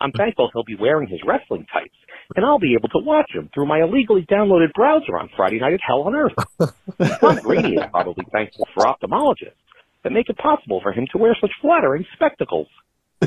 [0.00, 1.96] I'm thankful he'll be wearing his wrestling tights,
[2.36, 5.72] and I'll be able to watch him through my illegally downloaded browser on Friday night
[5.74, 6.32] at Hell on Earth.
[7.20, 9.58] Tom Grady is probably thankful for ophthalmologists
[10.04, 12.68] that make it possible for him to wear such flattering spectacles.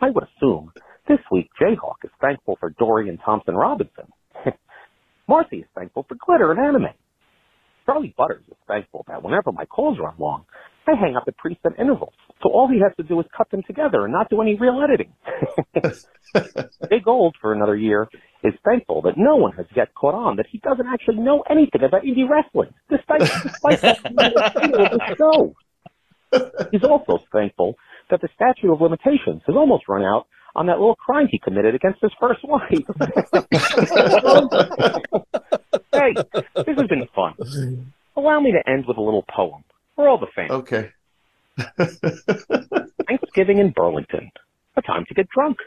[0.00, 0.72] I would assume
[1.08, 4.11] this week Jayhawk is thankful for Dorian Thompson Robinson.
[5.32, 6.92] Marcy is thankful for glitter and anime.
[7.86, 10.44] Charly Butters is thankful that whenever my calls run long,
[10.86, 13.62] I hang up at preset intervals So all he has to do is cut them
[13.66, 15.14] together and not do any real editing.
[16.90, 18.08] Jay Gold, for another year,
[18.44, 21.82] is thankful that no one has yet caught on that he doesn't actually know anything
[21.82, 25.54] about indie wrestling, despite, despite the show.
[26.72, 27.76] He's also thankful
[28.10, 31.74] that the statute of limitations has almost run out on that little crime he committed
[31.74, 32.68] against his first wife.
[35.92, 36.14] hey,
[36.54, 37.92] this has been fun.
[38.16, 39.64] Allow me to end with a little poem
[39.96, 40.50] for all the fans.
[40.50, 40.90] Okay.
[43.06, 44.30] Thanksgiving in Burlington.
[44.76, 45.58] A time to get drunk.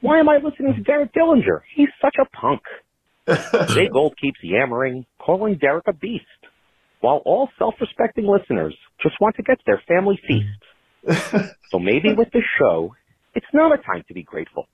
[0.00, 1.60] Why am I listening to Derek Dillinger?
[1.74, 2.62] He's such a punk.
[3.74, 6.24] Jay Gold keeps yammering, calling Derek a beast,
[7.00, 11.48] while all self-respecting listeners just want to get their family feast.
[11.70, 12.94] so maybe with this show,
[13.34, 14.66] it's not a time to be grateful,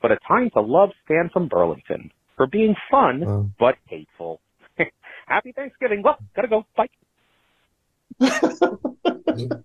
[0.00, 4.40] but a time to love Stan from Burlington for being fun but hateful.
[5.26, 6.02] Happy Thanksgiving.
[6.02, 6.66] Well, gotta go.
[6.76, 6.88] Bye.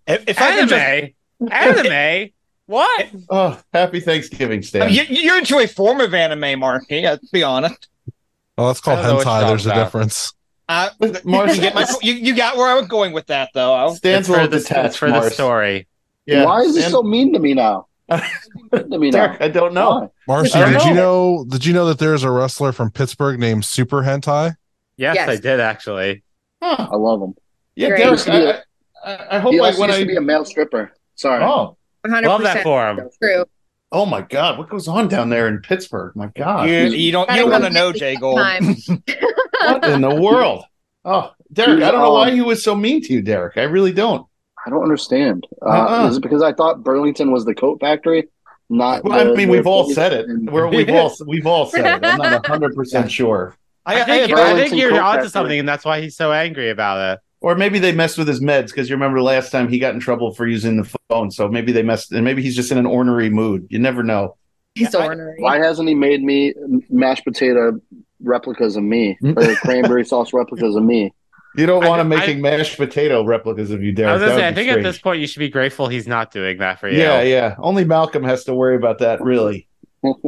[0.08, 0.70] If, if I Anime?
[0.70, 2.30] just, Anime?
[2.68, 3.08] What?
[3.30, 4.88] Oh, happy Thanksgiving, I Stan.
[4.88, 7.02] mean, you, you're into a form of anime, Marky.
[7.02, 7.88] Let's be honest.
[8.58, 9.40] Oh, that's called I don't know what hentai.
[9.42, 10.34] you're There's a difference.
[10.70, 10.90] Uh,
[11.26, 13.74] Mars- you, get my, you, you got where I was going with that, though.
[13.74, 14.86] I'll- Stan's It's for the, detached.
[14.88, 15.88] it's for the story.
[16.26, 16.46] Yeah.
[16.46, 17.87] Why is he so mean to me now?
[18.10, 19.28] Mean to me now?
[19.28, 20.12] Derek, I don't know.
[20.28, 21.38] Marcy, don't did you know.
[21.40, 21.46] know?
[21.50, 24.56] Did you know that there's a wrestler from Pittsburgh named Super Hentai?
[24.98, 25.30] Yes, Yes.
[25.30, 26.24] I did actually.
[26.62, 26.88] Huh.
[26.92, 27.36] I love him.
[27.76, 27.98] Yeah, Great.
[28.00, 28.12] Derek.
[28.14, 28.48] Used to be
[29.06, 30.92] I, I, I hope He like when used I to be a male stripper.
[31.16, 31.44] Sorry.
[31.44, 33.10] oh 100% Love that for him.
[33.22, 33.46] true.
[33.92, 36.16] oh my god, what goes on down there in Pittsburgh?
[36.16, 38.40] My God, you, you don't, you don't want to know, Jay Gold.
[39.60, 40.64] What in the world?
[41.04, 43.58] Oh, Derek, I don't know why he was so mean to you, Derek.
[43.58, 44.28] I really don't.
[44.68, 45.48] I don't understand.
[45.62, 46.10] Uh, Uh-uh.
[46.10, 48.28] Is it because I thought Burlington was the coat factory?
[48.70, 49.06] Not.
[49.06, 50.26] Well, I mean, we've all place said it.
[50.52, 52.06] We're, we've all we've all said it.
[52.06, 53.56] I'm not hundred percent sure.
[53.86, 55.30] I, I, think, had I think you're onto Factory.
[55.30, 57.20] something, and that's why he's so angry about it.
[57.40, 60.02] Or maybe they messed with his meds because you remember last time he got in
[60.02, 61.32] trouble for using the phone.
[61.32, 63.68] So maybe they messed, and maybe he's just in an ornery mood.
[63.70, 64.36] You never know.
[64.76, 65.38] He's I- ornery.
[65.40, 66.54] Why hasn't he made me
[66.90, 67.80] mashed potato
[68.20, 71.14] replicas of me or cranberry sauce replicas of me?
[71.58, 74.10] You don't I- want him I- making mashed potato replicas of you, Derek.
[74.10, 75.88] I was gonna say, I would be think at this point you should be grateful
[75.88, 77.00] he's not doing that for you.
[77.00, 77.56] Yeah, yeah.
[77.58, 79.68] Only Malcolm has to worry about that, really.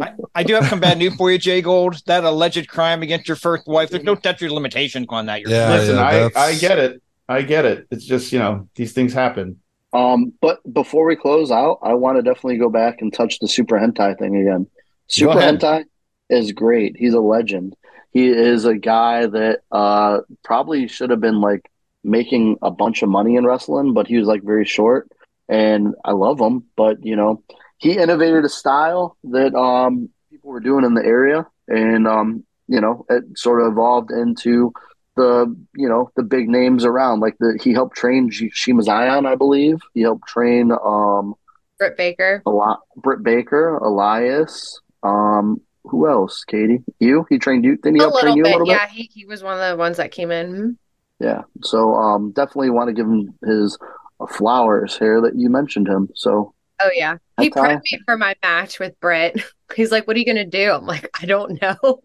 [0.02, 2.02] I, I do have some bad news for you, Jay Gold.
[2.08, 5.42] That alleged crime against your first wife, there's no statute of limitation on that.
[5.42, 7.02] You're Yeah, Listen, yeah, I, I get it.
[7.30, 7.88] I get it.
[7.92, 9.60] It's just, you know, these things happen.
[9.94, 13.48] Um, but before we close out, I want to definitely go back and touch the
[13.48, 14.68] Super Hentai thing again.
[15.08, 15.60] Super ahead.
[15.60, 15.86] Hentai
[16.30, 16.96] is great.
[16.98, 17.76] He's a legend.
[18.12, 21.70] He is a guy that uh probably should have been like
[22.04, 25.10] making a bunch of money in wrestling, but he was like very short.
[25.48, 27.44] And I love him, but you know,
[27.78, 32.80] he innovated a style that um people were doing in the area, and um you
[32.82, 34.72] know it sort of evolved into
[35.16, 37.20] the you know the big names around.
[37.20, 39.80] Like the he helped train G- Shima Xion, I believe.
[39.94, 41.36] He helped train um
[41.78, 42.42] Britt Baker.
[42.46, 44.80] a lot Britt Baker, Elias.
[45.04, 46.44] Um, who else?
[46.46, 47.26] Katie, you?
[47.30, 47.76] He trained you?
[47.78, 48.52] Didn't he A help train little you a bit.
[48.52, 48.78] little bit?
[48.78, 50.78] Yeah, he, he was one of the ones that came in.
[51.20, 51.42] Yeah.
[51.64, 53.78] So um, definitely want to give him his
[54.20, 56.10] uh, flowers here that you mentioned him.
[56.16, 57.18] So Oh yeah.
[57.38, 57.52] He Okay.
[57.52, 59.42] prepped me for my match with Britt.
[59.76, 60.72] He's like, What are you gonna do?
[60.72, 62.00] I'm like, I don't know.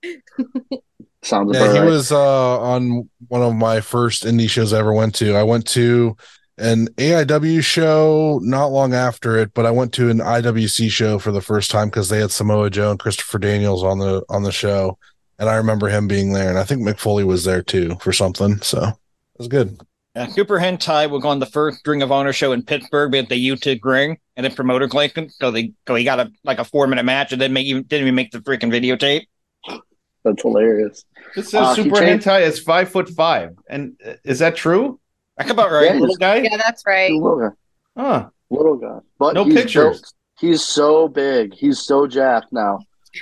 [1.22, 1.80] sounds Yeah, he right.
[1.80, 5.34] was uh, on one of my first indie shows I ever went to.
[5.36, 6.16] I went to
[6.58, 11.32] an AIW show not long after it, but I went to an IWC show for
[11.32, 14.52] the first time because they had Samoa Joe and Christopher Daniels on the on the
[14.52, 14.98] show,
[15.38, 18.12] and I remember him being there, and I think Mick Foley was there too for
[18.12, 18.60] something.
[18.60, 19.80] So it was good.
[20.16, 23.28] Uh, Super Hentai will go on the first Ring of Honor show in Pittsburgh at
[23.28, 25.28] the U-Tig ring, and then promoter Clayton.
[25.30, 27.82] So they so he got a like a four minute match, and then make even
[27.82, 29.22] didn't even make the freaking videotape.
[30.22, 31.04] That's hilarious.
[31.36, 33.50] It says Uh, Super changed- Hentai is five foot five.
[33.68, 35.00] And uh, is that true?
[35.36, 35.92] That's about Yeah, right.
[35.92, 36.36] he's Little guy?
[36.36, 37.10] yeah, that's right.
[37.12, 37.54] little guy.
[38.00, 38.28] Huh.
[38.50, 38.98] Little guy.
[39.18, 40.00] But No he's pictures.
[40.00, 41.54] built- He's so big.
[41.54, 42.80] He's so jacked now.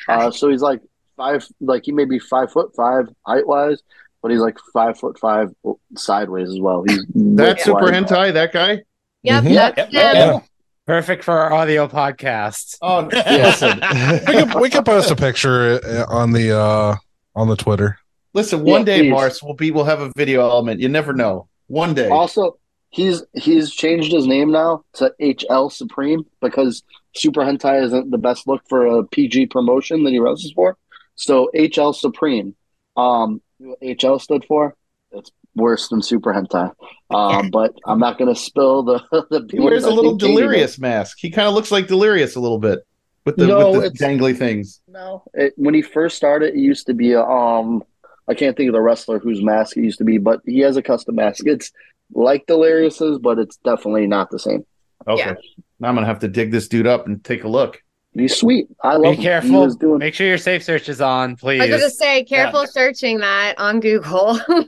[0.08, 0.80] Uh, so he's like
[1.16, 3.82] five, like he may be five foot five height wise,
[4.22, 5.50] but he's like five foot five
[5.94, 6.82] sideways as well.
[6.88, 7.94] He's That's Super wide.
[7.94, 8.82] Hentai, that guy?
[9.24, 9.54] Yep, Mhm.
[9.54, 9.92] that's Yep, him.
[9.92, 10.44] yep, yep.
[10.86, 12.78] Perfect for our audio podcast.
[12.82, 13.78] Oh, listen.
[14.26, 16.96] We could we could post a picture uh, on the uh
[17.36, 17.98] on the Twitter.
[18.34, 19.10] listen, one Yeah, day, please.
[19.10, 20.80] Mars, we'll be we'll have a video element.
[20.80, 21.46] You never know.
[21.72, 22.10] One day.
[22.10, 22.58] Also,
[22.90, 26.82] he's he's changed his name now to HL Supreme because
[27.16, 30.76] Super Hentai isn't the best look for a PG promotion that he wrestles for.
[31.14, 32.54] So HL Supreme,
[32.94, 34.76] um, what HL stood for.
[35.12, 36.74] It's worse than Super Hentai.
[37.08, 38.98] Um, but I'm not going to spill the
[39.30, 39.48] the.
[39.50, 41.16] He wears a little think Katie delirious mask.
[41.20, 42.80] He kind of looks like delirious a little bit
[43.24, 44.82] with the, No, with the dangly things.
[44.88, 47.82] No, it, when he first started, it used to be a um.
[48.28, 50.76] I can't think of the wrestler whose mask it used to be, but he has
[50.76, 51.44] a custom mask.
[51.46, 51.72] It's
[52.14, 54.64] like Delirious's, but it's definitely not the same.
[55.08, 55.20] Okay.
[55.30, 55.34] Yeah.
[55.80, 57.82] Now I'm gonna have to dig this dude up and take a look.
[58.14, 58.66] He's sweet.
[58.84, 59.16] I love Be him.
[59.16, 59.60] He careful.
[59.64, 61.62] was doing Make sure your safe search is on, please.
[61.62, 64.38] I was gonna say, careful searching that on Google.
[64.48, 64.66] I'm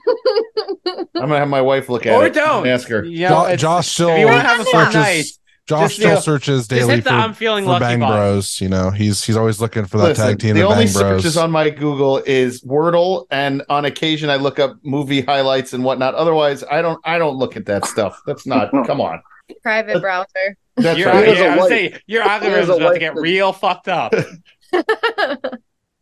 [1.14, 2.62] gonna have my wife look at Or it Or don't.
[2.62, 3.04] and ask her.
[3.04, 4.94] You know, Jo- Josh still if you want to have a fun searches.
[4.94, 5.24] night,
[5.66, 8.14] Josh Just, still know, searches daily the for, I'm feeling for Bang button.
[8.14, 8.60] Bros.
[8.60, 10.54] You know, he's he's always looking for that Listen, tag team.
[10.56, 11.22] the only Bang Bros.
[11.22, 15.82] searches on my Google is Wordle, and on occasion I look up movie highlights and
[15.82, 16.14] whatnot.
[16.14, 17.00] Otherwise, I don't.
[17.04, 18.20] I don't look at that stuff.
[18.26, 18.70] That's not.
[18.86, 19.22] come on.
[19.62, 20.56] Private browser.
[20.76, 21.28] That's Your, right.
[21.28, 24.12] He yeah, I was your algorithm is about to get real fucked up.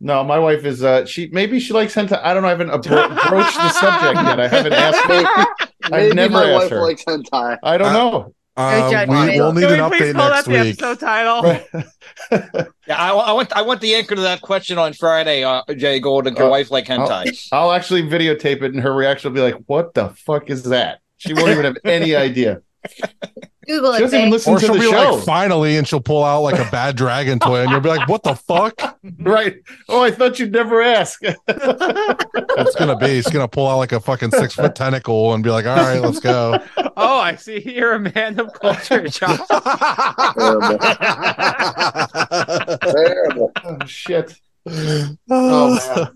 [0.05, 0.83] No, my wife is.
[0.83, 2.19] Uh, she maybe she likes hentai.
[2.21, 2.49] I don't know.
[2.49, 4.37] I haven't appro- broached the subject yet.
[4.37, 5.69] I haven't asked her.
[5.89, 6.81] Maybe I've never my asked wife her.
[6.81, 7.57] likes hentai.
[7.63, 8.35] I don't Uh, know.
[8.55, 9.31] Um, judgment.
[9.31, 10.83] we, we'll need Can an we please update call next that the week.
[10.83, 12.63] episode title?
[12.87, 15.43] Yeah, I, I want I want the answer to that question on Friday.
[15.43, 17.47] Uh, Jay Gold and your Uh, wife like hentai.
[17.51, 20.99] I'll actually videotape it, and her reaction will be like, "What the fuck is that?"
[21.17, 22.61] She won't even have any idea.
[23.65, 25.13] Google She doesn't even listen Or to she'll the be show.
[25.15, 28.09] like, finally, and she'll pull out like a bad dragon toy, and you'll be like,
[28.09, 28.73] "What the fuck?"
[29.19, 29.55] right?
[29.87, 31.21] Oh, I thought you'd never ask.
[31.47, 33.07] That's gonna be.
[33.07, 36.01] He's gonna pull out like a fucking six foot tentacle and be like, "All right,
[36.01, 36.59] let's go."
[36.97, 37.61] Oh, I see.
[37.73, 39.39] You're a man of culture, Josh.
[40.35, 40.77] Terrible.
[42.81, 43.51] Terrible.
[43.63, 44.35] oh shit.
[44.67, 46.09] Oh man.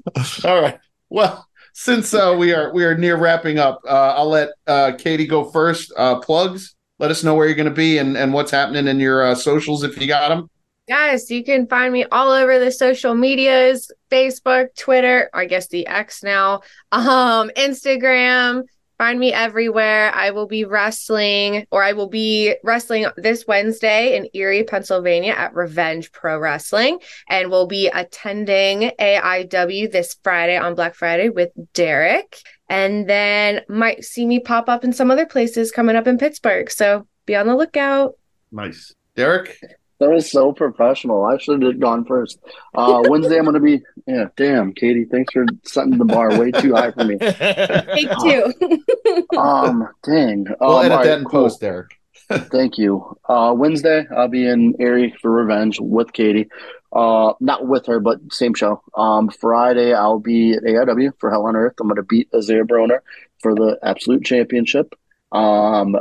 [0.43, 0.79] All right.
[1.09, 1.46] Well,
[1.77, 5.43] since uh, we are we are near wrapping up, uh, I'll let uh, Katie go
[5.43, 5.93] first.
[5.95, 6.75] Uh, plugs.
[6.97, 9.35] Let us know where you're going to be and, and what's happening in your uh,
[9.35, 10.49] socials if you got them.
[10.89, 15.85] Guys, you can find me all over the social medias, Facebook, Twitter, I guess the
[15.85, 18.63] X now, um, Instagram.
[18.97, 20.11] Find me everywhere.
[20.13, 25.53] I will be wrestling, or I will be wrestling this Wednesday in Erie, Pennsylvania at
[25.53, 26.99] Revenge Pro Wrestling.
[27.29, 32.41] And we'll be attending AIW this Friday on Black Friday with Derek.
[32.69, 36.71] And then might see me pop up in some other places coming up in Pittsburgh.
[36.71, 38.15] So be on the lookout.
[38.51, 39.61] Nice, Derek.
[39.99, 41.25] That was so professional.
[41.25, 42.39] I should have gone first.
[42.75, 43.81] Uh, Wednesday, I'm going to be.
[44.05, 45.05] Yeah, damn, Katie.
[45.05, 47.17] Thanks for setting the bar way too high for me.
[47.19, 48.83] Take two.
[49.37, 50.47] Um, dang.
[50.47, 51.43] Um, We'll all edit right, that in cool.
[51.43, 51.87] post, Derek.
[52.29, 53.17] Thank you.
[53.27, 56.49] Uh, Wednesday, I'll be in Erie for Revenge with Katie.
[56.91, 58.81] Uh, not with her, but same show.
[58.95, 61.73] Um, Friday, I'll be at AIW for Hell on Earth.
[61.79, 62.99] I'm going to beat Isaiah Broner
[63.41, 64.93] for the Absolute Championship.
[65.31, 65.95] Um,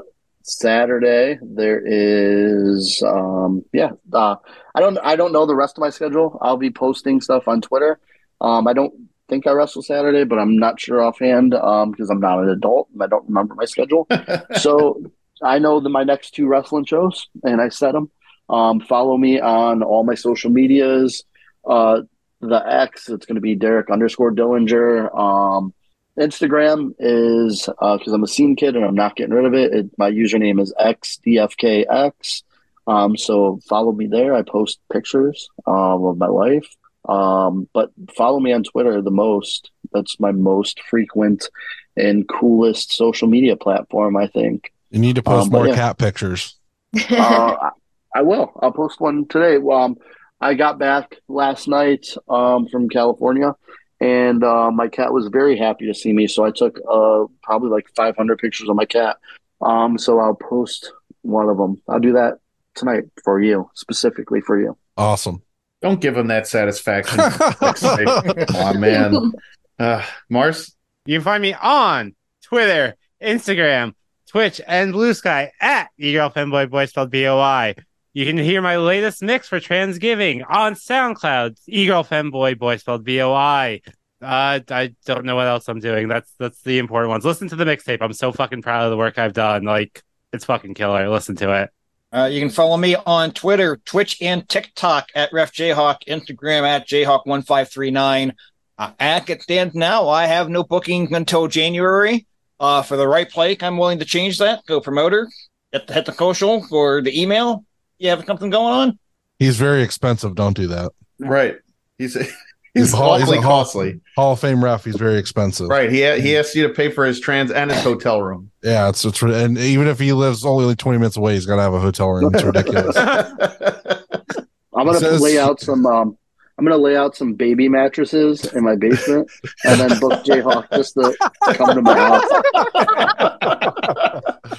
[0.47, 3.91] Saturday, there is, um, yeah.
[4.13, 4.37] Uh,
[4.77, 6.39] I don't, I don't know the rest of my schedule.
[6.41, 7.99] I'll be posting stuff on Twitter.
[8.41, 8.95] Um, I don't
[9.29, 12.89] think I wrestle Saturday, but I'm not sure offhand um, because I'm not an adult
[12.93, 14.07] and I don't remember my schedule.
[14.61, 15.03] so
[15.43, 18.11] I know that my next two wrestling shows, and I set them.
[18.49, 21.25] Um, follow me on all my social medias.
[21.69, 22.03] Uh,
[22.41, 25.73] the X, it's going to be Derek underscore Dillinger.
[26.19, 29.73] Instagram is because I'm a scene kid and I'm not getting rid of it.
[29.75, 32.43] it my username is xdfkx.
[32.87, 34.35] Um, so follow me there.
[34.35, 36.67] I post pictures um, of my life.
[37.09, 39.71] Um, but follow me on Twitter the most.
[39.93, 41.49] That's my most frequent
[41.97, 44.73] and coolest social media platform, I think.
[44.91, 45.75] You need to post Um, more yeah.
[45.75, 46.57] cat pictures.
[47.11, 47.71] uh, I-
[48.15, 48.51] I will.
[48.63, 49.57] I'll post one today.
[49.71, 49.99] Um,
[50.41, 53.55] I got back last night um, from California,
[54.01, 56.27] and uh, my cat was very happy to see me.
[56.27, 59.17] So I took uh, probably like 500 pictures of my cat.
[59.61, 60.93] Um, so I'll post
[61.23, 61.81] one of them.
[61.89, 62.39] I'll do that
[62.75, 64.77] tonight for you, specifically for you.
[64.97, 65.43] Awesome.
[65.83, 67.19] Don't give him that satisfaction.
[67.21, 69.33] oh man,
[69.79, 70.75] uh, Mars.
[71.05, 73.95] You can find me on Twitter, Instagram,
[74.27, 77.75] Twitch, and Blue Sky at eGirl Femboy Boy spelled B-O-I.
[78.17, 83.83] You can hear my latest mix for Transgiving on SoundCloud, eGirl Femboy Boy spelled B-O-I.
[84.23, 86.09] Uh, I don't know what else I'm doing.
[86.09, 87.27] That's that's the important ones.
[87.27, 87.99] Listen to the mixtape.
[88.01, 89.65] I'm so fucking proud of the work I've done.
[89.65, 90.03] Like
[90.33, 91.11] it's fucking killer.
[91.11, 91.71] Listen to it.
[92.11, 98.33] Uh, you can follow me on Twitter, Twitch, and TikTok at RefJayhawk, Instagram at Jayhawk1539.
[98.79, 102.27] Uh, as it stands now, I have no booking until January.
[102.59, 104.65] Uh, for the right play, I'm willing to change that.
[104.65, 105.29] Go promoter,
[105.71, 107.66] hit the, hit the social for the email.
[107.99, 108.99] You have something going on?
[109.39, 110.35] He's very expensive.
[110.35, 110.93] Don't do that.
[111.19, 111.57] Right.
[111.99, 112.15] He's
[112.75, 114.01] he's Hall- awfully a Hall- costly.
[114.17, 114.85] Hall of Fame ref.
[114.85, 115.69] He's very expensive.
[115.69, 115.91] Right.
[115.91, 118.51] He he asks you to pay for his trans and his hotel room.
[118.63, 121.57] Yeah, it's it's and even if he lives only like twenty minutes away, he's got
[121.57, 122.31] to have a hotel room.
[122.35, 122.97] It's ridiculous.
[122.97, 125.87] I'm gonna Says- lay out some.
[125.87, 126.17] Um,
[126.59, 129.31] I'm gonna lay out some baby mattresses in my basement,
[129.65, 131.15] and then book Jayhawk just to
[131.55, 132.25] come to my house.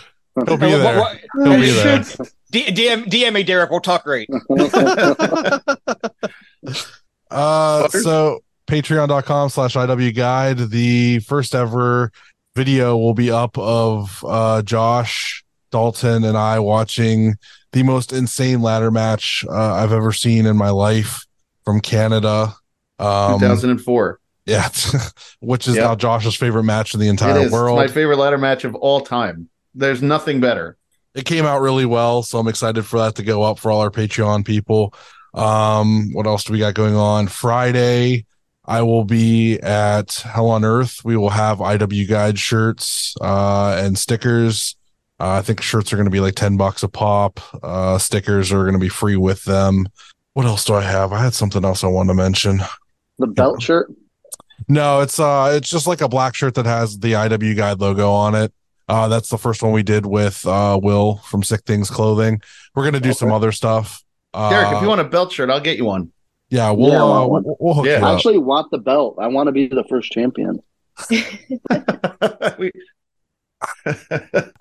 [0.45, 0.99] He'll be there.
[0.99, 2.03] what- He'll be there.
[2.51, 3.69] D- DM, DM me, Derek.
[3.71, 4.29] We'll talk great.
[7.29, 12.11] Uh, so patreon.com slash IW guide, the first ever
[12.55, 17.35] video will be up of uh, Josh Dalton and I watching
[17.73, 21.25] the most insane ladder match uh, I've ever seen in my life
[21.65, 22.53] from Canada.
[22.97, 24.19] Um, 2004.
[24.45, 24.69] yeah,
[25.41, 25.83] which is Yep.
[25.83, 27.77] now Josh's favorite match in the entire is world.
[27.77, 29.49] my favorite ladder match of all time.
[29.77, 30.77] There's nothing better.
[31.15, 33.81] it came out really well so i'm excited for that to go up for all
[33.81, 34.93] our patreon people.
[35.33, 37.27] Um what else do we got going on?
[37.27, 38.25] Friday
[38.65, 40.95] i will be at hell on earth.
[41.05, 44.75] We will have iw guide shirts uh and stickers.
[45.19, 47.39] Uh, i think shirts are going to be like 10 bucks a pop.
[47.63, 49.87] Uh stickers are going to be free with them.
[50.33, 51.13] What else do i have?
[51.13, 52.61] I had something else i wanted to mention.
[53.19, 53.91] The belt shirt.
[54.67, 58.11] no, it's uh it's just like a black shirt that has the IW Guide logo
[58.11, 58.53] on it.
[58.89, 62.41] Uh that's the first one we did with uh Will from Sick Things Clothing.
[62.75, 64.03] We're gonna do some other stuff.
[64.33, 66.11] Uh Derek, if you want a belt shirt, I'll get you one.
[66.49, 67.99] yeah, we'll Yeah, I uh, we'll, we'll hook Yeah.
[67.99, 69.17] you I actually want the belt.
[69.19, 70.61] I want to be the first champion.
[72.59, 72.71] We-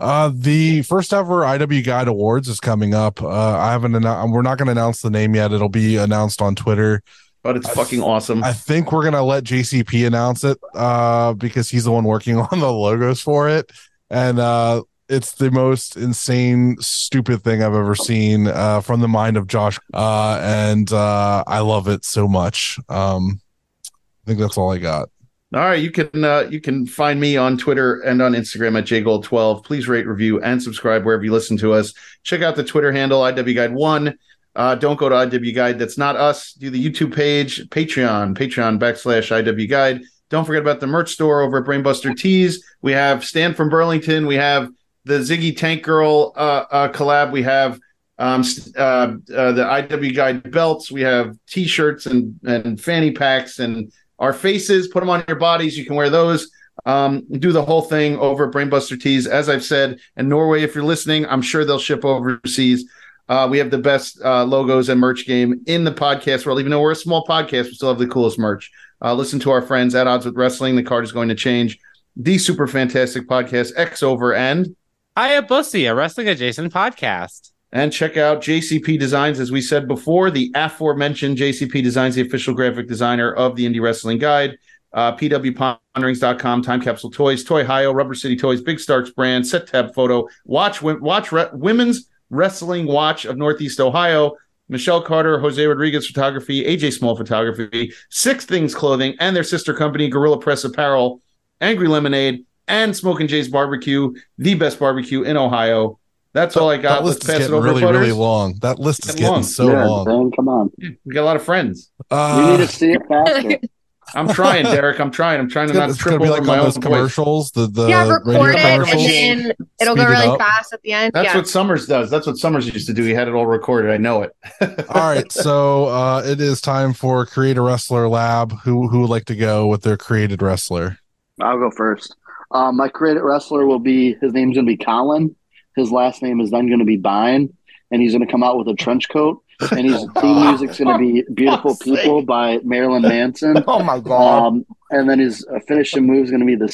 [0.00, 3.22] Uh the first ever IW Guide Awards is coming up.
[3.22, 5.52] Uh I haven't annou- we're not gonna announce the name yet.
[5.52, 7.02] It'll be announced on Twitter.
[7.42, 8.42] but it's fucking awesome.
[8.42, 12.58] I think we're gonna let JCP announce it uh because he's the one working on
[12.60, 13.70] the logos for it.
[14.10, 19.36] And uh it's the most insane, stupid thing I've ever seen uh from the mind
[19.36, 19.78] of Josh.
[19.94, 22.78] Uh and uh I love it so much.
[22.88, 23.40] Um
[23.84, 25.08] I think that's all I got.
[25.54, 28.84] All right, you can uh, you can find me on Twitter and on Instagram at
[28.84, 29.64] jgold12.
[29.64, 31.94] Please rate, review, and subscribe wherever you listen to us.
[32.24, 34.18] Check out the Twitter handle IW Guide One.
[34.56, 35.78] Uh, don't go to IW Guide.
[35.78, 36.52] That's not us.
[36.54, 40.00] Do the YouTube page, Patreon, Patreon backslash IW Guide.
[40.28, 42.64] Don't forget about the merch store over at Brainbuster Tees.
[42.82, 44.26] We have Stan from Burlington.
[44.26, 44.70] We have
[45.04, 47.30] the Ziggy Tank Girl uh, uh, collab.
[47.30, 47.78] We have
[48.18, 48.42] um,
[48.76, 50.90] uh, uh, the IW Guide belts.
[50.90, 54.88] We have T-shirts and and fanny packs and our faces.
[54.88, 55.78] Put them on your bodies.
[55.78, 56.50] You can wear those.
[56.84, 59.26] Um, do the whole thing over at Brainbuster Tees.
[59.26, 62.84] As I've said, in Norway, if you're listening, I'm sure they'll ship overseas.
[63.28, 66.60] Uh, we have the best uh, logos and merch game in the podcast world.
[66.60, 68.70] Even though we're a small podcast, we still have the coolest merch.
[69.02, 70.76] Uh, listen to our friends at Odds with Wrestling.
[70.76, 71.78] The card is going to change.
[72.16, 74.74] The super fantastic podcast X over and
[75.16, 77.52] Hayabusa, a wrestling adjacent podcast.
[77.72, 79.38] and check out JCP Designs.
[79.40, 83.80] As we said before, the aforementioned JCP Designs, the official graphic designer of the Indie
[83.82, 84.56] Wrestling Guide.
[84.92, 89.94] Uh, PWPonderings.com, Time Capsule Toys, Toy Hio, Rubber City Toys, Big Starks brand, Set Tab
[89.94, 94.36] Photo, Watch Watch Re- Women's Wrestling Watch of Northeast Ohio,
[94.68, 100.08] Michelle Carter, Jose Rodriguez Photography, AJ Small Photography, Six Things Clothing, and their sister company,
[100.08, 101.20] Gorilla Press Apparel,
[101.60, 105.98] Angry Lemonade, and Smoking Jay's Barbecue, the best barbecue in Ohio.
[106.32, 106.98] That's all I got.
[107.00, 108.00] that Let's list is pass getting really, Butters.
[108.00, 108.54] really long.
[108.60, 109.42] That list is Getting getting long.
[109.44, 110.04] so yeah, long.
[110.06, 110.70] man, come on.
[111.04, 111.90] We got a lot of friends.
[112.10, 113.58] we Uh, need to see it faster.
[114.14, 115.00] I'm trying, Derek.
[115.00, 115.40] I'm trying.
[115.40, 116.84] I'm trying to not it's gonna trip be over like my on own those voice.
[116.84, 120.38] commercials, the the yeah, radio record it and then it'll Speed go really up.
[120.38, 121.12] fast at the end.
[121.12, 121.36] That's yeah.
[121.36, 122.08] what Summers does.
[122.10, 123.02] That's what Summers used to do.
[123.02, 123.90] He had it all recorded.
[123.90, 124.32] I know it.
[124.88, 128.52] All right, so uh, it is time for Create a Wrestler Lab.
[128.60, 130.98] Who who would like to go with their created wrestler?
[131.40, 132.14] I'll go first.
[132.52, 135.34] Um, my created wrestler will be his name's going to be Colin.
[135.76, 137.52] His last name is then going to be Bine,
[137.90, 139.42] and he's going to come out with a trench coat.
[139.70, 142.00] And his theme music's going to be "Beautiful fuck's sake.
[142.02, 143.62] People" by Marilyn Manson.
[143.66, 144.46] Oh my god.
[144.46, 146.64] Um, and then his uh, finishing move is going to be the,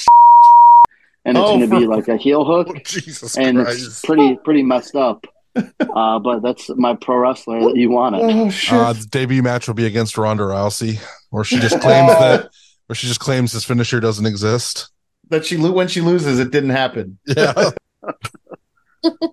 [1.24, 4.62] and it's Oh, going to be like a heel hook, Jesus and it's pretty pretty
[4.62, 5.26] messed up.
[5.54, 8.22] Uh, but that's my pro wrestler that you wanted.
[8.22, 8.72] Oh shit!
[8.78, 10.98] Uh, the debut match will be against Ronda Rousey,
[11.30, 12.50] where she just claims that,
[12.86, 14.90] where she just claims his finisher doesn't exist.
[15.28, 17.18] that she when she loses, it didn't happen.
[17.26, 17.70] Yeah,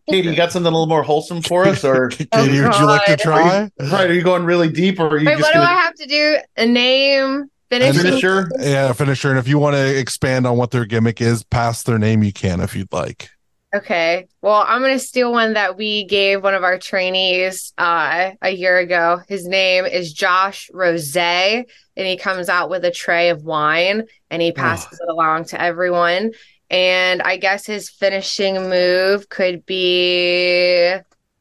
[0.09, 2.27] Katie, you got something a little more wholesome for us, or Katie,
[2.61, 3.19] would you like to God.
[3.19, 3.71] try?
[3.91, 4.09] right?
[4.09, 5.93] Are you going really deep, or are you Wait, just what do gonna I have
[5.95, 6.37] to do?
[6.57, 7.95] A name, finish.
[7.95, 8.49] And finisher?
[8.59, 9.29] Yeah, finisher.
[9.29, 12.33] And if you want to expand on what their gimmick is, pass their name, you
[12.33, 13.29] can if you'd like.
[13.73, 14.27] Okay.
[14.41, 18.49] Well, I'm going to steal one that we gave one of our trainees uh, a
[18.49, 19.21] year ago.
[19.27, 21.65] His name is Josh Rose, and
[21.95, 26.31] he comes out with a tray of wine and he passes it along to everyone.
[26.69, 30.87] And I guess his finishing move could be,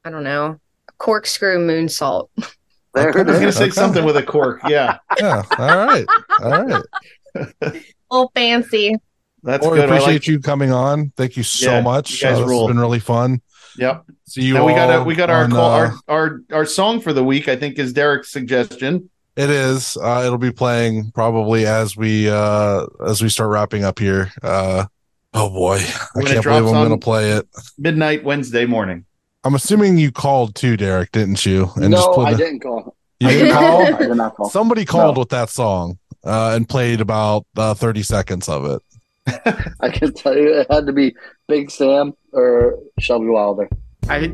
[0.04, 0.58] I don't know,
[0.98, 2.28] corkscrew moonsault.
[2.94, 3.20] There Okay.
[3.20, 3.70] I was going to say Okay.
[3.72, 4.60] something with a cork.
[4.66, 5.42] Yeah, Yeah.
[5.58, 6.06] All right.
[6.42, 7.82] All right.
[8.10, 8.94] Oh, fancy.
[9.42, 9.90] that's Well, we good.
[9.90, 10.26] I appreciate like.
[10.26, 11.12] you coming on.
[11.16, 12.10] Thank you so Yeah, much.
[12.12, 12.66] you guys Uh, this rule.
[12.66, 13.42] has been really fun.
[13.76, 14.04] Yep.
[14.26, 16.64] See you And we got a, we got our on, call, uh, our our our
[16.66, 17.46] song for the week.
[17.46, 19.10] I think is Derek's suggestion.
[19.36, 19.96] It is.
[20.02, 24.32] Uh, it'll be playing probably as we uh as we start wrapping up here.
[24.42, 24.86] Uh
[25.34, 25.76] oh boy.
[25.76, 27.46] I When it can't believe drops I'm gonna play it.
[27.78, 29.04] Midnight Wednesday morning.
[29.44, 31.70] I'm assuming you called too, Derek, didn't you?
[31.76, 32.94] no, put I the- didn't call.
[33.20, 33.82] You I did not call?
[33.82, 34.50] I did not call.
[34.50, 35.20] Somebody called No.
[35.20, 38.82] with that song uh and played about uh 30 seconds of it.
[39.80, 41.14] I can tell you it had to be
[41.48, 43.68] Big Sam or Shelby Wilder.
[44.08, 44.28] I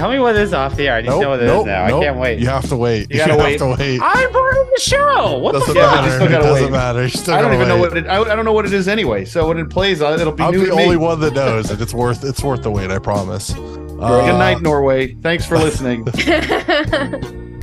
[0.00, 0.94] tell me what is off the air.
[0.96, 1.86] I need to know what it is nope, now.
[1.86, 2.00] nope.
[2.02, 2.38] I can't wait.
[2.38, 3.10] You have to wait.
[3.10, 3.58] You gotta have wait.
[3.58, 4.00] to wait.
[4.02, 5.38] I'm part of the show.
[5.38, 6.00] What Doesn't the Yeah, fuck?
[6.00, 6.10] but you matter.
[6.10, 6.70] still It gotta doesn't wait.
[6.72, 7.02] matter.
[7.02, 8.06] You still I don't gotta even know what it.
[8.06, 9.24] I, I don't know what it is anyway.
[9.26, 10.82] So when it plays, it'll be I'm new the to me.
[10.84, 12.90] only one that knows, and it's worth it's worth the wait.
[12.90, 13.52] I promise.
[13.52, 15.14] Good Uh, night, Norway.
[15.16, 16.04] Thanks for listening.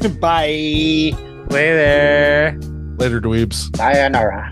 [0.19, 1.11] Bye.
[1.49, 2.59] Later.
[2.97, 3.75] Later, dweebs.
[3.75, 4.51] Sayonara.